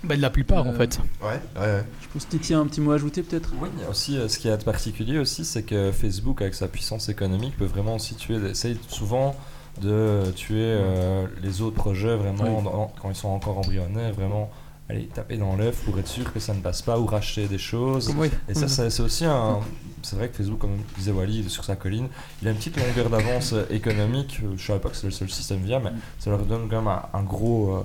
[0.07, 0.99] Bah, de la plupart, en Euh, fait.
[1.21, 1.83] Ouais, ouais, ouais.
[2.01, 3.51] Je pense que Titi a un petit mot à ajouter peut-être?
[3.61, 6.53] Oui, il y a aussi euh, ce qui est particulier aussi, c'est que Facebook, avec
[6.55, 9.35] sa puissance économique, peut vraiment aussi tuer, essaye souvent
[9.81, 12.63] de tuer euh, les autres projets vraiment Oui.
[12.63, 14.49] dans- quand ils sont encore embryonnaires, vraiment
[14.87, 17.57] aller taper dans l'œuf pour être sûr que ça ne passe pas ou racheter des
[17.57, 18.13] choses.
[18.15, 18.29] Oui.
[18.47, 19.59] Et ça, ça- c'est aussi un.
[20.03, 22.07] C'est vrai que Facebook, comme disait Wally sur sa colline,
[22.41, 24.39] il a une petite longueur d'avance économique.
[24.55, 26.87] Je savais pas que c'est le seul système viable, mais ça leur donne quand même
[26.87, 27.77] un, un gros.
[27.77, 27.81] euh,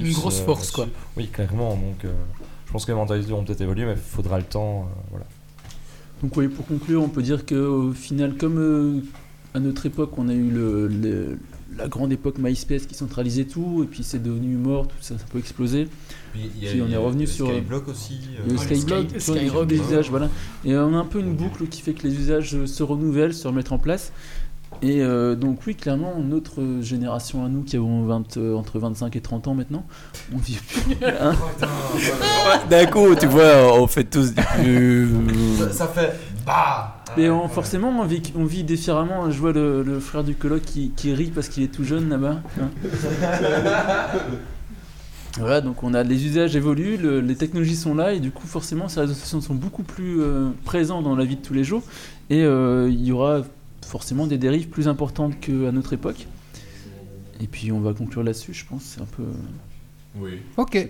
[0.00, 0.86] plus, Une grosse euh, force, quoi.
[1.16, 1.70] Oui, clairement.
[1.74, 2.12] Donc, euh,
[2.66, 4.88] je pense que les mentalités vont peut-être évoluer, mais il faudra le temps.
[4.90, 5.26] euh, voilà.
[6.22, 9.00] Donc oui, pour conclure, on peut dire qu'au final, comme euh,
[9.54, 11.38] à notre époque, on a eu le, le-
[11.76, 15.24] la grande époque MySpace qui centralisait tout, et puis c'est devenu mort, tout ça, ça
[15.30, 15.86] peut exploser.
[16.32, 18.18] Puis, il y a- Puis on est revenu le sur- Skyblock aussi.
[18.44, 19.76] Le le Skyblog, Sky- Skyrock, ouais.
[19.76, 20.28] usages, voilà.
[20.64, 23.46] Et on a un peu une boucle qui fait que les usages se renouvellent, se
[23.46, 24.12] remettent en place.
[24.82, 29.16] Et euh, donc oui, clairement, notre génération à nous, qui avons 20, euh, entre 25
[29.16, 29.84] et 30 ans maintenant,
[30.32, 30.96] on vit plus.
[31.20, 31.34] hein.
[32.70, 34.32] D'un coup, tu vois, on fait tous
[34.62, 35.08] du.
[35.58, 36.12] Ça, ça fait
[36.46, 37.48] bah Mais on- ouais.
[37.48, 39.30] forcément, on vit, on vit différemment.
[39.30, 42.08] Je vois le, le frère du coloc qui, qui rit parce qu'il est tout jeune
[42.10, 42.36] là-bas.
[42.60, 42.68] hein.
[45.38, 48.46] voilà, donc on a les usages évoluent, le- les technologies sont là et du coup,
[48.46, 51.64] forcément, ces réseaux sociaux sont beaucoup plus euh, présents dans la vie de tous les
[51.64, 51.82] jours
[52.30, 53.42] et euh, il y aura
[53.88, 56.26] forcément des dérives plus importantes qu'à notre époque.
[57.40, 58.82] Et puis on va conclure là-dessus, je pense.
[58.82, 59.22] C'est un peu,
[60.16, 60.40] Oui.
[60.56, 60.88] Ok.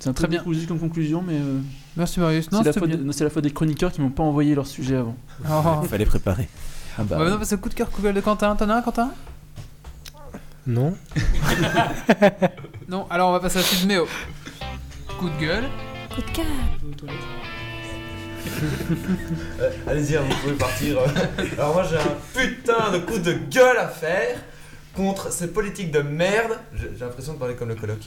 [0.00, 0.40] c'est un Très bien.
[0.40, 1.60] conclusif comme conclusion, mais euh,
[1.96, 2.50] Merci Marius.
[2.50, 3.06] Non, c'est la, c'était faute bien.
[3.06, 5.16] de- c'est la faute des chroniqueurs qui m'ont pas envoyé leur sujet avant.
[5.48, 5.80] Oh.
[5.82, 6.48] Il fallait préparer.
[6.98, 8.56] Ah bah, Bah, non, parce que coup de cœur, coup de gueule de Quentin.
[8.56, 9.12] T'en as un, Quentin?
[10.66, 10.94] Non
[12.88, 14.06] Non, alors on va passer à la suite de Méo.
[15.18, 15.64] Coup de gueule.
[16.14, 16.46] Coup de cœur.
[19.60, 20.98] Euh, Allez-y, hein, vous pouvez partir.
[21.58, 24.38] Alors moi j'ai un putain de coup de gueule à faire
[24.94, 27.98] contre ces politiques de merde, j'ai l'impression de parler comme le coloc,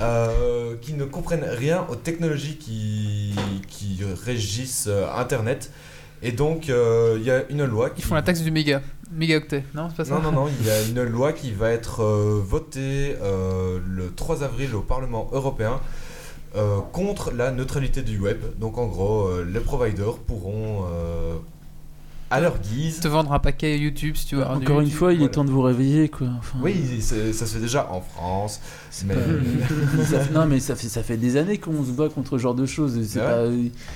[0.00, 3.34] euh, qui ne comprennent rien aux technologies qui,
[3.68, 5.70] qui régissent euh, Internet.
[6.24, 8.00] Et donc euh, il y a une loi qui...
[8.00, 8.80] Ils font la taxe du méga.
[9.12, 9.64] Mégaoctet.
[9.74, 12.02] Non, c'est pas ça Non, non, non, il y a une loi qui va être
[12.02, 15.80] euh, votée euh, le 3 avril au Parlement européen
[16.54, 18.38] euh, contre la neutralité du web.
[18.58, 21.34] Donc en gros, euh, les providers pourront, euh,
[22.30, 23.00] à leur guise...
[23.00, 24.42] Te vendre un paquet YouTube si tu veux.
[24.42, 24.98] du encore une YouTube.
[24.98, 26.28] fois, il est temps de vous réveiller, quoi.
[26.38, 28.60] Enfin, Oui, ça se fait déjà en France.
[29.06, 29.14] Mais...
[30.04, 32.42] Ça fait- non, mais ça fait, ça fait des années qu'on se bat contre ce
[32.42, 32.98] genre de choses.
[32.98, 33.24] et c'est Ouais.
[33.26, 33.48] pas-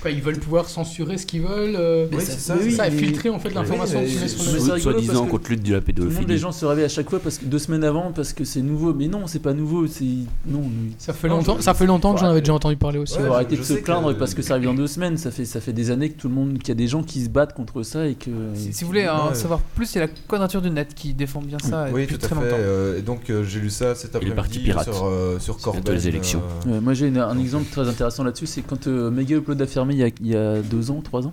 [0.02, 1.76] Quoi, ils veulent pouvoir censurer ce qu'ils veulent.
[1.76, 4.40] euh, Oui, c'est ça- c'est oui, ça, et mais- filtrer en fait l'information c'est- sur
[4.42, 6.38] c'est rigolo Soi-disant contre lutte de la Tout le monde, les pédophilie.
[6.38, 8.94] gens se réveillent à chaque fois parce que deux semaines avant parce que c'est nouveau.
[8.94, 9.86] Mais non, c'est pas nouveau.
[9.86, 10.04] C'est
[10.46, 10.60] non.
[10.62, 12.98] mais- Ça fait Non, longtemps, je- ça fait longtemps que j'en avais déjà entendu parler
[12.98, 13.18] aussi.
[13.18, 15.16] Faut arrêter de se plaindre que- parce que ça arrive dans deux semaines.
[15.18, 17.02] Ça fait, ça fait des années que tout le monde, qu'il y a des gens
[17.02, 18.30] qui se battent contre ça et que.
[18.54, 19.34] Si, vous voulez en Ouais.
[19.34, 22.16] savoir plus, il y a la quadrature du net qui défend bien ça Oui, depuis
[22.18, 22.42] tout à très fait.
[22.50, 22.56] longtemps.
[22.58, 24.85] euh, et donc euh, j'ai lu ça cet les partis après-midi pirates.
[24.92, 25.82] Sur, euh, sur Corben.
[25.94, 26.42] les élections.
[26.66, 28.46] euh, Ouais, moi j'ai un exemple très intéressant là-dessus.
[28.46, 31.00] C'est quand euh, Mega Upload a fermé il y a, il y a deux ans,
[31.02, 31.32] trois ans,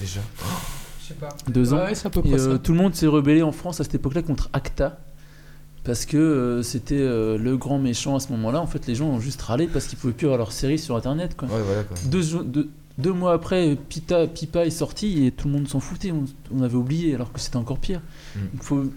[0.00, 0.20] déjà.
[1.02, 1.28] Je sais pas.
[1.48, 1.78] deux ans.
[1.78, 2.58] Ouais, c'est à peu près euh, ça.
[2.58, 4.98] tout le monde s'est rebellé en France à cette époque-là contre Acta.
[5.84, 8.60] Parce que euh, c'était euh, le grand méchant à ce moment-là.
[8.60, 10.96] En fait, les gens ont juste râlé parce qu'ils pouvaient plus avoir leur série sur
[10.96, 11.34] internet.
[11.34, 11.48] Quoi.
[11.48, 11.96] Ouais, voilà quoi.
[12.06, 12.68] Deux, jo- deux-
[12.98, 16.10] deux mois après, Pita, Pipa est sorti et tout le monde s'en foutait.
[16.12, 18.02] On, on avait oublié alors que c'était encore pire.
[18.36, 18.38] Mm.
[18.54, 18.88] Il faut, f-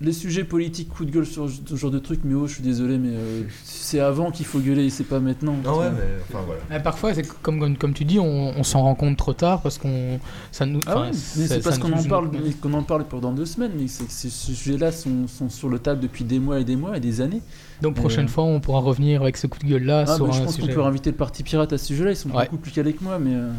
[0.00, 2.62] les sujets politiques, coup de gueule sur ce genre de trucs, mais oh, je suis
[2.62, 5.54] désolé, mais euh, c'est avant qu'il faut gueuler, c'est pas maintenant.
[5.64, 6.80] Non, ouais, mais enfin voilà.
[6.80, 10.18] Parfois, c'est comme, comme, tu dis, on, on s'en rend compte trop tard parce qu'on.
[10.50, 10.80] Ça nous.
[10.86, 13.46] Ah ouais, mais c'est parce qu'on en parle, notre- mais qu'on en parle pendant deux
[13.46, 16.64] semaines, mais c'est que ces sujets-là sont, sont sur le table depuis des mois et
[16.64, 17.40] des mois et des années.
[17.80, 20.32] Donc, prochaine Euh, fois, on pourra revenir avec ce coup de gueule-là Ah, sur bah,
[20.34, 22.44] je un pense qu'on peut inviter le parti pirate à ce sujet-là, ils sont Ouais.
[22.44, 23.34] beaucoup plus calés que moi, mais.
[23.34, 23.50] euh,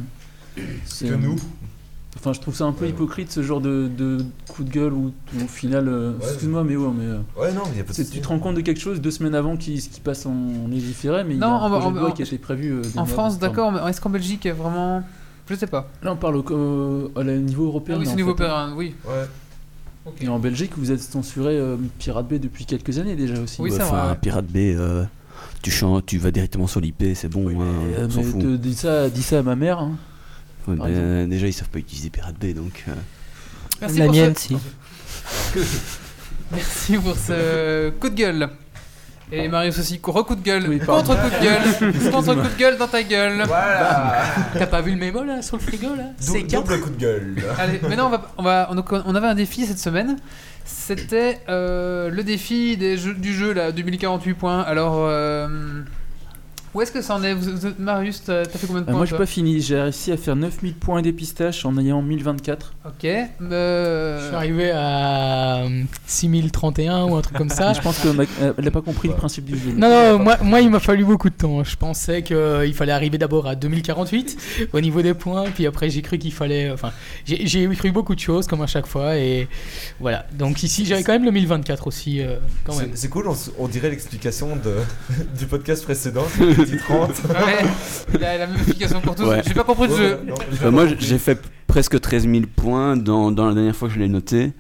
[0.86, 1.38] c'est- Que nous.
[2.17, 2.91] Enfin, je trouve ça un peu Ouais.
[2.91, 4.17] hypocrite ce genre de, de
[4.47, 5.87] coup de gueule où, où au final.
[5.87, 6.25] euh, Ouais.
[6.29, 7.05] Excuse-moi, mais ouais, mais.
[7.05, 8.79] euh, Ouais, non, mais il y a pas de tu te rends compte de quelque
[8.79, 11.65] chose deux semaines avant qui, qui passe en légiféré, mais il y Non, a un
[11.65, 12.71] on va- projet on de va- loi en- qui a été prévu.
[12.71, 15.03] euh, En France, d'accord, mais est-ce qu'en Belgique, vraiment.
[15.47, 15.89] Je sais pas.
[16.01, 17.95] Là, on parle au, au- à niveau européen.
[17.97, 18.43] Ah oui, c'est en niveau fait.
[18.43, 18.95] européen, oui.
[19.05, 20.11] Ouais.
[20.21, 23.61] Et en Belgique, vous êtes censuré euh, Pirate Bay depuis quelques années déjà aussi.
[23.61, 24.17] Oui, Ouais, c'est enfin, vrai.
[24.21, 25.03] Pirate Bay, euh,
[25.61, 27.53] tu, chantes, tu vas directement sur l'IP, c'est bon, hein,
[27.99, 28.41] on mais fout.
[28.41, 29.79] te- dis, ça, dis ça à ma mère.
[29.79, 29.91] hein.
[30.67, 32.83] Ouais, ben, déjà, ils savent pas utiliser Pirate Bay, donc.
[32.87, 32.93] euh,
[33.81, 34.41] Merci La pour mienne, ce...
[34.41, 34.57] si.
[36.51, 38.49] Merci pour ce coup de gueule.
[39.31, 42.77] Et Marius aussi, re-coup de gueule, Oui, contre coup de gueule, contre coup de gueule
[42.77, 43.43] dans ta gueule.
[43.47, 44.23] Voilà
[44.53, 46.89] T'as pas vu le mémo là sur le frigo là C'est Dou- 4 Double coup
[46.91, 47.35] de gueule.
[47.57, 50.17] Allez, maintenant on va, on va, on, on avait un défi cette semaine.
[50.63, 54.61] C'était euh, le défi des jeux, du jeu là, 2048 points.
[54.61, 55.47] Alors, euh,
[56.76, 58.97] Où est-ce que ça en est vous, vous- Marius, t'as fait combien de Euh, points
[58.97, 59.61] moi, j'ai pas fini.
[59.61, 62.73] J'ai réussi à faire 9000 points des pistaches en ayant 1024.
[62.85, 63.06] Ok.
[63.06, 67.72] euh, Je suis arrivé à euh, 6031 ou un truc comme ça.
[67.73, 68.15] Je pense qu'elle
[68.64, 69.72] n'a pas compris le principe du jeu.
[69.76, 71.64] Non, non, moi, moi il m'a fallu beaucoup de temps.
[71.64, 76.02] Je pensais qu'il fallait arriver d'abord à 2048 au niveau des points, puis après j'ai
[76.02, 76.72] cru qu'il fallait.
[76.72, 76.91] Enfin,
[77.26, 79.47] j'ai cru beaucoup de choses comme à chaque fois, et
[79.99, 80.26] voilà.
[80.34, 82.38] Donc ici j'avais quand même le 1024 aussi, euh.
[82.93, 83.30] C'est cool,
[83.60, 84.57] on, dirait l'explication
[85.39, 86.26] du podcast précédent,
[86.65, 87.09] petit 30.
[87.29, 87.65] Ouais,
[88.15, 89.23] il a la même explication pour tous.
[89.25, 89.41] Ouais.
[89.47, 90.19] J'ai pas compris le jeu.
[90.25, 93.93] Non, Euh, moi, j'ai fait presque 13 000 points dans, dans la dernière fois que
[93.93, 94.51] je l'ai noté.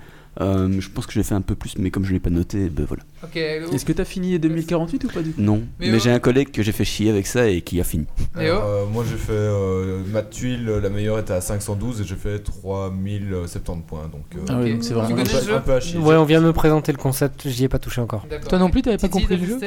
[0.41, 2.69] Euh, je pense que j'ai fait un peu plus, mais comme je l'ai pas noté,
[2.69, 3.03] ben voilà.
[3.25, 3.35] Ok.
[3.37, 5.99] Est-ce que t'as fini 2048 ou pas du tout Non, Mais mais, oh.
[5.99, 8.05] j'ai un collègue que j'ai fait chier avec ça et qui a fini.
[8.39, 8.55] Et oh.
[8.55, 12.39] Euh, moi j'ai fait euh, ma tuile, la meilleure était à 512 et j'ai fait
[12.39, 14.09] 3070 points.
[14.11, 14.71] Donc, euh, Ah ouais, Ok.
[14.73, 15.15] donc c'est vraiment.
[15.17, 15.99] un, peu, jeu un peu à chier.
[15.99, 18.25] Ouais, on vient de me présenter le concept, j'y ai pas touché encore.
[18.49, 19.59] Toi non plus, t'avais pas compris le jeu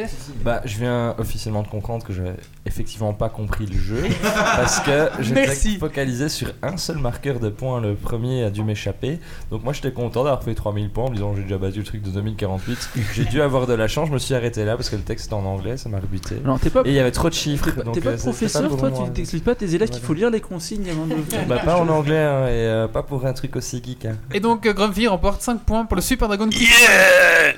[0.44, 2.36] Bah, je viens officiellement de comprendre que j'avais
[2.66, 5.48] effectivement pas compris le jeu parce que j'étais
[5.78, 7.80] focalisé sur un seul marqueur de points.
[7.80, 9.18] Le premier a dû m'échapper.
[9.50, 11.84] Donc, moi j'étais content d'avoir fait 3000 points en me disant j'ai déjà battu le
[11.84, 12.90] truc de 2048.
[13.14, 15.30] j'ai dû avoir de la chance, je me suis arrêté là parce que le texte
[15.30, 16.36] est en anglais, ça m'a rebuté.
[16.62, 16.82] T'es pas.
[16.84, 17.66] Et il y avait trop de chiffres.
[17.66, 20.02] T'es pas, donc, pas euh, c'était professeur, toi Tu t'expliques pas à tes élèves qu'il
[20.02, 21.14] faut lire les consignes avant de.
[21.48, 24.04] Bah, pas en anglais hein, et euh, pas pour un truc aussi geek.
[24.06, 24.16] hein.
[24.32, 26.48] Et donc euh, Grumpy remporte 5 points pour le Super Dragon.
[26.50, 27.56] Je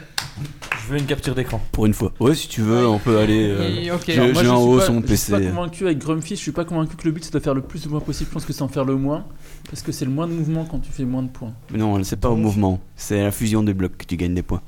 [0.95, 1.61] veux une capture d'écran.
[1.73, 2.13] Pour une fois.
[2.19, 3.49] Ouais, si tu veux, on peut aller.
[3.51, 4.03] euh, Et- ok.
[4.09, 5.51] je- Alors, moi, j'ai suis haut pas- sur mon Je suis pas PC.
[5.51, 7.83] convaincu avec Grumpy, je suis pas convaincu que le but c'est de faire le plus
[7.85, 8.29] de points possible.
[8.31, 9.25] Je pense que c'est en faire le moins.
[9.69, 11.53] Parce que c'est le moins de mouvement quand tu fais moins de points.
[11.71, 14.35] Mais non, c'est pas au mouvement, c'est à la fusion des blocs que tu gagnes
[14.35, 14.63] des points.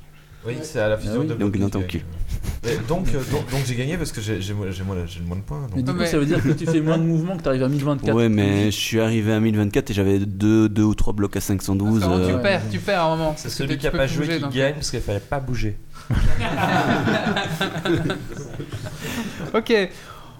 [0.46, 1.26] Oui, c'est à la fusion Ah oui.
[1.28, 1.98] de Donc, blocs dans que ton tu cul.
[1.98, 2.06] gagnes.
[2.64, 5.20] Mais donc, euh, donc, donc j'ai gagné parce que j'ai j'ai moins- j'ai moins, j'ai
[5.20, 5.60] moins de points.
[5.62, 5.76] Mais Donc.
[5.78, 7.48] du Non, coup, mais- ça veut dire que tu fais moins de mouvements que tu
[7.48, 8.14] arrives à 1024.
[8.14, 11.40] Ouais, mais je suis arrivé à 1024 et j'avais deux, deux ou trois blocs à
[11.40, 12.00] 512.
[12.00, 13.34] Parce que euh, tu perds, tu perds à un moment.
[13.36, 14.52] C'est Parce que celui tu qui a peux pas plus joué bouger, qui donc.
[14.52, 15.76] gagne parce qu'il fallait pas bouger.
[19.54, 19.72] Ok,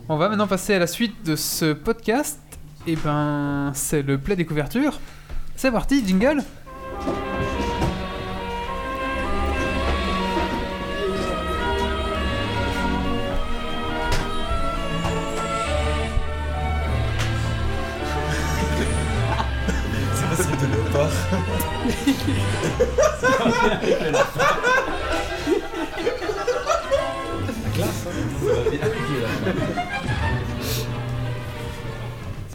[0.09, 2.39] on va maintenant passer à la suite de ce podcast.
[2.87, 4.99] Et ben, c'est le play des couvertures.
[5.55, 6.43] C'est parti, jingle.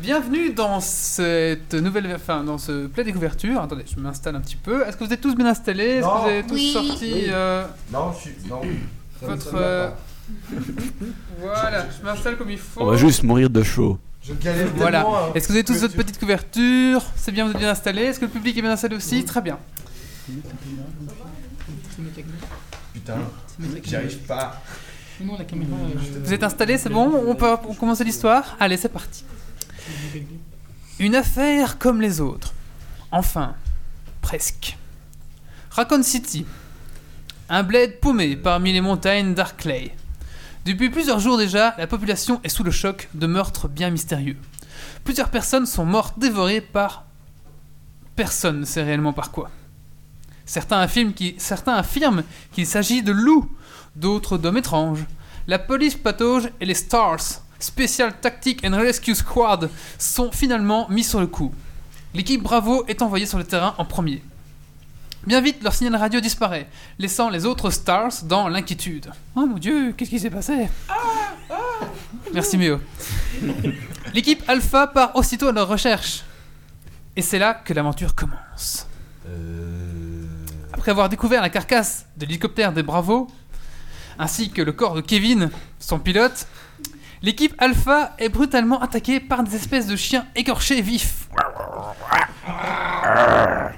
[0.07, 3.59] Bienvenue dans cette nouvelle, enfin dans ce play des couvertures.
[3.59, 4.87] Attendez, je m'installe un petit peu.
[4.87, 5.83] Est-ce que vous êtes tous bien installés?
[5.99, 6.71] Est-ce que vous avez tous Oui.
[6.71, 7.25] sorti Oui.
[7.27, 8.31] euh, Non, je suis.
[8.49, 8.61] Non.
[9.19, 9.97] Ça me votre euh, pas.
[11.41, 12.83] Voilà, je m'installe comme il faut.
[12.83, 13.99] On va juste mourir de chaud.
[14.23, 15.01] Je galère Voilà.
[15.01, 15.31] tellement, hein.
[15.35, 17.03] Est-ce que vous avez tous votre petite couverture?
[17.17, 19.25] C'est bien, vous êtes bien installés Est-ce que le public est bien installé aussi?
[19.25, 19.59] Très bien.
[22.93, 23.17] Putain,
[23.83, 24.61] j'y arrive pas.
[25.19, 25.71] Non, la caméra.
[26.23, 27.11] Vous êtes installés, c'est bon?
[27.27, 28.55] On peut on commencer l'histoire?
[28.57, 29.25] Allez, c'est parti.
[30.99, 32.53] Une affaire comme les autres.
[33.11, 33.55] Enfin,
[34.21, 34.77] presque.
[35.69, 36.45] Raccoon City.
[37.49, 39.95] Un bled paumé parmi les montagnes d'Arclay.
[40.65, 44.37] Depuis plusieurs jours déjà, la population est sous le choc de meurtres bien mystérieux.
[45.03, 47.05] Plusieurs personnes sont mortes dévorées par...
[48.15, 49.49] Personne ne sait réellement par quoi?
[50.45, 53.49] Certains affirment qu'il certains affirment qu'il s'agit de loups,
[53.95, 55.05] d'autres d'hommes étranges.
[55.47, 61.19] La police patauge et les STARS, Special Tactic and Rescue Squad, sont finalement mis sur
[61.19, 61.53] le coup.
[62.13, 64.23] L'équipe Bravo est envoyée sur le terrain en premier.
[65.25, 66.67] Bien vite, leur signal radio disparaît,
[66.99, 69.11] laissant les autres Stars dans l'inquiétude.
[69.35, 70.69] Oh mon dieu, qu'est-ce qui s'est passé?
[72.33, 72.79] Merci Méo.
[74.13, 76.23] L'équipe Alpha part aussitôt à leur recherche.
[77.15, 78.87] Et c'est là que l'aventure commence.
[80.71, 83.27] Après avoir découvert la carcasse de l'hélicoptère des Bravos,
[84.19, 86.47] ainsi que le corps de Kevin, son pilote,
[87.21, 91.27] l'équipe Alpha est brutalement attaquée par des espèces de chiens écorchés vifs.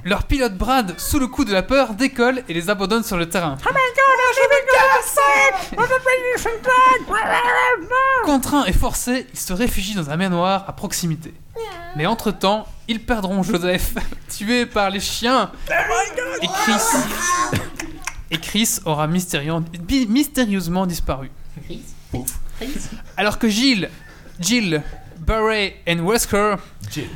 [0.03, 3.27] Leur pilote Brad, sous le coup de la peur, décolle et les abandonne sur le
[3.29, 3.57] terrain.
[8.25, 11.33] Contraint et forcé, ils se réfugient dans un manoir à proximité.
[11.95, 13.95] Mais entre-temps, ils perdront Joseph,
[14.29, 15.51] tué par les chiens.
[16.41, 16.81] Et Chris,
[18.31, 20.85] et Chris aura mystérieux- bi- mystérieusement
[23.17, 23.89] Alors que Jill,
[24.39, 24.81] Jill,
[25.19, 26.55] Barry et Wesker.
[26.91, 27.09] Jill.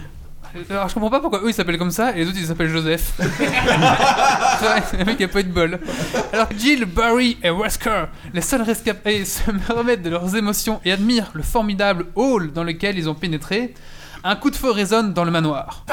[0.70, 2.70] Alors je comprends pas pourquoi eux ils s'appellent comme ça et les autres ils s'appellent
[2.70, 3.14] Joseph.
[3.20, 5.80] Le mec a pas eu de bol.
[6.32, 9.41] Alors que Jill, Barry et Wesker, les seuls rescapés, se
[9.74, 13.74] remettent de leurs émotions et admirent le formidable hall dans lequel ils ont pénétré,
[14.24, 15.86] un coup de feu résonne dans le manoir.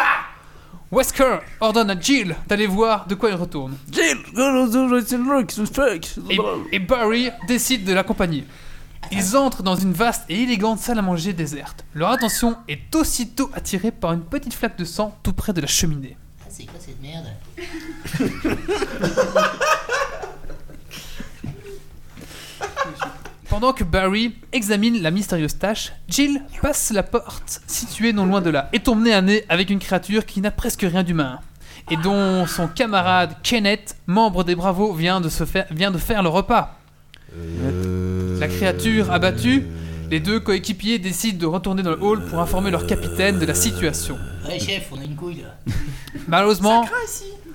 [0.92, 3.76] Wesker ordonne à Jill d'aller voir de quoi il retourne.
[6.28, 6.38] Et,
[6.72, 8.44] et Barry décide de l'accompagner.
[9.12, 11.84] Ils entrent dans une vaste et élégante salle à manger déserte.
[11.94, 15.66] Leur attention est aussitôt attirée par une petite flaque de sang tout près de la
[15.66, 16.16] cheminée.
[16.40, 17.26] Ah, c'est quoi cette merde?
[23.48, 28.50] Pendant que Barry examine la mystérieuse tâche, Jill passe la porte située non loin de
[28.50, 31.40] là et tombe nez à nez avec une créature qui n'a presque rien d'humain
[31.90, 36.22] et dont son camarade Kenneth, membre des Bravos, vient de, se faire, vient de faire
[36.22, 36.76] le repas.
[38.38, 39.66] La créature abattue,
[40.10, 43.54] les deux coéquipiers décident de retourner dans le hall pour informer leur capitaine de la
[43.54, 44.18] situation.
[44.48, 45.72] Ouais, chef, on a une couille là.
[46.26, 46.84] Malheureusement,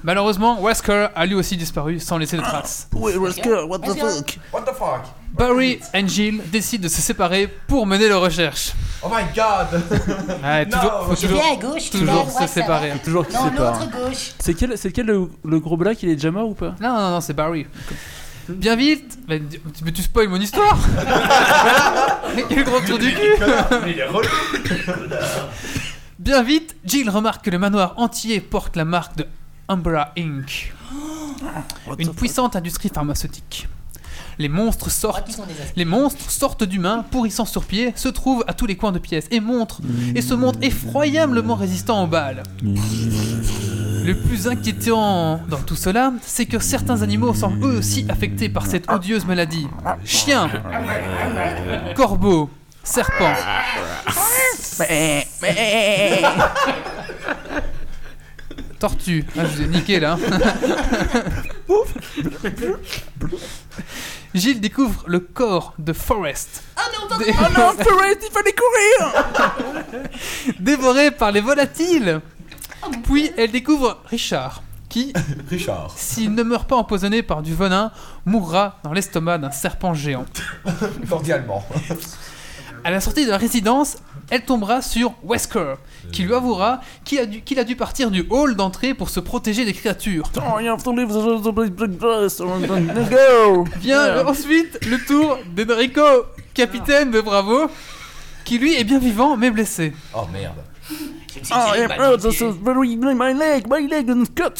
[0.04, 2.88] malheureusement, Wesker a lui aussi disparu sans laisser de traces.
[2.94, 4.38] Ouais, Wesker, what the fuck?
[4.54, 5.02] What the fuck?
[5.38, 8.72] Barry et Jill décident de se séparer pour mener leurs recherches.
[9.04, 9.82] Oh my god
[10.42, 12.40] Ouais, Non, toujours, faut Tu toujours, à gauche, tu vas à toujours droite, se ça
[12.46, 12.92] va séparer.
[13.04, 13.80] Toujours qui Non, sépare.
[13.80, 14.32] l'autre gauche.
[14.40, 16.74] C'est quel, c'est quel le, le gros black Il est déjà mort ou pas?
[16.80, 17.68] Non, non, non, c'est Barry.
[18.50, 19.42] Bien vite, mais,
[19.84, 20.78] mais tu spoil mon histoire.
[22.50, 23.36] Quel gros tour du cul.
[23.88, 24.28] Il est relou
[26.20, 29.28] Bien vite, Jill remarque que le manoir entier porte la marque de
[29.68, 30.74] Umbra Inc.,
[32.00, 33.68] une puissante industrie pharmaceutique.
[34.38, 35.32] Les monstres Ah, sortent
[35.76, 39.28] Les monstres sortent d'humains, pourrissant sur pied, se trouvent à tous les coins de pièces
[39.32, 39.82] et montrent
[40.16, 42.44] et se montrent effroyablement résistants aux balles.
[42.62, 48.68] Le plus inquiétant dans tout cela, c'est que certains animaux sont eux aussi affectés par
[48.68, 49.68] cette odieuse maladie.
[50.04, 50.50] Chiens,
[51.96, 52.50] corbeaux,
[52.84, 53.34] serpents.
[58.80, 59.24] Tortue.
[59.38, 60.18] Ah, je vous ai niqué là.
[64.36, 66.64] Gilles découvre le corps de Forrest.
[67.20, 67.34] Dé- il
[68.32, 69.24] fallait courir
[70.60, 72.22] Dévoré par les volatiles.
[73.04, 75.14] Puis elle découvre Richard, qui,
[75.50, 75.94] Richard.
[75.98, 77.92] s'il ne meurt pas empoisonné par du venin,
[78.26, 80.26] mourra dans l'estomac d'un serpent géant.
[81.10, 81.66] Cordialement.
[82.86, 83.98] À la sortie de la résidence,
[84.30, 85.74] elle tombera sur Wesker,
[86.12, 89.20] qui lui avouera qu'il a, dû, qu'il a dû partir du hall d'entrée pour se
[89.20, 90.30] protéger des créatures.
[93.80, 96.04] Vient ensuite le tour d'Enrico,
[96.54, 97.72] capitaine de Bravo,
[98.44, 99.92] qui lui est bien vivant mais blessé.
[100.14, 100.60] Oh merde.
[101.52, 101.72] Oh,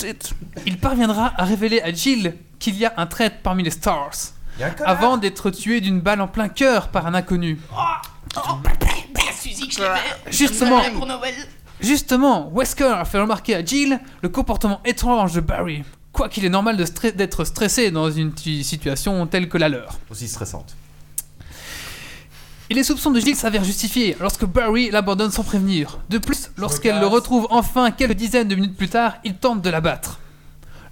[0.04, 0.34] it.
[0.66, 4.34] Il parviendra à révéler à Jill qu'il y a un traître parmi les Stars,
[4.84, 7.60] avant d'être tué d'une balle en plein cœur par un inconnu.
[9.40, 10.00] Suzy, je l'aimais.
[10.32, 11.34] Justement, Je l'aimais pour Noël.
[11.80, 15.84] justement, Wesker a fait remarquer à Jill le comportement étrange de Barry.
[16.12, 20.00] Quoiqu'il est normal de stre- d'être stressé dans une t- situation telle que la leur.
[20.10, 20.76] Aussi stressante.
[22.70, 26.00] Et les soupçons de Jill s'avèrent justifiés lorsque Barry l'abandonne sans prévenir.
[26.10, 29.70] De plus, lorsqu'elle le retrouve enfin quelques dizaines de minutes plus tard, il tente de
[29.70, 30.20] la battre.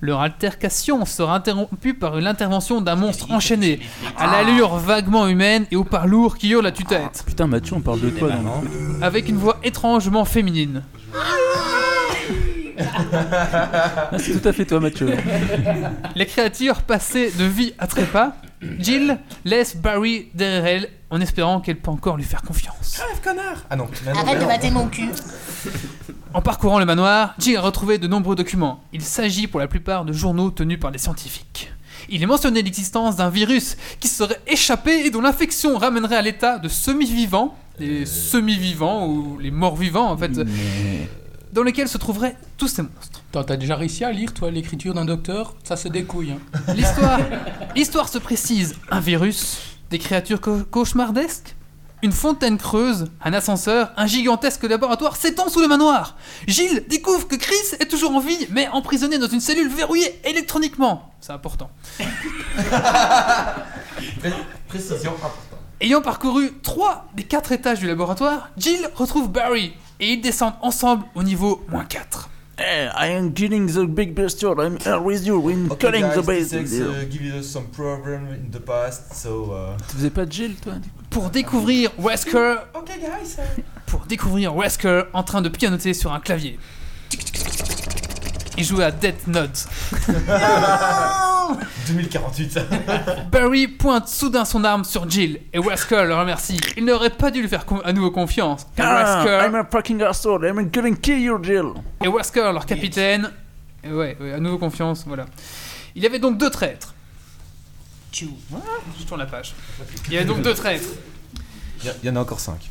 [0.04, 3.80] Leur altercation sera interrompue par l'intervention d'un monstre enchaîné,
[4.18, 7.80] à l'allure vaguement humaine et au pas lourd qui hurle à tue-tête, Putain, Mathieu, on
[7.80, 8.66] parle de toi non
[9.02, 10.84] avec une voix étrangement féminine.
[13.14, 15.16] Ah, C'est tout à fait toi, Mathieu.
[16.16, 18.34] Les créatures passées de vie à trépas,
[18.80, 23.02] Jill laisse Barry derrière elle en espérant qu'elle peut encore lui faire confiance.
[23.70, 23.78] Ah
[24.20, 25.08] Arrête de mater mon cul.
[26.34, 28.82] En parcourant le manoir, Jill a retrouvé de nombreux documents.
[28.92, 31.72] Il s'agit pour la plupart de journaux tenus par des scientifiques.
[32.10, 36.58] Il est mentionné l'existence d'un virus qui serait échappé et dont l'infection ramènerait à l'état
[36.58, 40.32] de semi-vivants, les semi-vivants ou les morts-vivants en fait,
[41.54, 43.22] dans lesquels se trouveraient tous ces monstres.
[43.32, 45.56] T'as déjà réussi à lire, toi, l'écriture d'un docteur?
[45.64, 46.32] Ça se découille.
[46.32, 46.74] Hein.
[46.76, 47.20] L'histoire,
[47.76, 51.56] l'histoire se précise un virus, des créatures cau- cauchemardesques,
[52.04, 56.18] une fontaine creuse, un ascenseur, un gigantesque laboratoire s'étend sous le manoir.
[56.48, 61.14] Gilles découvre que Chris est toujours en vie, mais emprisonné dans une cellule verrouillée électroniquement.
[61.22, 61.72] C'est important.
[64.68, 65.40] Précision importante.
[65.80, 71.06] Ayant parcouru trois des quatre étages du laboratoire, Jill retrouve Barry et ils descendent ensemble
[71.16, 72.30] au niveau moins 4.
[72.58, 74.60] Hey, I am killing the big bestial.
[74.62, 75.40] I'm here with you.
[75.40, 76.52] We're Okay, cutting guys, the base.
[76.52, 79.52] this uh, give us some problem in the past, so.
[79.52, 79.78] Uh...
[79.90, 80.74] Tu faisais pas de Jill, toi
[81.10, 83.38] Pour découvrir Wesker, Ok, guys.
[83.88, 86.60] pour découvrir Wesker en train de pianoter sur un clavier.
[88.58, 89.66] Il jouait à Death Note.
[91.88, 92.60] 2048.
[93.32, 96.60] Barry pointe soudain son arme sur Jill et Wesker le remercie.
[96.78, 98.66] Il n'aurait pas dû lui faire à nouveau confiance.
[98.76, 100.46] car Ah, Wesker I'm a fucking asshole.
[100.46, 101.74] I'm gonna kill you, Jill.
[102.04, 103.32] et Wesker, leur capitaine.
[103.84, 105.26] et ouais, ouais, à nouveau confiance, voilà.
[105.96, 106.94] Il y avait donc deux traîtres.
[108.14, 108.26] Je
[109.08, 109.54] tourne la page.
[110.08, 110.88] Il y avait donc deux traîtres.
[111.84, 112.70] Il y, en a encore 5.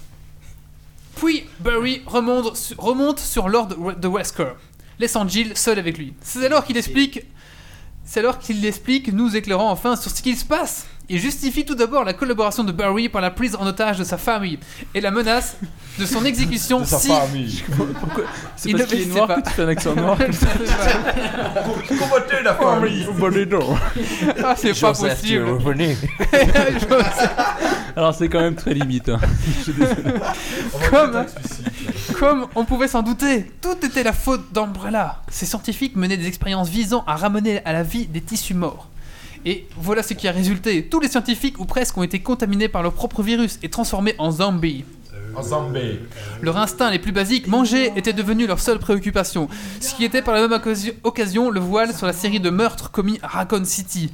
[1.17, 4.53] Puis Barry remonte, su- remonte sur Lord de Wesker,
[5.03, 6.15] laissant Jill seule avec lui.
[6.23, 7.21] C'est alors qu'il explique.
[8.05, 10.87] C'est alors qu'il explique, nous éclairant enfin sur ce qu'il se passe.
[11.09, 14.17] Il justifie tout d'abord la collaboration de Barry par la prise en otage de sa
[14.17, 14.59] famille
[14.95, 15.57] et la menace
[15.99, 17.09] de son exécution De sa si...
[17.09, 17.63] famille.
[18.57, 20.17] C'est Il parce qu'il est noir pas- que tu fais un accent noir.
[21.89, 23.07] Combattez la famille.
[24.45, 25.45] Ah, c'est pas possible.
[26.33, 27.31] Je sais.
[27.97, 29.09] Alors c'est quand même très limite.
[29.09, 29.21] hein.
[30.91, 31.27] comme,
[32.19, 35.23] comme on pouvait s'en douter, tout était la faute d'Umbrella.
[35.29, 38.89] Ces scientifiques menaient des expériences visant à ramener à la vie des tissus morts.
[39.45, 40.87] Et voilà ce qui a résulté.
[40.87, 44.31] Tous les scientifiques, ou presque, ont été contaminés par leur propre virus et transformés en
[44.31, 44.85] zombies.
[45.35, 45.99] En zombie.
[46.43, 49.49] Leur instinct les plus basiques, manger, était devenu leur seule préoccupation.
[49.81, 50.61] Ce qui était par la même
[51.05, 54.13] occasion- le voile sur la série de meurtres commis à Raccoon City.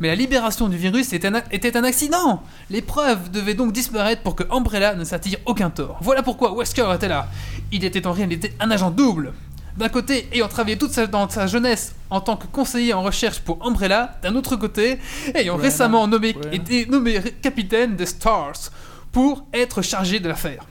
[0.00, 4.22] Mais la libération du virus était un, était un accident Les preuves devaient donc disparaître
[4.22, 5.98] pour que Umbrella ne s'attire aucun tort.
[6.00, 7.28] Voilà pourquoi Wesker était là.
[7.72, 9.32] Il était en réalité un agent double.
[9.76, 13.40] D'un côté, ayant travaillé toute sa, dans sa jeunesse en tant que conseiller en recherche
[13.40, 14.98] pour Umbrella, d'un autre côté,
[15.34, 16.56] ayant récemment nommé, Ouais.
[16.56, 18.70] été nommé capitaine des Stars
[19.16, 20.62] pour être chargé de l'affaire.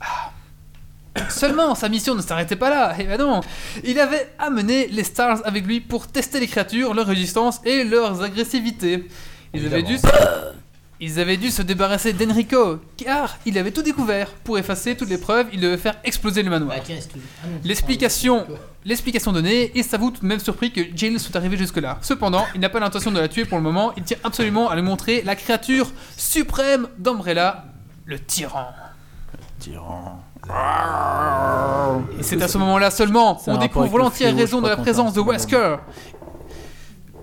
[0.00, 0.30] Ah.
[1.28, 3.42] Seulement, sa mission ne s'arrêtait pas là, et ben non,
[3.84, 8.22] il avait amené les Stars avec lui pour tester les créatures, leur résistance et leurs
[8.22, 9.06] agressivités.
[9.52, 10.06] Ils avaient dû se...
[11.00, 14.30] Ils avaient dû se débarrasser d'Enrico, car il avait tout découvert.
[14.44, 16.78] Pour effacer toutes les preuves, il devait faire exploser le manoir.
[16.78, 17.46] Ah.
[17.64, 18.46] L'explication,
[18.86, 21.98] l'explication donnée, il s'avoue tout de même surpris que Jill soit arrivé jusque-là.
[22.00, 24.76] Cependant, il n'a pas l'intention de la tuer pour le moment, il tient absolument à
[24.76, 27.66] lui montrer la créature suprême d'Umbrella,
[28.06, 28.66] le tyran.
[29.58, 30.20] Tyran.
[32.18, 35.20] Et c'est à ce moment-là seulement qu'on découvre le l'entière raison de la présence de
[35.20, 35.76] Wesker.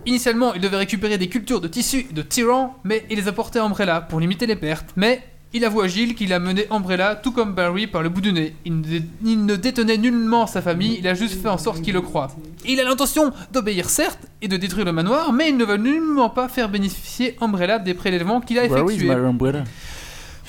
[0.08, 3.60] Initialement, il devait récupérer des cultures de tissus de tyran, mais il les a portées
[3.60, 4.90] à Umbrella pour limiter les pertes.
[4.96, 5.22] Mais
[5.54, 8.34] il avoue à Gilles qu'il a mené Umbrella, tout comme Barry, par le bout du
[8.34, 8.56] nez.
[8.66, 11.94] Il ne, il ne détenait nullement sa famille, il a juste fait en sorte qu'il
[11.94, 12.32] le croie.
[12.66, 16.32] Il a l'intention d'obéir certes et de détruire le manoir, mais il ne veut nullement
[16.32, 19.12] pas faire bénéficier Umbrella des prélèvements qu'il a effectués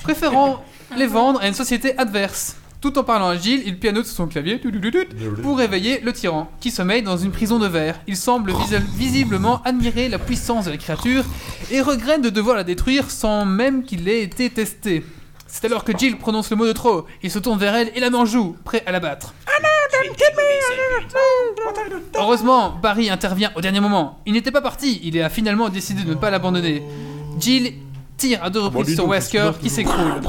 [0.03, 0.63] préférant
[0.97, 2.55] les vendre à une société adverse.
[2.81, 4.59] Tout en parlant à Gilles, il pianote sur son clavier
[5.41, 7.95] pour réveiller le tyran, qui sommeille dans une prison de verre.
[8.07, 11.23] Il semble visi- visiblement admirer la puissance de la créature
[11.71, 15.05] et regrette de devoir la détruire sans même qu'il ait été testé.
[15.47, 17.05] C'est alors que Jill prononce le mot de trop.
[17.21, 19.33] Il se tourne vers elle et la manjoue, prêt à la battre.
[22.15, 24.19] Heureusement, Barry intervient au dernier moment.
[24.25, 26.83] Il n'était pas parti, il a finalement décidé de ne pas l'abandonner.
[27.39, 27.73] Jill
[28.17, 30.21] tire à deux reprises sur Wesker qui s'écroule.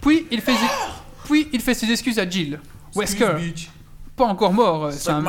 [0.00, 0.54] Puis il fait
[1.24, 2.60] puis il fait ses excuses à Jill.
[2.94, 3.26] Wesker,
[4.16, 4.84] pas encore mort.
[4.86, 5.20] euh, c'est un-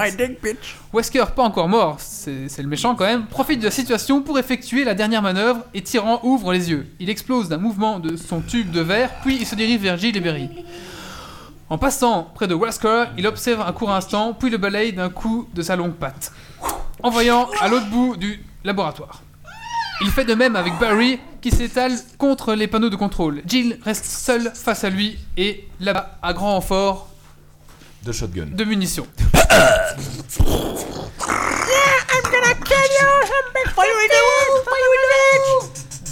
[0.94, 4.38] Wesker, pas encore mort, c'est c'est le méchant quand même, profite de la situation pour
[4.40, 6.88] effectuer la dernière manœuvre et Tyran ouvre les yeux.
[7.00, 10.16] Il explose d'un mouvement de son tube de verre, puis il se dirige vers Jill
[10.16, 10.50] et Berry.
[11.70, 15.50] En passant près de Wesker, il observe un court instant, puis le balaye d'un coup
[15.54, 16.32] de sa longue patte,
[17.04, 19.22] en voyant à l'autre bout du laboratoire.
[20.02, 23.42] Il fait de même avec Barry, qui s'étale contre les panneaux de contrôle.
[23.46, 27.10] Jill reste seule face à lui et là-bas, à grand renfort
[28.04, 28.48] De shotgun.
[28.52, 29.08] de munitions.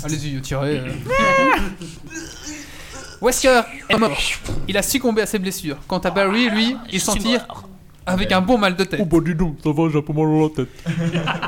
[0.03, 0.79] Allez-y, tirez.
[0.79, 0.91] euh.
[3.21, 4.11] Wesker est mort.
[4.67, 5.77] Il a succombé à ses blessures.
[5.87, 7.45] Quant à Barry, lui, il s'en tire
[8.05, 9.07] avec un bon mal de tête.
[9.07, 10.69] bah dis donc, ça va, j'ai un peu mal à la tête.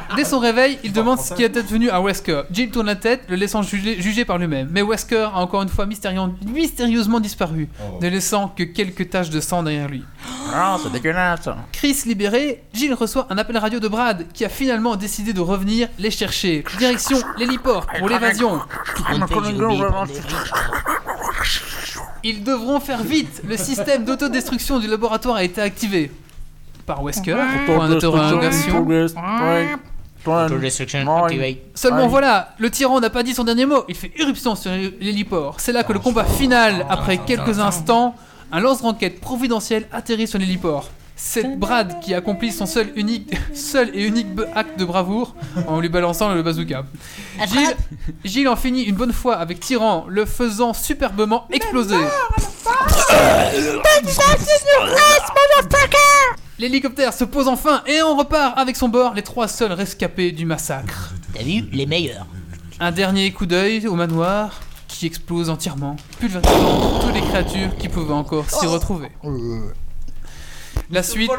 [0.15, 2.43] Dès son réveil, il demande ce qui est advenu à Wesker.
[2.51, 4.69] Jill tourne la tête, le laissant juger, juger par lui-même.
[4.71, 7.69] Mais Wesker a encore une fois mystérieusement disparu,
[8.01, 10.03] ne laissant que quelques taches de sang derrière lui.
[10.53, 11.49] Ah, c'est dégueulasse.
[11.71, 15.89] Chris libéré, Jill reçoit un appel radio de Brad qui a finalement décidé de revenir
[15.99, 16.63] les chercher.
[16.77, 18.59] Direction l'héliport pour l'évasion.
[22.23, 23.41] Ils devront faire vite.
[23.47, 26.11] Le système d'autodestruction du laboratoire a été activé.
[26.87, 27.35] Par Wesker,
[27.65, 28.87] point d'interrogation.
[31.75, 33.83] Seulement voilà, le tyran n'a pas dit son dernier mot.
[33.89, 35.59] Il fait éruption sur l'héliport.
[35.59, 38.15] C'est là que le combat final, après quelques instants,
[38.51, 40.89] un lance-roquette providentiel atterrit sur l'héliport.
[41.19, 45.35] C'est Brad qui accomplit son seul, unique, seul et unique acte de bravoure
[45.67, 46.85] en lui balançant le bazooka.
[47.47, 47.75] Gilles,
[48.23, 51.97] Gilles en finit une bonne fois avec Tyran, le faisant superbement exploser.
[56.59, 60.45] L'hélicoptère se pose enfin et on repart avec son bord les trois seuls rescapés du
[60.45, 61.13] massacre.
[61.33, 62.25] T'as vu Les meilleurs.
[62.79, 68.13] Un dernier coup d'œil au manoir qui explose entièrement, pulvérisant toutes les créatures qui pouvaient
[68.13, 69.09] encore s'y retrouver.
[70.89, 71.29] La suite,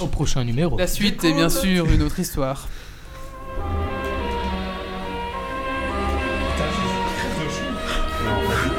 [0.00, 0.78] Au prochain numéro.
[0.78, 2.68] la suite est bien sûr une autre histoire.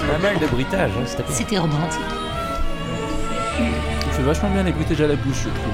[0.08, 2.00] Pas mal de bruitage, hein, C'était romantique
[4.22, 5.74] vachement bien les bruitages à la bouche, je trouve.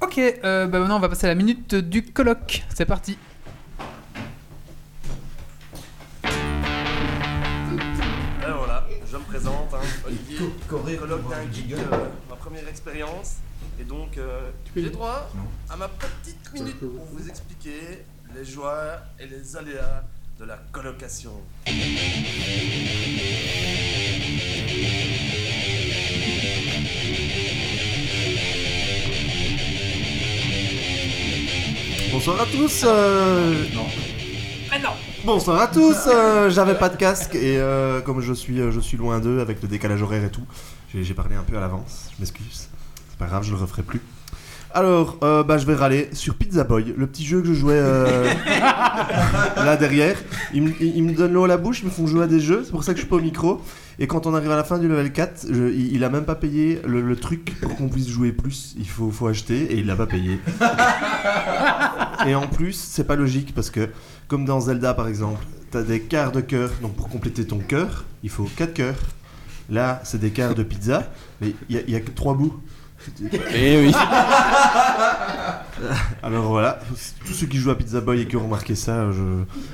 [0.00, 2.64] Ok, euh, bah maintenant on va passer à la minute du colloque.
[2.74, 3.18] C'est parti.
[8.40, 10.38] Voilà, je me présente, hein, Olivier,
[10.68, 11.74] colloque d'un geek
[12.38, 13.36] première expérience.
[13.80, 15.30] Et donc, euh, j'ai droit
[15.68, 18.04] à ma petite minute pour vous expliquer
[18.34, 20.04] les joies et les aléas
[20.38, 21.32] de la colocation.
[32.12, 32.84] Bonsoir à tous.
[32.86, 33.64] euh,
[35.28, 35.94] Bonsoir à tous.
[36.06, 39.40] euh, J'avais pas de casque et euh, comme je suis, euh, je suis loin d'eux
[39.40, 40.40] avec le décalage horaire et tout,
[40.94, 42.08] j'ai parlé un peu à l'avance.
[42.14, 42.68] Je m'excuse.
[43.10, 44.00] C'est pas grave, je le referai plus.
[44.72, 47.76] Alors, euh, bah, je vais râler sur Pizza Boy, le petit jeu que je jouais
[47.76, 48.26] euh,
[49.56, 50.16] là derrière.
[50.54, 52.70] Ils me, donnent l'eau à la bouche, ils me font jouer à des jeux, c'est
[52.70, 53.60] pour ça que je suis pas au micro.
[53.98, 56.24] Et quand on arrive à la fin du level 4, je- il, il a même
[56.24, 58.74] pas payé le, le truc pour qu'on puisse jouer plus.
[58.78, 60.40] Il faut, faut acheter et il l'a pas payé.
[62.26, 63.88] Et en plus, c'est pas logique parce que,
[64.28, 68.04] comme dans Zelda par exemple, t'as des quarts de cœur, donc pour compléter ton cœur,
[68.22, 68.96] il faut 4 cœurs.
[69.70, 71.10] Là, c'est des quarts de pizza,
[71.40, 72.58] mais il y, a- que 3 bouts.
[73.54, 73.94] Eh oui.
[76.22, 76.80] Alors voilà,
[77.26, 79.18] tous ceux qui jouent à Pizza Boy et qui ont remarqué ça, je,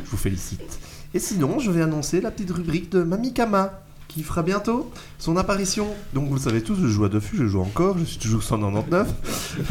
[0.05, 0.79] je vous félicite.
[1.15, 3.84] Et sinon, je vais annoncer la petite rubrique de Mamie Kama
[4.15, 5.89] qui fera bientôt son apparition.
[6.13, 8.45] Donc vous le savez tous, je joue à Dofus, je joue encore, je suis toujours
[8.45, 9.09] 199,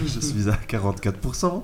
[0.05, 1.63] je suis à 44%.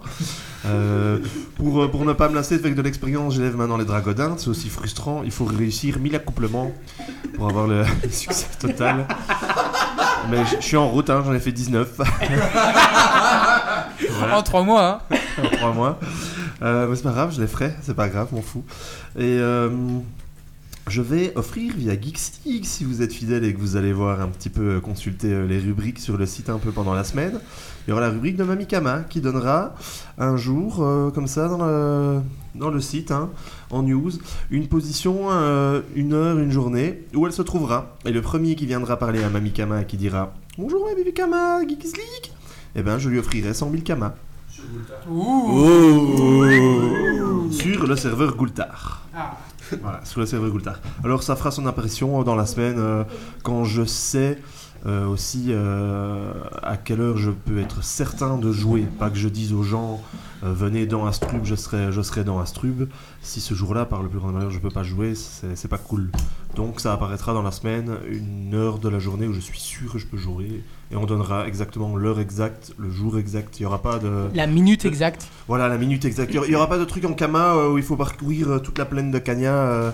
[0.66, 1.20] Euh,
[1.58, 4.48] pour, euh, pour ne pas me lasser avec de l'expérience, j'élève maintenant les dragodins, c'est
[4.48, 6.72] aussi frustrant, il faut réussir 1000 accouplements
[7.36, 9.06] pour avoir le succès total.
[10.32, 12.00] Mais je je suis en route, hein, j'en ai fait 19.
[14.12, 14.38] Voilà.
[14.38, 15.18] En 3 mois, hein.
[15.44, 16.00] en 3 mois.
[16.62, 18.64] Euh, mais c'est pas grave, je les ferai, c'est pas grave, m'en fous.
[19.18, 19.70] Et euh,
[20.90, 24.28] je vais offrir via Geekstick, si vous êtes fidèle et que vous allez voir un
[24.28, 27.40] petit peu euh, consulter euh, les rubriques sur le site un peu pendant la semaine,
[27.88, 29.76] il y aura la rubrique de Mamikama qui donnera
[30.18, 32.22] un jour, euh, comme ça, dans le,
[32.56, 33.30] dans le site, hein,
[33.70, 34.12] en news,
[34.50, 37.98] une position, euh, une heure, une journée, où elle se trouvera.
[38.06, 42.32] Et le premier qui viendra parler à Mamikama et qui dira Bonjour Mamikama, Geeksleague
[42.76, 44.14] Eh ben, je lui offrirai 100 000 kamas.
[47.52, 49.04] Sur le serveur Gultar.
[49.82, 50.80] Voilà, sur le serveur Gultar.
[51.04, 53.04] Alors ça fera son apparition dans la semaine euh,
[53.44, 54.38] quand je sais
[54.86, 56.32] euh, aussi euh,
[56.64, 58.86] à quelle heure je peux être certain de jouer.
[58.98, 60.00] Pas que je dise aux gens
[60.44, 62.88] euh, venez dans Astrub, je serai, je serai dans Astrub.
[63.22, 66.10] Si ce jour-là, par le plus grand malheur, je peux pas jouer, c'est pas cool.
[66.56, 69.92] Donc ça apparaîtra dans la semaine, une heure de la journée où je suis sûr
[69.92, 70.64] que je peux jouer.
[70.92, 73.60] Et on donnera exactement l'heure exacte, le jour exact.
[73.60, 74.30] Il y aura pas de...
[74.34, 75.28] La minute exacte.
[75.48, 76.34] Voilà, la minute exacte.
[76.34, 79.12] Il n'y aura pas de truc en Kama où il faut parcourir toute la plaine
[79.12, 79.92] de Kanya euh,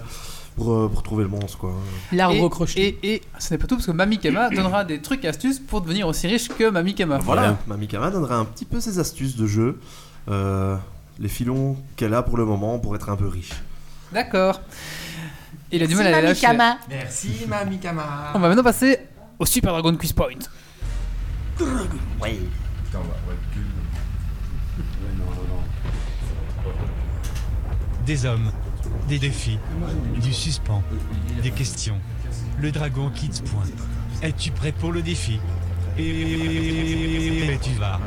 [0.56, 1.74] pour, euh, pour trouver le monstre, quoi.
[2.12, 3.00] L'arbre Et- crocheté.
[3.04, 5.60] Et, et ce n'est pas tout parce que Mamie Kama donnera des trucs et astuces
[5.60, 7.18] pour devenir aussi riche que Mamie Kama.
[7.20, 9.80] Voilà, Mamie Kama donnera un petit peu ses astuces de jeu,
[10.30, 10.78] euh,
[11.20, 13.54] les filons qu'elle a pour le moment pour être un peu riche.
[14.12, 14.62] D'accord.
[15.72, 16.48] Il a du mal à lâcher.
[16.90, 18.32] Merci, Mamie Kama.
[18.34, 19.00] On va maintenant passer
[19.40, 20.28] au Super Dragon Quiz Point.
[21.60, 22.40] Ouais.
[22.86, 23.62] Putain, ouais, plus-
[28.06, 28.52] Des hommes,
[29.08, 29.60] des défis,
[30.22, 30.84] du suspens,
[31.44, 32.00] des questions.
[32.60, 33.64] Le dragon quitte point.
[34.22, 35.40] Es-tu prêt pour le défi?
[35.98, 38.00] Et tu vas.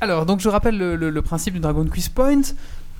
[0.00, 2.42] Alors, donc je rappelle le, le- le principe du Dragon Quiz Point.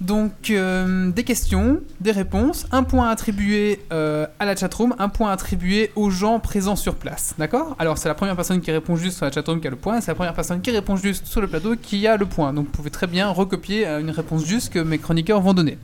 [0.01, 5.33] Donc, euh, des questions, des réponses, un point attribué euh, à la chatroom, un point
[5.33, 7.35] attribué aux gens présents sur place.
[7.39, 7.75] D'accord?
[7.79, 10.03] Alors, c'est la première personne qui répond juste sur la chatroom qui a le point,
[10.03, 12.53] c'est la première personne qui répond juste sur le plateau qui a le point.
[12.53, 15.79] Donc, vous pouvez très bien recopier euh, une réponse juste que mes chroniqueurs vont donner.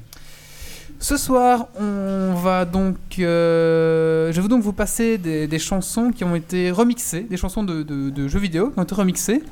[0.99, 2.97] Ce soir, on va donc.
[3.19, 8.39] je vais donc vous passer des, chansons qui ont été remixées, des chansons de jeux
[8.39, 9.43] vidéo qui ont été remixées.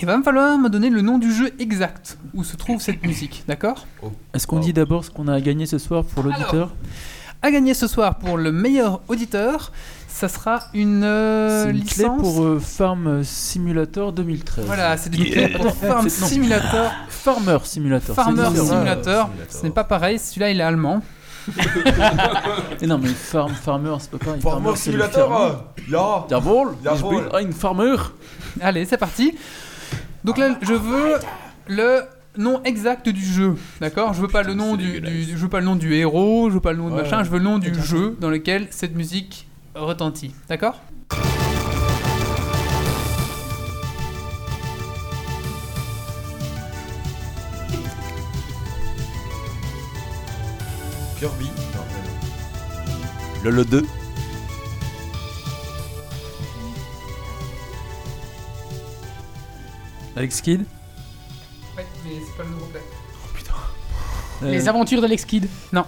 [0.00, 3.04] Il va me falloir me donner le nom du jeu exact où se trouve cette
[3.04, 3.86] musique, d'accord?
[4.34, 6.74] Est-ce qu'on dit d'abord ce qu'on a à gagner ce soir pour l'auditeur?
[7.42, 9.72] À gagner ce soir pour le meilleur auditeur,
[10.08, 12.20] ça sera une, euh, C'est une clé licence.
[12.20, 14.64] pour euh, Farm Simulator 2013.
[14.66, 16.26] Voilà, c'est une clé pour Farm C'est- non.
[16.28, 16.92] Simulator.
[17.08, 18.14] Farmer Simulator.
[18.14, 18.66] Farmer différent.
[18.68, 19.30] Simulator.
[19.50, 21.02] Ce n'est pas pareil, celui-là il est allemand.
[22.82, 24.40] Et non, mais farm, farmer, c'est pas pareil.
[24.40, 25.54] Farmer c'est le Simulator, fermier.
[25.54, 26.26] euh, ja.
[26.28, 27.28] Jawohl, ich Jawohl.
[27.30, 27.96] bin ein Farmer.
[28.60, 29.34] Allez, c'est parti.
[30.24, 31.14] Donc là, je veux
[31.68, 32.02] le
[32.36, 34.12] nom exact du jeu, d'accord?
[34.14, 36.54] Je veux pas le nom du, du- je veux pas le nom du héros, je
[36.54, 37.02] veux pas le nom de Ouais.
[37.02, 40.80] machin, je veux le nom du jeu dans lequel cette musique retentit, d'accord?
[51.18, 51.48] Kirby.
[53.44, 53.82] Le lot 2.
[60.16, 60.64] Alex Kidd
[61.76, 62.80] Ouais, mais c'est pas le nom complet.
[64.42, 65.46] Euh, Les aventures d'Alex Kidd.
[65.72, 65.84] Non.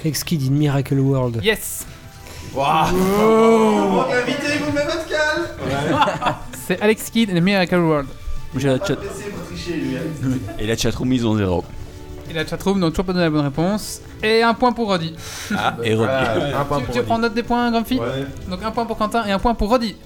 [0.00, 1.40] Alex Kidd in Miracle World.
[1.42, 1.86] Yes
[2.56, 6.34] Oh, l'invité, vous met votre calme
[6.66, 8.08] C'est Alex Kidd et the Miracle World.
[8.56, 8.96] J'ai la chat.
[10.58, 11.64] Et la chatroom, ils ont 0.
[12.30, 14.00] Et la chatroom, donc toujours pas donné la bonne réponse.
[14.22, 15.14] Et un point pour Roddy.
[15.56, 16.10] Ah, et Roddy.
[16.54, 17.22] Un point Tu, pour tu prends Roddy.
[17.22, 18.24] note des points, Grumpy Ouais.
[18.48, 19.96] Donc un point pour Quentin et un point pour Roddy.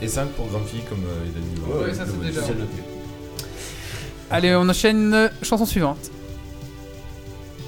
[0.00, 1.84] Et 5 pour Grumpy, comme euh, il a dit.
[1.88, 2.40] Ouais, ça, c'est déjà.
[4.30, 6.10] Allez, on enchaîne euh, chanson suivante.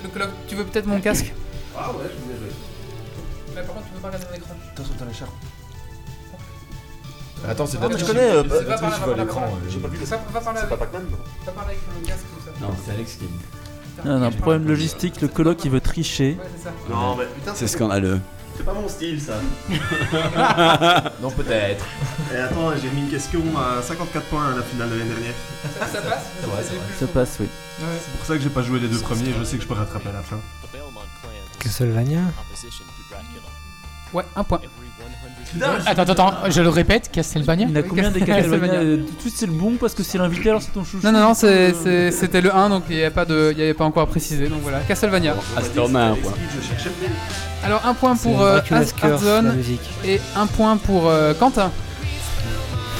[0.02, 1.32] Le colloque, tu veux peut-être mon casque?
[1.76, 2.52] Ah ouais, je voulais jouer.
[3.54, 4.54] Mais par contre, tu peux pas regarder mon écran.
[4.72, 5.30] Attention, t'as la charpe.
[7.48, 9.24] Attends, c'est Ah, mais Patrick je connais, euh, c'est C'est pas qui voit par là,
[9.24, 9.42] l'écran.
[9.46, 10.04] euh, J'ai pas vu le.
[10.06, 11.16] C'est pas avec, Pac-Man, non?
[11.46, 12.60] Va parler avec le casque comme ça.
[12.60, 13.18] Non, c'est Alex.
[13.98, 16.36] Ah, on a un problème logistique, le coloc il veut tricher.
[16.38, 16.70] Ouais, c'est ça.
[16.90, 18.20] Non, mais putain, C'est scandaleux.
[18.60, 19.40] C'est pas mon style, ça.
[21.22, 21.86] Non, peut-être.
[22.30, 25.32] Et attends, j'ai mis une question à 54 points à la finale de l'année dernière.
[25.78, 26.86] Ça, ça passe C'est vrai, c'est vrai.
[26.98, 27.48] Ça passe, oui.
[27.78, 29.72] C'est pour ça que j'ai pas joué les deux premiers, je sais que je peux
[29.72, 30.38] rattraper à la fin.
[31.58, 32.20] Castlevania
[34.12, 34.60] Ouais, un point.
[35.86, 37.66] Attends, attends, attends, je le répète, Castlevania.
[37.68, 38.74] Il a combien des Castlevania.
[38.80, 41.04] Euh, Tout de suite c'est le bon parce que c'est l'invité alors c'est ton chouchou.
[41.04, 43.74] Non, non, non, c'était le 1, donc il n'y avait, pas de- il y avait
[43.74, 44.48] pas encore à préciser.
[44.48, 45.34] Donc voilà, Castlevania.
[45.56, 46.32] Astor on a un point.
[46.56, 47.08] Je cherchais plus.
[47.64, 48.60] Alors un point pour euh,
[50.04, 51.70] et un point pour euh, Quentin.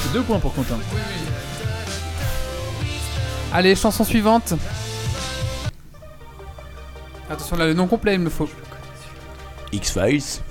[0.03, 0.77] C'est deux points pour Quentin.
[3.53, 4.53] Allez, chanson suivante.
[7.29, 8.49] Attention, là, le nom complet, il me faut.
[9.71, 10.41] X-Files.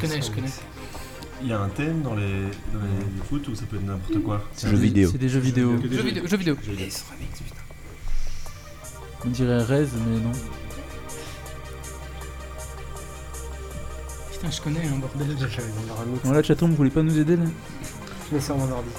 [0.00, 0.48] Je connais, je connais.
[1.42, 2.42] Il y a un thème dans les,
[2.72, 5.08] dans les foot ou ça peut être n'importe quoi Jeux vidéo.
[5.12, 5.72] C'est des jeux vidéo.
[5.82, 6.26] Jeux vidéo.
[6.26, 6.56] Jeux vidéo.
[9.24, 10.32] On dirait Rez mais non.
[14.32, 15.36] Putain, je connais un bordel.
[16.24, 17.44] Bon là chaton, vous voulez pas nous aider là
[18.30, 18.90] Je mets sur mon ordi.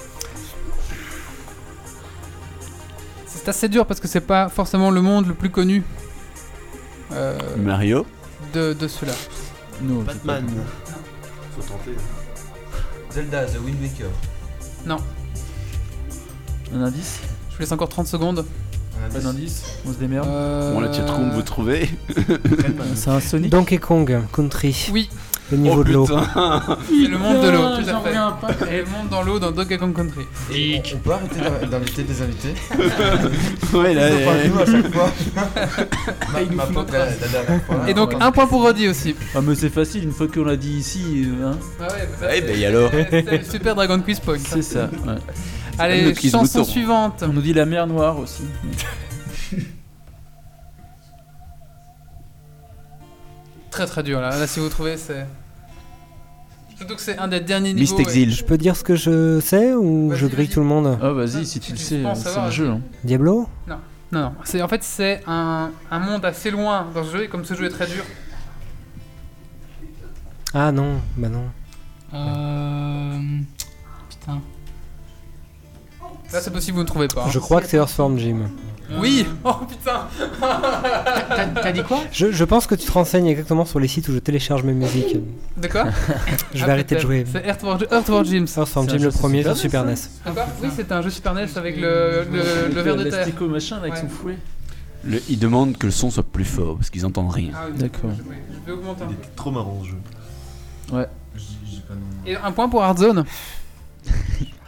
[3.26, 5.82] C'est assez dur parce que c'est pas forcément le monde le plus connu
[7.12, 8.06] euh, Mario.
[8.52, 9.14] de, de ceux-là.
[9.82, 10.02] Non.
[10.02, 10.46] Batman.
[11.56, 11.96] Faut tenter.
[13.10, 14.10] Zelda, The Wind Waker.
[16.72, 17.20] Un indice
[17.50, 18.44] Je vous laisse encore 30 secondes.
[19.12, 20.28] Pas d'indice On se démerde.
[20.28, 21.88] Euh, Bon, la chatroom, vous trouvez
[22.94, 24.88] C'est un Sonic Donkey Kong Country.
[24.92, 25.08] Oui,
[25.50, 26.06] Le niveau de l'eau.
[26.88, 28.08] C'est le monde de l'eau, tout j'en à fait.
[28.08, 28.48] reviens pas.
[28.70, 30.24] Et le monde dans l'eau dans Donkey Kong Country.
[30.54, 32.54] Et on, on peut arrêter d'in- d'inviter des invités
[33.76, 35.10] Ouais, là, à chaque fois.
[36.32, 37.76] ma ma pote la, la dernière fois.
[37.88, 39.16] Et donc un point pour Roddy aussi.
[39.34, 42.40] Ah mais c'est facile, une fois qu'on l'a dit ici, euh, hein, Ah ouais, Ouais,
[42.42, 44.38] bah, et alors C'est le Super Dragon Quiz Point.
[44.38, 44.84] c'est ça.
[45.06, 45.14] ouais.
[45.78, 46.64] Allez, chanson bouton.
[46.70, 47.24] suivante.
[47.26, 48.42] On nous dit la mer noire aussi.
[53.70, 54.36] Très très dur là.
[54.38, 55.26] Là, si vous trouvez, c'est.
[56.80, 57.94] Surtout que c'est un des derniers niveaux.
[57.94, 58.32] Mist Exil.
[58.32, 61.44] Je peux dire ce que je sais ou je grille tout le monde Ah vas-y,
[61.44, 62.70] si tu le sais, c'est un jeu.
[62.70, 62.80] Hein.
[63.04, 63.76] Diablo Non,
[64.10, 64.32] non.
[64.44, 67.52] C'est, en fait, c'est un, un monde assez loin dans ce jeu et comme ce
[67.52, 68.02] jeu est très dur.
[70.54, 71.44] Ah non, bah non.
[72.14, 73.18] Euh...
[74.08, 74.40] Putain.
[76.32, 77.24] Là, c'est possible, vous ne trouvez pas.
[77.26, 77.30] hein.
[77.30, 78.48] Je crois que c'est Earthworm Jim.
[78.98, 80.08] Oui Oh putain
[80.40, 82.00] T'as t'as dit quoi?
[82.12, 84.72] Je, je pense que tu te renseignes exactement sur les sites où je télécharge mes
[84.72, 85.16] musiques.
[85.56, 85.84] De quoi?
[86.54, 87.02] Je Ah, vais arrêter de peut-être.
[87.02, 87.24] jouer.
[87.30, 88.44] C'est Earthworm, Earthworm Jim.
[88.46, 90.30] Earthworm C'est un Jim, jeu le sur premier sur Super Super NES.
[90.30, 90.46] Encore?
[90.62, 93.18] Oui, c'est un jeu Super NES avec le, le, le verre de terre.
[93.18, 94.00] L'astico machin là, avec Ouais.
[94.00, 94.38] son fouet.
[95.04, 97.50] Le- ils demandent que le son soit plus fort parce qu'ils entendent rien.
[97.54, 98.10] Ah oui, D'accord.
[98.16, 99.22] Je, vais augmenter un Il peu.
[99.22, 101.06] était trop marrant ce jeu.
[102.26, 102.82] Et un point pour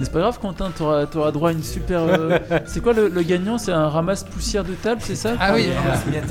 [0.00, 2.00] C'est pas grave Quentin, t'auras auras droit à une super...
[2.00, 5.34] euh, C'est quoi le, le gagnant C'est un ramasse poussière de table, c'est ça?
[5.38, 5.68] Ah oui,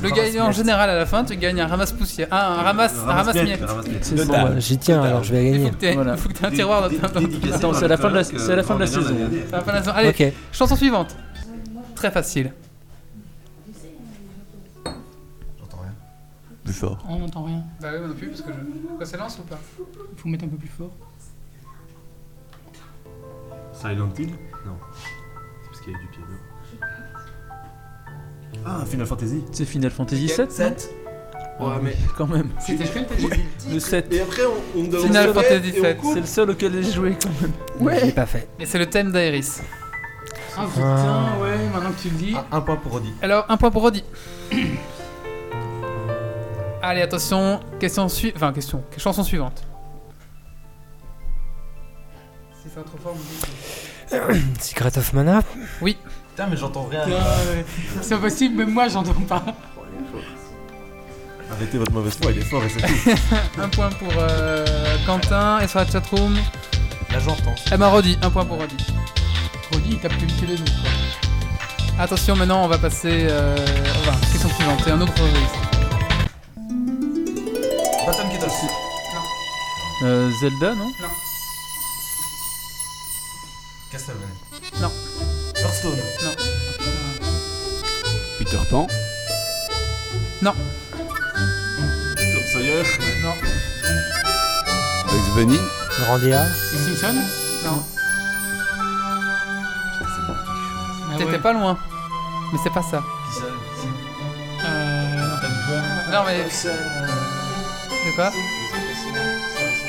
[0.02, 2.28] le gagnant en général à la fin, tu gagnes un ramasse-poussière.
[2.30, 3.64] Ah, un ramasse, un ramasse-miettes.
[4.02, 4.58] C'est Bon, ça.
[4.58, 5.64] J'y tiens alors, je vais Il gagner.
[5.66, 6.12] faut que t'aies Voilà.
[6.12, 7.06] il faut que t'aies un tiroir dans ta
[7.54, 9.14] Attends, c'est à la fin de la- c'est à la fin de la saison.
[9.52, 9.92] à la fin de la saison.
[9.96, 10.32] Allez, Ok.
[10.52, 11.16] chanson suivante.
[11.94, 12.52] Très facile.
[15.58, 15.92] J'entends rien.
[16.64, 16.98] Plus fort.
[17.08, 17.62] On n'entend rien.
[17.80, 18.96] Bah oui, moi non plus, parce que je.
[18.96, 19.58] Quoi, c'est lance ou pas?
[20.14, 20.90] Il faut mettre un peu plus fort.
[23.82, 24.30] Silent Hill
[24.66, 24.76] Non.
[25.62, 26.26] C'est parce qu'il y a du piano.
[28.64, 30.94] Ah, Final Fantasy C'est Final Fantasy 7 7
[31.60, 31.96] Ouais, mais.
[32.16, 32.48] Quand même.
[32.58, 34.12] C'était lequel t'as dit Le 7.
[34.12, 35.82] Et après, on, on me demande Final Fantasy VII.
[36.14, 37.52] C'est le seul auquel j'ai joué quand même.
[38.00, 38.48] Je l'ai pas fait.
[38.58, 39.60] Et c'est le thème d'Aeris.
[40.56, 42.34] Ah putain, ouais, maintenant que tu le dis.
[42.36, 43.12] Un, un point pour Roddy.
[43.22, 44.04] Alors, un point pour Roddy.
[46.82, 48.36] Allez, attention, question suivante.
[48.36, 48.82] Enfin, question.
[48.98, 49.62] Chanson suivante.
[52.72, 53.16] Si c'est trop fort.
[54.60, 55.42] Secret of Mana
[55.80, 57.04] Putain, mais j'entends rien.
[58.00, 59.42] C'est pas possible, même moi j'entends pas.
[61.50, 63.10] Arrêtez votre mauvaise foi, il est fort et c'est tout.
[63.60, 64.64] un point pour euh,
[65.04, 65.60] Quentin.
[65.60, 66.34] Et sur la chatroom,
[67.10, 67.54] Là, j'entends.
[67.70, 68.76] eh ben Rodi, un point pour Rodi.
[69.72, 70.72] Rodi, il tape plus vite que les autres.
[70.80, 72.02] quoi.
[72.04, 73.26] Attention, maintenant on va passer.
[73.28, 73.54] Euh,
[74.00, 74.80] enfin, question suivante.
[74.82, 75.58] C'est un autre registre.
[78.06, 78.52] Button Ketos.
[80.04, 80.90] Euh, Zelda, non
[83.92, 84.26] Castlevania.
[84.80, 84.90] Non.
[85.54, 86.00] Hearthstone.
[86.24, 86.34] Non.
[88.38, 88.86] Peter Pan.
[90.40, 90.54] Non.
[92.16, 92.82] Tom Sawyer.
[93.22, 93.34] Non.
[95.06, 95.58] Bugs Bunny.
[96.00, 96.46] Grandia.
[96.72, 97.20] Les Simpsons
[97.64, 97.84] Non.
[100.00, 101.38] Ah T'étais ouais.
[101.38, 101.78] pas loin.
[102.52, 103.02] Mais c'est pas ça.
[103.28, 103.46] Qui ça
[104.64, 106.44] Euh, Non, mais.
[106.44, 108.30] De quoi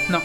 [0.09, 0.19] Non.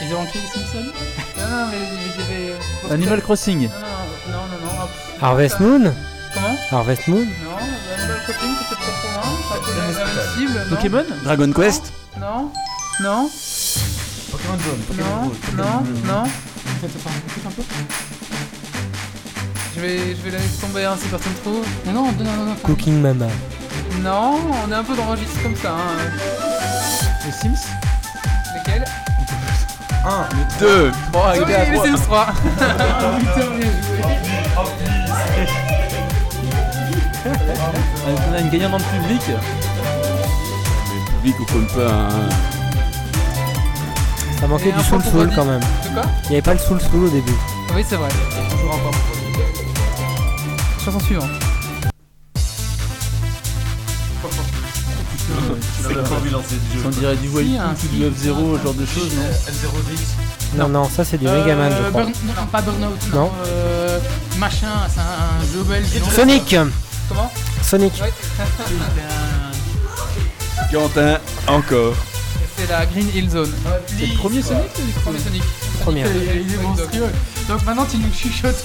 [0.00, 0.92] Ils ont manqué les Simpsons?
[1.38, 2.50] Non, non, mais il
[2.90, 3.60] euh, Animal Crossing.
[3.62, 4.88] Non, non, non, non, non.
[5.20, 5.94] Harvest Moon
[6.34, 6.56] Comment?
[6.70, 7.56] Harvest Moon Non,
[7.98, 9.28] Animal Crossing, c'était pas trop loin.
[9.76, 10.58] La même cible.
[10.70, 10.76] non?
[10.76, 11.04] Pokémon?
[11.24, 11.92] Dragon Quest.
[12.20, 12.50] Non,
[13.00, 13.30] non,
[14.30, 14.78] Pokémon jaune.
[14.88, 15.36] Pokémon non, rouge.
[15.56, 16.22] non, non.
[16.22, 17.62] Un peu?
[19.74, 21.64] Je vais, je vais la laisser tomber hein, si personne trouve.
[21.86, 22.54] Non, non, non, non, non.
[22.62, 23.26] Cooking Mama.
[24.02, 25.72] Non, on est un peu dans le registre comme ça.
[25.72, 25.96] Hein.
[27.24, 27.56] Les Sims?
[30.08, 30.28] 1,
[30.60, 30.92] 2.
[31.12, 31.38] Bon, Oui,
[31.70, 32.26] les Sims 3.
[32.28, 32.32] Ah,
[33.18, 33.66] putain, bien joué.
[38.30, 39.22] On a une gagnante dans le public.
[39.28, 42.08] Le public au compte pas.
[44.40, 45.60] Ça manquait du Soul Soul quand même.
[46.24, 47.36] Il n'y avait pas le Soul Soul au début.
[47.74, 48.08] Oui, c'est vrai.
[48.50, 48.92] toujours pour
[50.84, 51.47] Chanson suivante.
[55.88, 57.28] C'est lancer du On dirait du
[57.58, 60.56] un ou du F0, ce genre de choses, non F0X.
[60.56, 62.04] Non, non, ça c'est du Mega Man, je Euh, crois.
[62.04, 62.98] Non, pas Burnout.
[63.14, 63.30] Non.
[63.46, 63.98] Euh,
[64.38, 65.86] machin, c'est un jeu belge.
[66.14, 66.56] Sonic
[67.08, 67.30] Comment
[67.62, 67.92] Sonic.
[70.70, 71.94] Quentin, encore.
[72.56, 73.52] C'est la Green Hill Zone.
[73.86, 74.64] C'est le premier Sonic
[75.04, 75.42] Premier Sonic.
[75.82, 76.06] Première.
[76.08, 77.10] Il est- il est monstrueux.
[77.48, 78.62] Donc maintenant tu nous chuchotes.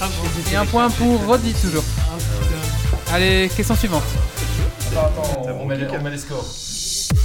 [0.52, 1.84] Et un point pour Roddy toujours.
[2.00, 3.14] Ah.
[3.14, 4.02] Allez, question suivante.
[4.92, 6.44] Attends, attends, on met les- on met les scores.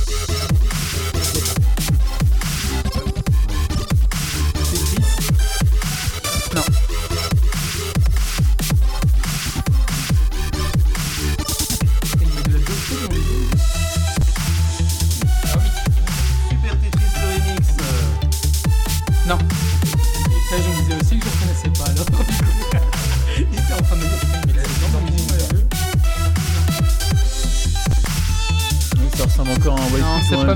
[0.09, 0.58] Bad, bad, bad.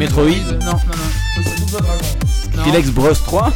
[0.03, 0.59] Metroid.
[0.59, 0.81] Non, non, non.
[1.35, 2.91] C'est Double Dragon.
[2.91, 3.43] Bros 3.
[3.43, 3.51] Non.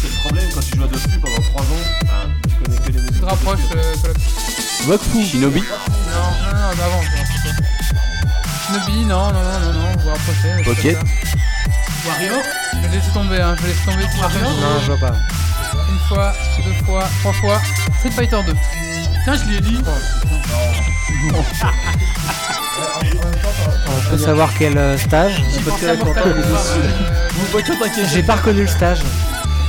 [0.00, 1.66] C'est le problème quand tu joues dessus pendant 3 ans.
[2.04, 2.12] bah,
[2.42, 3.12] tu connais que les musiques.
[3.14, 3.94] Tu te rapproches, euh,
[4.88, 5.24] Wakfu.
[5.24, 5.60] Shinobi.
[5.60, 5.66] Non,
[6.42, 7.02] non, non, d'avant.
[8.66, 10.92] Shinobi, non, non, non, non, non, vous rapprochez.
[10.94, 10.98] ça.
[12.08, 12.34] Wario
[12.72, 14.06] Je vais laisser tomber, hein, je vais laisser tomber.
[14.20, 15.14] Wario Non, je vois pas.
[15.88, 16.32] Une fois,
[16.64, 17.58] deux fois, trois fois.
[17.98, 18.52] Street Fighter 2.
[19.20, 19.78] Putain, je l'ai dit.
[24.06, 25.96] On peut savoir quel euh, stage Quentin,
[27.88, 29.00] qui J'ai pas reconnu le stage.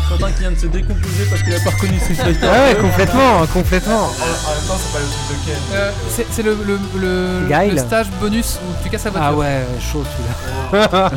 [0.09, 2.47] Quentin qui vient de se décomposer parce qu'il a pas reconnu Street Fighter.
[2.47, 4.03] Ah ouais, complètement, complètement.
[4.03, 5.55] En même temps, c'est pas le truc de Ken.
[5.73, 7.71] Euh, c'est c'est le, le, le, Guile.
[7.73, 9.29] le stage bonus où tu casses la voiture.
[9.29, 10.03] Ah ouais, chaud
[10.71, 11.11] celui-là.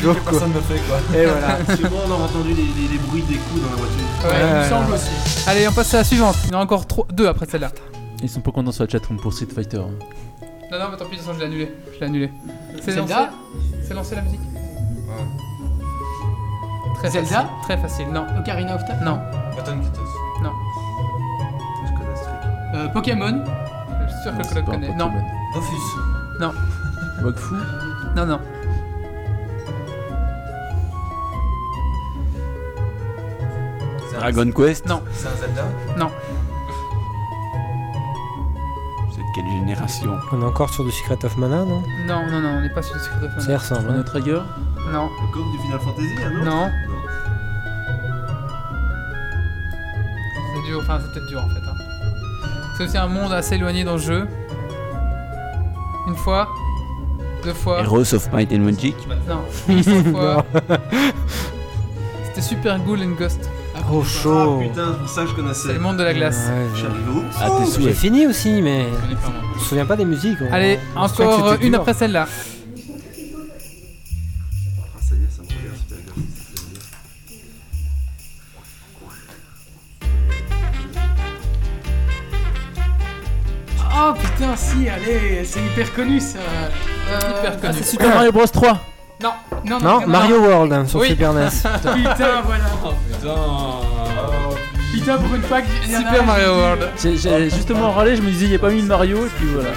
[0.00, 0.30] Chaud, que quoi.
[0.32, 0.98] personne ne fait quoi.
[1.16, 1.58] Et voilà.
[1.76, 4.08] Que moi, on a entendu les, les- les bruits des coups dans la voiture.
[4.24, 5.10] Ouais, il me semble aussi.
[5.46, 6.36] Allez, on passe à la suivante.
[6.46, 7.70] Il y en a encore trois, deux après celle-là.
[8.22, 9.82] Ils sont pas contents sur la chatroom pour Street Fighter.
[10.72, 11.74] Non, non, mais tant pis, de toute façon, je l'ai annulé.
[11.94, 12.30] Je l'ai annulé.
[12.80, 13.30] C'est Zelda lancé
[13.86, 14.40] C'est lancé la musique
[16.96, 17.50] Très Zelda facile.
[17.62, 18.26] Très facile, non.
[18.38, 19.18] Ocarina of Time Non,
[19.56, 20.42] Button Ketos.
[20.42, 20.52] non.
[21.84, 22.34] Je connais ce truc.
[22.74, 23.44] Euh, Pokémon
[24.06, 24.94] Je suis sûr que je le connais.
[24.96, 25.10] Non.
[25.54, 25.76] Dofus.
[27.24, 27.54] Wakfu.
[28.16, 28.40] non, non.
[34.10, 34.86] C'est un- Dragon Quest.
[34.86, 35.02] Non.
[35.12, 35.62] C'est un Zelda
[35.96, 35.98] de
[39.34, 41.82] quelle génération On est encore sur du Secret of Mana, non?
[42.06, 43.58] Non, non, non, on n'est pas sur le Secret of Ça Mana.
[43.58, 43.82] ressemble.
[43.84, 44.02] Chrono hein.
[44.04, 44.40] Trigger.
[44.92, 46.70] Non, Le coffre du Final Fantasy, un autre non.
[50.54, 51.66] C'est dur, enfin, c'est peut-être dur en fait.
[51.68, 51.74] hein.
[52.76, 54.26] C'est aussi un monde assez éloigné dans le jeu.
[56.08, 56.48] Une fois,
[57.44, 57.80] deux fois.
[57.82, 58.96] Heroes of Might and Magic?
[59.28, 59.82] Non, une
[60.12, 60.44] fois.
[62.24, 63.48] C'était Super Ghoul and Ghost.
[63.94, 64.58] Oh Ah chaud.
[64.60, 65.68] putain, c'est pour ça que je connaissais.
[65.68, 66.48] C'est le monde de la glace.
[66.48, 67.22] Ouais, Je suis j'ai- arrivé où
[67.60, 68.86] À tes J'ai fini aussi, mais
[69.54, 70.38] Je me souviens pas des musiques.
[70.40, 71.80] on- Allez, on se souvient que encore c'était une dur.
[71.80, 72.26] après celle-là.
[72.28, 72.32] Ah,
[75.00, 75.48] ça y est, ça me.
[83.94, 86.38] Oh putain, si, allez, c'est hyper connu ça.
[86.38, 87.74] Euh, Hyper connu.
[87.78, 88.80] C'est Super Mario Bros 3.
[89.22, 89.32] Non,
[89.64, 91.08] non, Non, non, Mario World hein, sur Oui.
[91.08, 91.48] Super NES.
[91.50, 92.64] Putain, voilà.
[93.08, 93.34] Putain.
[94.92, 96.88] Putain, pour une a Super Mario World.
[97.00, 99.30] J'ai j'ai justement râlé, je me disais il n'y a pas mis de Mario et
[99.38, 99.70] puis voilà.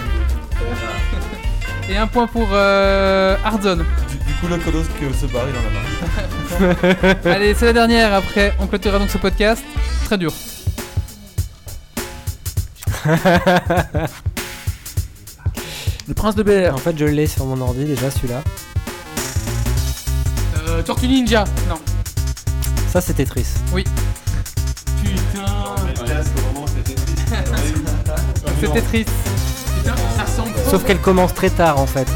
[1.87, 3.85] Et un point pour euh, Hardzone.
[4.09, 7.15] Du, du coup, le colosse que se barre, il en a marre.
[7.25, 8.13] Allez, c'est la dernière.
[8.13, 9.63] Après, on clôturera donc ce podcast.
[10.05, 10.33] Très dur.
[16.07, 18.41] Le Prince de Bel En fait, je l'ai sur mon ordi déjà celui-là.
[20.75, 21.45] Euh, Tortue Ninja.
[21.69, 21.75] Non.
[22.89, 23.45] Ça, c'est Tetris.
[23.73, 25.45] Putain.
[28.61, 29.09] C'était triste.
[29.77, 30.71] Putain, ça ressemble fort.
[30.71, 32.07] Sauf qu'elle commence très tard en fait.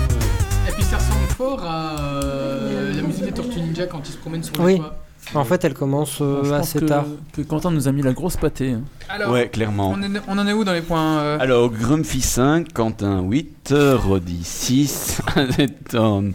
[0.67, 4.17] Et puis ça ressemble fort à euh, la musique des Tortues Ninja quand ils se
[4.17, 4.77] promènent sur le Oui.
[4.77, 4.95] toit.
[5.35, 7.05] En fait, elle commence euh, Je pense assez que, tard.
[7.33, 8.71] que Quentin nous a mis la grosse pâtée.
[8.71, 8.81] hein.
[9.09, 9.91] Alors, Ouais, clairement.
[9.95, 13.73] on, est- on en est où dans les points euh, Alors, Grumpy 5, Quentin 8,
[13.73, 15.21] Roddy 6,
[15.91, 16.33] Tom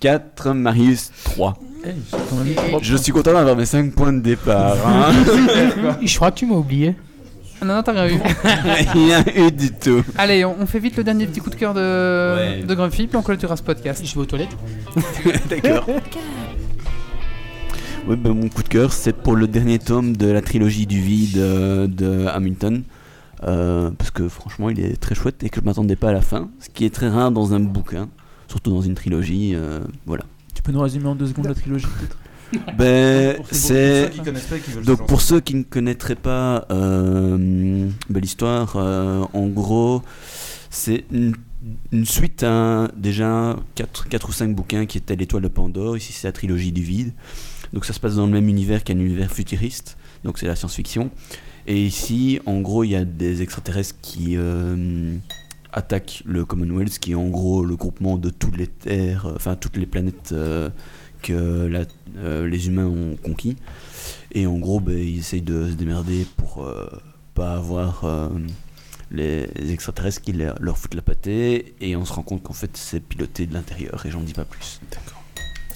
[0.00, 1.58] 4, Marius 3.
[1.84, 4.76] Eh, j'ai quand même trois Je suis content d'avoir mes 5 points de départ.
[4.86, 5.12] Hein.
[6.02, 6.94] Je crois que tu m'as oublié.
[7.60, 8.20] Ah Non, non, t'as rien vu.
[8.92, 10.02] Rien eu du tout.
[10.18, 11.80] Allez, on, on fait vite le dernier petit coup de cœur de,
[12.36, 12.62] Ouais.
[12.64, 14.04] de Grumpy, puis on clôturera ce podcast.
[14.04, 14.56] Je vais aux toilettes.
[15.48, 15.86] D'accord.
[18.06, 21.00] Ouais, ben, mon coup de cœur, c'est pour le dernier tome de la trilogie du
[21.00, 22.82] vide euh, de Hamilton.
[23.44, 26.20] Euh, parce que franchement, il est très chouette et que je m'attendais pas à la
[26.22, 26.48] fin.
[26.60, 28.08] Ce qui est très rare dans un bouquin,
[28.48, 29.52] surtout dans une trilogie.
[29.54, 30.24] euh, voilà.
[30.54, 32.18] Tu peux nous résumer en deux secondes la trilogie peut-être
[32.78, 34.10] Ben, Pour ceux c'est.
[34.12, 35.08] qui connaissent pas et qui veulent se Donc lancer.
[35.08, 40.02] pour ceux qui ne connaîtraient pas euh, ben, l'histoire, euh, en gros,
[40.70, 41.34] c'est une,
[41.92, 45.96] une suite à déjà 4, ou 5 bouquins qui étaient l'étoile de Pandore.
[45.96, 47.12] Ici c'est la trilogie du vide.
[47.72, 49.96] Donc ça se passe dans le même univers qu'un univers futuriste.
[50.22, 51.10] Donc c'est la science-fiction.
[51.66, 55.16] Et ici, en gros, il y a des extraterrestres qui euh,
[55.76, 59.54] attaquent le Commonwealth, qui est en gros le groupement de toutes les terres, euh, enfin
[59.54, 60.70] toutes les planètes euh,
[61.22, 61.84] que la-
[62.18, 63.56] euh, les humains ont conquis.
[64.32, 66.86] Et en gros, ben, ils essayent de se démerder pour euh,
[67.34, 68.28] pas avoir euh,
[69.10, 71.74] les extraterrestres qui leur, leur foutent la pâtée.
[71.80, 74.04] Et on se rend compte qu'en fait, c'est piloté de l'intérieur.
[74.06, 74.80] Et j'en dis pas plus.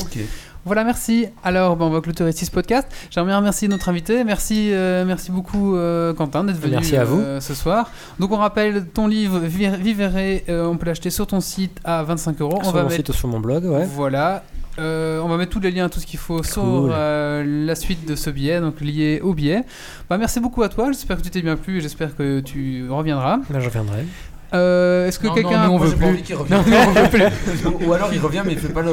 [0.00, 0.18] Ok.
[0.66, 1.26] Voilà, merci.
[1.42, 2.86] Alors, ben, on va clôturer ce podcast.
[3.10, 4.24] J'aimerais remercier notre invité.
[4.24, 7.20] Merci, euh, merci beaucoup, euh, Quentin, d'être venu Merci à vous.
[7.20, 7.90] euh, ce soir.
[8.18, 12.40] Donc, on rappelle ton livre Vi- Vivere, on peut l'acheter sur ton site à 25
[12.42, 12.58] euros.
[12.60, 13.86] On sur va mon mettre site ou sur mon blog, ouais.
[13.86, 14.42] Voilà.
[14.78, 16.90] On va mettre tous les liens, tout ce qu'il faut sur Cool.
[16.90, 19.64] la suite de ce billet, donc lié au billet.
[20.08, 22.86] Bah, merci beaucoup à toi, j'espère que tu t'es bien plu et j'espère que tu
[22.88, 23.40] reviendras.
[23.50, 24.06] Là, je reviendrai.
[24.52, 25.62] Euh, Est-ce que quelqu'un.
[25.62, 26.06] non, nous, on veut plus.
[26.06, 26.58] envie qu'il revienne.
[26.66, 27.66] Non, non, on veut plus.
[27.66, 28.90] ou, ou alors il revient mais il fait pas le.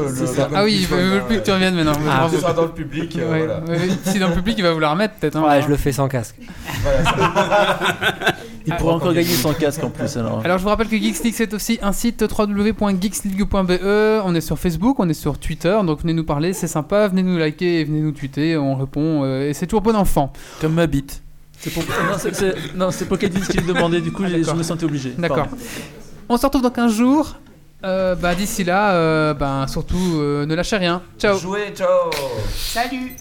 [0.54, 1.94] Ah oui, il veut, plus que tu reviennes maintenant.
[2.10, 2.28] Ah.
[2.32, 3.18] Ce sera dans le public.
[3.18, 3.60] euh, Ouais, voilà.
[3.68, 5.36] ouais, si dans le public il va vouloir mettre peut-être.
[5.38, 5.44] hein.
[5.48, 6.36] Ouais, je le fais sans casque.
[6.84, 8.36] Voilà, ça-
[8.70, 10.42] Il pourrait encore gagner son casque en plus alors.
[10.44, 13.80] Alors je vous rappelle que Geeks League c'est aussi un site www.geeksleague.be.
[14.26, 17.24] On est sur Facebook, on est sur Twitter, donc venez nous parler, c'est sympa, venez
[17.24, 20.34] nous liker et venez nous tweeter, on répond euh, et c'est toujours bon enfant.
[20.60, 21.22] Comme ma bite.
[21.60, 21.84] C'est pour...
[22.76, 25.14] non, c'est, qui le demandait, du coup Ah, je me sentais obligé.
[25.18, 25.48] D'accord.
[26.30, 27.36] On se retrouve dans 15 jours.
[27.84, 31.02] Euh, bah, D'ici là, euh, bah, surtout euh, ne lâchez rien.
[31.20, 31.38] Ciao.
[31.38, 32.10] Jouez, ciao
[32.56, 33.16] Salut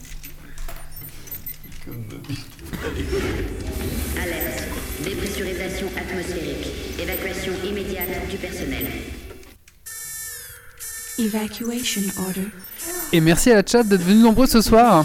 [4.20, 4.64] Alerte.
[5.04, 6.68] Dépressurisation atmosphérique.
[7.00, 8.86] Évacuation immédiate du personnel.
[11.18, 12.48] Evacuation order.
[13.12, 15.04] Et merci à la chat d'être venus nombreux ce soir.